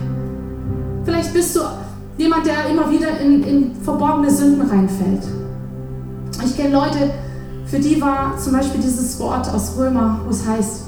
Vielleicht 1.07 1.33
bist 1.33 1.57
du 1.57 1.61
jemand, 2.19 2.45
der 2.45 2.69
immer 2.69 2.91
wieder 2.91 3.19
in, 3.19 3.43
in 3.43 3.75
verborgene 3.83 4.31
Sünden 4.31 4.69
reinfällt. 4.69 5.23
Ich 6.45 6.55
kenne 6.55 6.75
Leute, 6.75 7.15
für 7.65 7.79
die 7.79 7.99
war 7.99 8.37
zum 8.37 8.53
Beispiel 8.53 8.83
dieses 8.83 9.19
Wort 9.19 9.49
aus 9.49 9.73
Römer, 9.79 10.21
wo 10.27 10.31
es 10.31 10.47
heißt, 10.47 10.83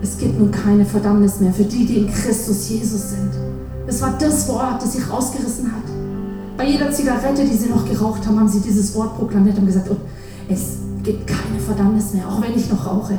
es 0.00 0.16
gibt 0.16 0.38
nun 0.38 0.50
keine 0.50 0.86
Verdammnis 0.86 1.40
mehr 1.40 1.52
für 1.52 1.64
die, 1.64 1.84
die 1.84 1.98
in 1.98 2.10
Christus 2.10 2.70
Jesus 2.70 3.10
sind. 3.10 3.32
Es 3.86 4.00
war 4.00 4.14
das 4.18 4.48
Wort, 4.48 4.80
das 4.80 4.94
sie 4.94 5.02
rausgerissen 5.02 5.70
hat. 5.70 6.56
Bei 6.56 6.64
jeder 6.64 6.90
Zigarette, 6.90 7.44
die 7.44 7.54
sie 7.54 7.68
noch 7.68 7.86
geraucht 7.86 8.26
haben, 8.26 8.40
haben 8.40 8.48
sie 8.48 8.60
dieses 8.60 8.94
Wort 8.94 9.18
proklamiert 9.18 9.58
und 9.58 9.66
gesagt, 9.66 9.90
oh, 9.90 9.96
es 10.48 10.85
gibt 11.06 11.26
keine 11.26 11.58
Verdammnis 11.58 12.12
mehr, 12.12 12.28
auch 12.28 12.42
wenn 12.42 12.54
ich 12.54 12.68
noch 12.70 12.84
rauche. 12.86 13.16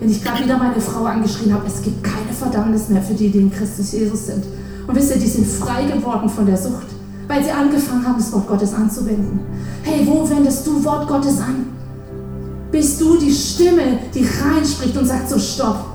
Wenn 0.00 0.10
ich 0.10 0.24
gerade 0.24 0.42
wieder 0.42 0.58
meine 0.58 0.80
Frau 0.80 1.04
angeschrien 1.04 1.54
habe, 1.54 1.66
es 1.66 1.82
gibt 1.82 2.02
keine 2.02 2.32
Verdammnis 2.32 2.88
mehr 2.88 3.02
für 3.02 3.14
die, 3.14 3.30
die 3.30 3.38
in 3.38 3.52
Christus 3.52 3.92
Jesus 3.92 4.26
sind. 4.26 4.44
Und 4.86 4.96
wisst 4.96 5.14
ihr, 5.14 5.20
die 5.20 5.28
sind 5.28 5.46
frei 5.46 5.84
geworden 5.84 6.28
von 6.28 6.46
der 6.46 6.56
Sucht, 6.56 6.86
weil 7.28 7.44
sie 7.44 7.50
angefangen 7.50 8.06
haben, 8.06 8.18
das 8.18 8.32
Wort 8.32 8.48
Gottes 8.48 8.74
anzuwenden. 8.74 9.40
Hey, 9.82 10.06
wo 10.06 10.28
wendest 10.28 10.66
du 10.66 10.82
Wort 10.84 11.06
Gottes 11.06 11.38
an? 11.38 11.66
bist 12.70 13.00
du 13.00 13.16
die 13.16 13.32
Stimme, 13.32 13.98
die 14.14 14.24
reinspricht 14.24 14.96
und 14.96 15.06
sagt 15.06 15.28
so, 15.28 15.38
stopp, 15.38 15.86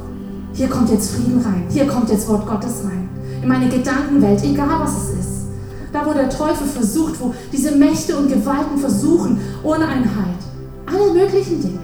hier 0.54 0.68
kommt 0.68 0.90
jetzt 0.90 1.12
Frieden 1.12 1.42
rein, 1.42 1.66
hier 1.70 1.88
kommt 1.88 2.10
jetzt 2.10 2.28
Wort 2.28 2.48
Gottes 2.48 2.84
rein. 2.84 3.10
In 3.42 3.48
meine 3.48 3.70
Gedankenwelt, 3.70 4.44
egal 4.44 4.80
was 4.80 4.92
es 4.92 5.20
ist. 5.20 5.30
Da, 5.92 6.06
wo 6.06 6.14
der 6.14 6.30
Teufel 6.30 6.66
versucht, 6.66 7.20
wo 7.20 7.34
diese 7.52 7.76
Mächte 7.76 8.18
und 8.18 8.30
Gewalten 8.30 8.78
versuchen, 8.80 9.40
Uneinheit, 9.64 10.40
alle 10.94 11.14
möglichen 11.14 11.62
Dinge, 11.62 11.80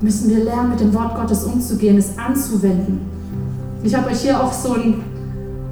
müssen 0.00 0.30
wir 0.30 0.44
lernen, 0.44 0.70
mit 0.70 0.80
dem 0.80 0.92
Wort 0.94 1.14
Gottes 1.14 1.44
umzugehen, 1.44 1.96
es 1.96 2.18
anzuwenden. 2.18 3.00
Ich 3.82 3.94
habe 3.94 4.10
euch 4.10 4.20
hier 4.20 4.40
auch 4.40 4.52
so 4.52 4.74
ein 4.74 5.02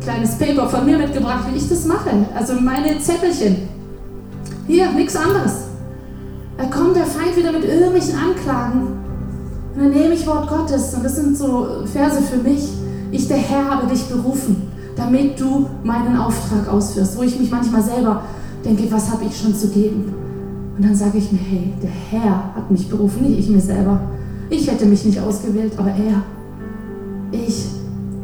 kleines 0.00 0.36
Paper 0.38 0.68
von 0.68 0.84
mir 0.84 0.98
mitgebracht, 0.98 1.44
wie 1.50 1.56
ich 1.56 1.68
das 1.68 1.84
mache. 1.84 2.10
Also 2.34 2.54
meine 2.54 2.98
Zettelchen. 2.98 3.68
Hier, 4.66 4.90
nichts 4.92 5.16
anderes. 5.16 5.64
Da 6.56 6.64
kommt 6.66 6.96
der 6.96 7.06
Feind 7.06 7.36
wieder 7.36 7.52
mit 7.52 7.64
irgendwelchen 7.64 8.14
Anklagen. 8.16 8.82
Und 9.74 9.82
dann 9.82 9.90
nehme 9.90 10.14
ich 10.14 10.26
Wort 10.26 10.48
Gottes 10.48 10.94
und 10.94 11.04
das 11.04 11.16
sind 11.16 11.36
so 11.36 11.84
Verse 11.92 12.20
für 12.22 12.38
mich. 12.38 12.68
Ich, 13.12 13.28
der 13.28 13.36
Herr, 13.36 13.70
habe 13.70 13.86
dich 13.86 14.04
berufen, 14.04 14.68
damit 14.96 15.40
du 15.40 15.66
meinen 15.84 16.16
Auftrag 16.16 16.68
ausführst. 16.68 17.16
Wo 17.16 17.22
ich 17.22 17.38
mich 17.38 17.50
manchmal 17.50 17.82
selber 17.82 18.22
denke, 18.64 18.90
was 18.90 19.10
habe 19.10 19.24
ich 19.24 19.36
schon 19.36 19.54
zu 19.54 19.68
geben? 19.68 20.12
Und 20.80 20.86
dann 20.86 20.96
sage 20.96 21.18
ich 21.18 21.30
mir, 21.30 21.38
hey, 21.38 21.74
der 21.82 21.90
Herr 21.90 22.54
hat 22.56 22.70
mich 22.70 22.88
berufen, 22.88 23.20
nicht 23.20 23.38
ich 23.38 23.50
mir 23.50 23.60
selber. 23.60 24.00
Ich 24.48 24.66
hätte 24.66 24.86
mich 24.86 25.04
nicht 25.04 25.20
ausgewählt, 25.20 25.74
aber 25.76 25.90
er. 25.90 26.22
Ich, 27.32 27.66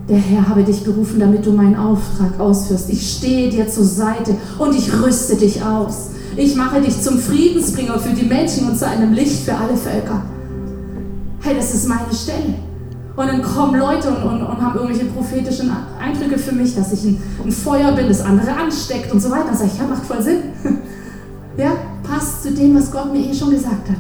der 0.09 0.17
Herr, 0.17 0.49
habe 0.49 0.65
dich 0.65 0.83
berufen, 0.83 1.21
damit 1.21 1.45
du 1.45 1.53
meinen 1.53 1.77
Auftrag 1.77 2.41
ausführst. 2.41 2.89
Ich 2.89 3.13
stehe 3.13 3.51
dir 3.51 3.69
zur 3.69 3.85
Seite 3.85 4.37
und 4.59 4.75
ich 4.75 4.91
rüste 4.91 5.37
dich 5.37 5.63
aus. 5.63 6.13
Ich 6.35 6.57
mache 6.57 6.81
dich 6.81 6.99
zum 7.03 7.19
Friedensbringer 7.19 7.99
für 7.99 8.15
die 8.15 8.25
Menschen 8.25 8.71
und 8.71 8.79
zu 8.79 8.89
einem 8.89 9.13
Licht 9.13 9.45
für 9.45 9.55
alle 9.55 9.77
Völker. 9.77 10.23
Hey, 11.41 11.57
das 11.57 11.75
ist 11.75 11.87
meine 11.87 12.15
Stelle. 12.15 12.55
Und 13.17 13.27
dann 13.27 13.43
kommen 13.43 13.79
Leute 13.79 14.09
und, 14.09 14.23
und, 14.23 14.43
und 14.43 14.63
haben 14.63 14.79
irgendwelche 14.79 15.05
prophetischen 15.05 15.71
Eindrücke 16.01 16.39
für 16.39 16.55
mich, 16.55 16.75
dass 16.75 16.91
ich 16.95 17.05
ein, 17.05 17.23
ein, 17.45 17.53
Feuer 17.53 17.93
bin, 17.93 18.09
das 18.09 18.23
andere 18.23 18.57
ansteckt 18.57 19.13
und 19.13 19.21
so 19.21 19.31
weiter. 19.31 19.45
Dann 19.49 19.57
sage 19.59 19.71
ich, 19.75 19.79
ja, 19.79 19.87
macht 19.87 20.07
voll 20.07 20.23
Sinn. 20.23 20.39
ja, 21.59 21.73
passt 22.17 22.43
zu 22.43 22.53
dem, 22.53 22.75
was 22.75 22.91
Gott 22.91 23.13
mir 23.13 23.21
eh 23.21 23.35
schon 23.35 23.51
gesagt 23.51 23.91
hat. 23.91 23.99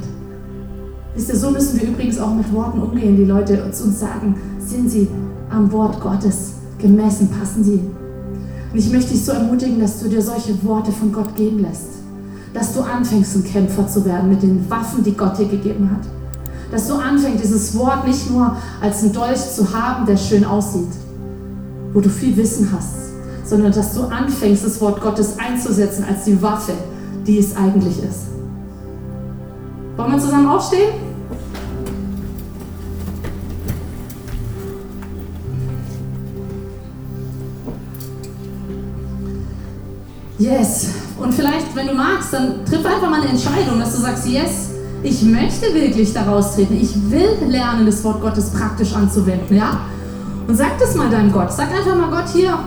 Wisst 1.14 1.28
ihr, 1.28 1.36
so 1.36 1.50
müssen 1.50 1.80
wir 1.80 1.88
übrigens 1.88 2.18
auch 2.18 2.34
mit 2.34 2.50
Worten 2.52 2.80
umgehen. 2.80 3.16
Die 3.16 3.24
Leute 3.24 3.62
uns 3.62 4.00
sagen, 4.00 4.34
sind 4.58 4.90
sie 4.90 5.08
am 5.50 5.70
Wort 5.72 6.00
Gottes 6.00 6.54
gemessen, 6.78 7.28
passen 7.28 7.62
sie. 7.62 7.80
Und 8.72 8.78
ich 8.78 8.90
möchte 8.90 9.12
dich 9.12 9.24
so 9.24 9.32
ermutigen, 9.32 9.80
dass 9.80 10.00
du 10.00 10.08
dir 10.08 10.22
solche 10.22 10.62
Worte 10.64 10.92
von 10.92 11.12
Gott 11.12 11.34
geben 11.36 11.60
lässt 11.60 11.96
dass 12.54 12.72
du 12.72 12.80
anfängst, 12.80 13.36
ein 13.36 13.44
Kämpfer 13.44 13.86
zu 13.86 14.02
werden 14.06 14.30
mit 14.30 14.42
den 14.42 14.70
Waffen, 14.70 15.04
die 15.04 15.12
Gott 15.12 15.38
dir 15.38 15.46
gegeben 15.46 15.90
hat. 15.90 16.06
Dass 16.72 16.88
du 16.88 16.94
anfängst, 16.94 17.44
dieses 17.44 17.76
Wort 17.76 18.06
nicht 18.06 18.30
nur 18.30 18.56
als 18.80 19.02
ein 19.02 19.12
Dolch 19.12 19.52
zu 19.54 19.74
haben, 19.74 20.06
der 20.06 20.16
schön 20.16 20.42
aussieht, 20.42 20.88
wo 21.92 22.00
du 22.00 22.08
viel 22.08 22.34
Wissen 22.34 22.70
hast, 22.72 22.94
sondern 23.44 23.72
dass 23.72 23.92
du 23.92 24.04
anfängst, 24.04 24.64
das 24.64 24.80
Wort 24.80 25.02
Gottes 25.02 25.38
einzusetzen 25.38 26.04
als 26.08 26.24
die 26.24 26.40
Waffe, 26.40 26.72
die 27.26 27.38
es 27.38 27.56
eigentlich 27.56 28.02
ist. 28.02 28.28
Wollen 29.96 30.12
wir 30.12 30.18
zusammen 30.18 30.48
aufstehen? 30.48 30.92
Yes. 40.38 40.90
Und 41.18 41.34
vielleicht, 41.34 41.74
wenn 41.74 41.88
du 41.88 41.94
magst, 41.94 42.32
dann 42.32 42.64
triff 42.64 42.84
einfach 42.84 43.08
mal 43.08 43.20
eine 43.20 43.30
Entscheidung, 43.30 43.78
dass 43.80 43.96
du 43.96 44.02
sagst, 44.02 44.28
yes, 44.28 44.70
ich 45.02 45.22
möchte 45.22 45.72
wirklich 45.74 46.12
daraus 46.12 46.54
treten. 46.54 46.76
Ich 46.76 46.94
will 47.10 47.30
lernen, 47.48 47.86
das 47.86 48.04
Wort 48.04 48.20
Gottes 48.20 48.50
praktisch 48.50 48.94
anzuwenden, 48.94 49.56
ja? 49.56 49.80
Und 50.46 50.56
sag 50.56 50.78
das 50.78 50.94
mal 50.94 51.08
deinem 51.08 51.32
Gott. 51.32 51.52
Sag 51.52 51.70
einfach 51.72 51.96
mal, 51.96 52.10
Gott, 52.10 52.28
hier, 52.32 52.58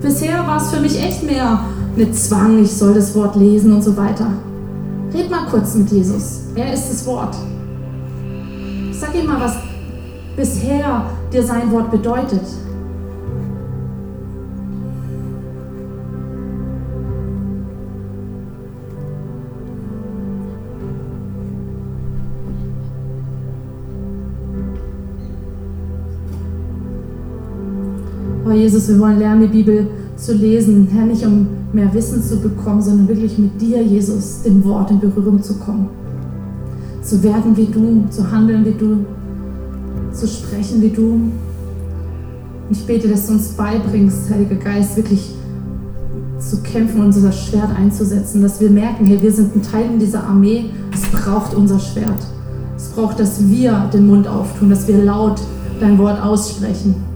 bisher 0.00 0.46
war 0.46 0.56
es 0.56 0.70
für 0.70 0.80
mich 0.80 1.00
echt 1.02 1.22
mehr 1.22 1.60
mit 1.98 2.14
Zwang, 2.14 2.62
ich 2.62 2.70
soll 2.70 2.94
das 2.94 3.12
Wort 3.16 3.34
lesen 3.34 3.72
und 3.72 3.82
so 3.82 3.96
weiter. 3.96 4.30
Red 5.12 5.28
mal 5.28 5.46
kurz 5.50 5.74
mit 5.74 5.90
Jesus. 5.90 6.42
Er 6.54 6.72
ist 6.72 6.88
das 6.88 7.04
Wort. 7.06 7.34
Sag 8.92 9.14
ihm 9.16 9.26
mal, 9.26 9.40
was 9.40 9.56
bisher 10.36 11.06
dir 11.32 11.42
sein 11.42 11.72
Wort 11.72 11.90
bedeutet. 11.90 12.42
Oh 28.46 28.52
Jesus, 28.52 28.88
wir 28.88 29.00
wollen 29.00 29.18
lernen, 29.18 29.42
die 29.42 29.48
Bibel 29.48 29.88
zu 30.16 30.32
lesen. 30.32 30.88
Herr, 30.92 31.04
nicht 31.04 31.26
um 31.26 31.57
mehr 31.72 31.92
Wissen 31.92 32.22
zu 32.22 32.40
bekommen, 32.40 32.80
sondern 32.80 33.08
wirklich 33.08 33.38
mit 33.38 33.60
dir, 33.60 33.82
Jesus, 33.82 34.42
dem 34.42 34.64
Wort 34.64 34.90
in 34.90 35.00
Berührung 35.00 35.42
zu 35.42 35.54
kommen. 35.54 35.88
Zu 37.02 37.22
werden 37.22 37.56
wie 37.56 37.66
du, 37.66 38.04
zu 38.10 38.30
handeln 38.30 38.64
wie 38.64 38.72
du, 38.72 39.04
zu 40.12 40.26
sprechen 40.26 40.80
wie 40.82 40.90
du. 40.90 41.12
Und 41.12 41.32
ich 42.70 42.84
bete, 42.86 43.08
dass 43.08 43.26
du 43.26 43.32
uns 43.34 43.48
beibringst, 43.48 44.30
Heiliger 44.30 44.56
Geist, 44.56 44.96
wirklich 44.96 45.34
zu 46.38 46.62
kämpfen 46.62 47.00
und 47.00 47.06
unser 47.06 47.32
Schwert 47.32 47.76
einzusetzen, 47.76 48.42
dass 48.42 48.60
wir 48.60 48.70
merken, 48.70 49.04
hey, 49.06 49.20
wir 49.20 49.32
sind 49.32 49.56
ein 49.56 49.62
Teil 49.62 49.86
in 49.86 49.98
dieser 49.98 50.24
Armee, 50.24 50.66
es 50.92 51.02
braucht 51.02 51.54
unser 51.54 51.78
Schwert. 51.78 52.26
Es 52.76 52.88
braucht, 52.90 53.18
dass 53.18 53.48
wir 53.48 53.90
den 53.92 54.06
Mund 54.06 54.28
auftun, 54.28 54.70
dass 54.70 54.86
wir 54.86 54.98
laut 54.98 55.40
dein 55.80 55.98
Wort 55.98 56.22
aussprechen 56.22 57.07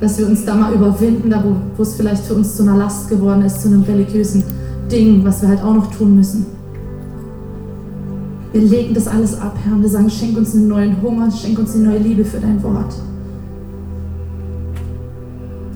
dass 0.00 0.18
wir 0.18 0.26
uns 0.26 0.44
da 0.44 0.54
mal 0.54 0.72
überwinden, 0.72 1.30
da 1.30 1.44
wo, 1.44 1.82
es 1.82 1.94
vielleicht 1.94 2.24
für 2.24 2.34
uns 2.34 2.56
zu 2.56 2.62
einer 2.62 2.76
Last 2.76 3.08
geworden 3.08 3.42
ist, 3.42 3.60
zu 3.60 3.68
einem 3.68 3.82
religiösen 3.82 4.42
Ding, 4.90 5.22
was 5.24 5.42
wir 5.42 5.50
halt 5.50 5.62
auch 5.62 5.74
noch 5.74 5.94
tun 5.94 6.16
müssen. 6.16 6.46
Wir 8.52 8.62
legen 8.62 8.94
das 8.94 9.06
alles 9.06 9.38
ab, 9.38 9.56
Herr, 9.62 9.74
und 9.74 9.82
wir 9.82 9.88
sagen, 9.88 10.10
schenk 10.10 10.36
uns 10.36 10.54
einen 10.54 10.68
neuen 10.68 11.00
Hunger, 11.00 11.30
schenk 11.30 11.58
uns 11.58 11.74
eine 11.74 11.84
neue 11.84 11.98
Liebe 11.98 12.24
für 12.24 12.40
dein 12.40 12.60
Wort. 12.62 12.94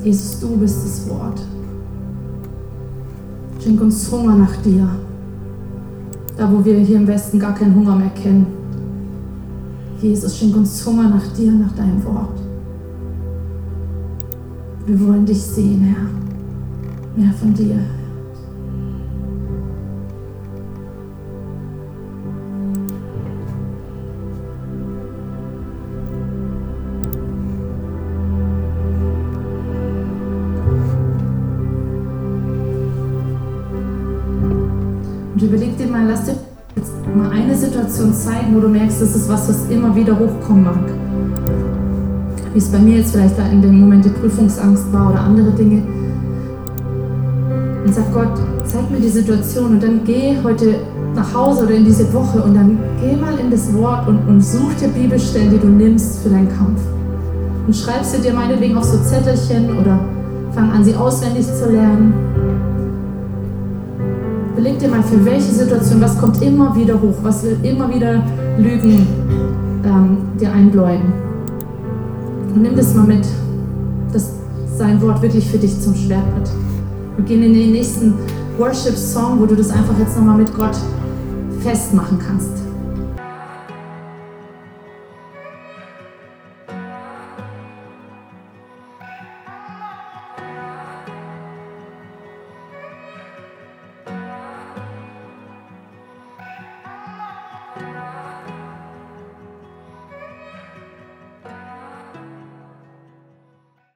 Jesus, 0.03 0.41
du 0.41 0.57
bist 0.57 0.85
das 0.85 1.09
Wort. 1.09 1.41
Schenk 3.63 3.81
uns 3.81 4.11
Hunger 4.11 4.37
nach 4.37 4.57
dir. 4.57 4.89
Da, 6.37 6.51
wo 6.53 6.65
wir 6.65 6.77
hier 6.79 6.97
im 6.97 7.07
Westen 7.07 7.39
gar 7.39 7.55
keinen 7.55 7.75
Hunger 7.75 7.95
mehr 7.95 8.11
kennen. 8.11 8.47
Jesus, 10.03 10.37
schenk 10.37 10.57
uns 10.57 10.85
Hunger 10.85 11.09
nach 11.09 11.27
dir, 11.35 11.53
nach 11.53 11.73
deinem 11.73 12.05
Wort. 12.05 12.44
Wir 14.87 15.01
wollen 15.01 15.25
dich 15.25 15.41
sehen, 15.41 15.83
Herr. 15.83 16.07
Mehr 17.17 17.33
von 17.33 17.55
dir. 17.55 17.81
Und 35.33 35.43
überleg 35.43 35.79
dir 35.79 35.87
mal, 35.87 36.07
lass 36.07 36.27
dir 36.27 36.35
jetzt 36.77 36.93
mal 37.17 37.31
eine 37.31 37.57
Situation 37.57 38.13
zeigen, 38.13 38.55
wo 38.55 38.61
du 38.61 38.69
merkst, 38.69 39.01
das 39.01 39.17
ist 39.17 39.31
was, 39.31 39.49
was 39.49 39.71
immer 39.71 39.97
wieder 39.97 40.19
hochkommen 40.19 40.65
mag. 40.65 41.04
Wie 42.55 42.59
es 42.59 42.69
bei 42.69 42.79
mir 42.79 42.99
jetzt 42.99 43.11
vielleicht 43.11 43.37
da 43.37 43.47
in 43.49 43.61
dem 43.61 43.81
Moment 43.81 44.05
die 44.05 44.11
Prüfungsangst 44.11 44.93
war 44.93 45.11
oder 45.11 45.21
andere 45.21 45.51
Dinge. 45.51 45.83
Und 47.85 47.93
sag 47.93 48.15
Gott, 48.15 48.39
zeig 48.65 48.89
mir 48.93 49.01
die 49.01 49.09
Situation 49.09 49.73
und 49.73 49.83
dann 49.83 50.05
geh 50.05 50.37
heute 50.43 50.77
nach 51.17 51.35
Hause 51.35 51.65
oder 51.65 51.75
in 51.75 51.85
diese 51.85 52.13
Woche 52.15 52.41
und 52.41 52.55
dann 52.55 52.79
geh 53.01 53.17
mal 53.17 53.37
in 53.41 53.51
das 53.51 53.75
Wort 53.75 54.07
und, 54.07 54.27
und 54.29 54.41
such 54.41 54.73
dir 54.81 54.89
Bibelstellen, 54.89 55.51
die 55.51 55.59
du 55.59 55.67
nimmst 55.67 56.23
für 56.23 56.31
deinen 56.31 56.49
Kampf. 56.49 56.81
Und 57.67 57.75
schreib 57.75 58.05
sie 58.05 58.21
dir 58.21 58.33
meinetwegen 58.33 58.77
auf 58.77 58.85
so 58.85 58.99
Zettelchen 58.99 59.77
oder 59.77 59.99
fang 60.53 60.71
an, 60.71 60.85
sie 60.85 60.95
auswendig 60.95 61.47
zu 61.47 61.71
lernen. 61.71 62.15
Überleg 64.53 64.79
dir 64.79 64.89
mal, 64.89 65.03
für 65.03 65.25
welche 65.25 65.51
Situation, 65.51 66.01
was 66.01 66.17
kommt 66.19 66.41
immer 66.41 66.75
wieder 66.77 66.95
hoch, 66.95 67.17
was 67.23 67.43
will 67.43 67.59
immer 67.65 67.93
wieder 67.93 68.23
Lügen 68.59 69.07
ähm, 69.85 70.19
dir 70.41 70.53
einbläuen. 70.53 71.34
Und 72.55 72.63
nimm 72.63 72.77
das 72.77 72.95
mal 72.95 73.05
mit, 73.05 73.27
dass 74.13 74.31
sein 74.79 75.03
Wort 75.03 75.21
wirklich 75.23 75.49
für 75.49 75.59
dich 75.59 75.81
zum 75.81 75.95
Schwert 75.95 76.25
wird. 76.37 76.51
Wir 77.17 77.25
gehen 77.25 77.43
in 77.43 77.53
den 77.53 77.73
nächsten 77.73 78.15
Worship-Song, 78.59 79.41
wo 79.41 79.47
du 79.47 79.57
das 79.57 79.71
einfach 79.71 79.99
jetzt 79.99 80.17
nochmal 80.17 80.39
mit 80.39 80.55
Gott 80.55 80.77
festmachen 81.61 82.19
kannst. 82.19 82.64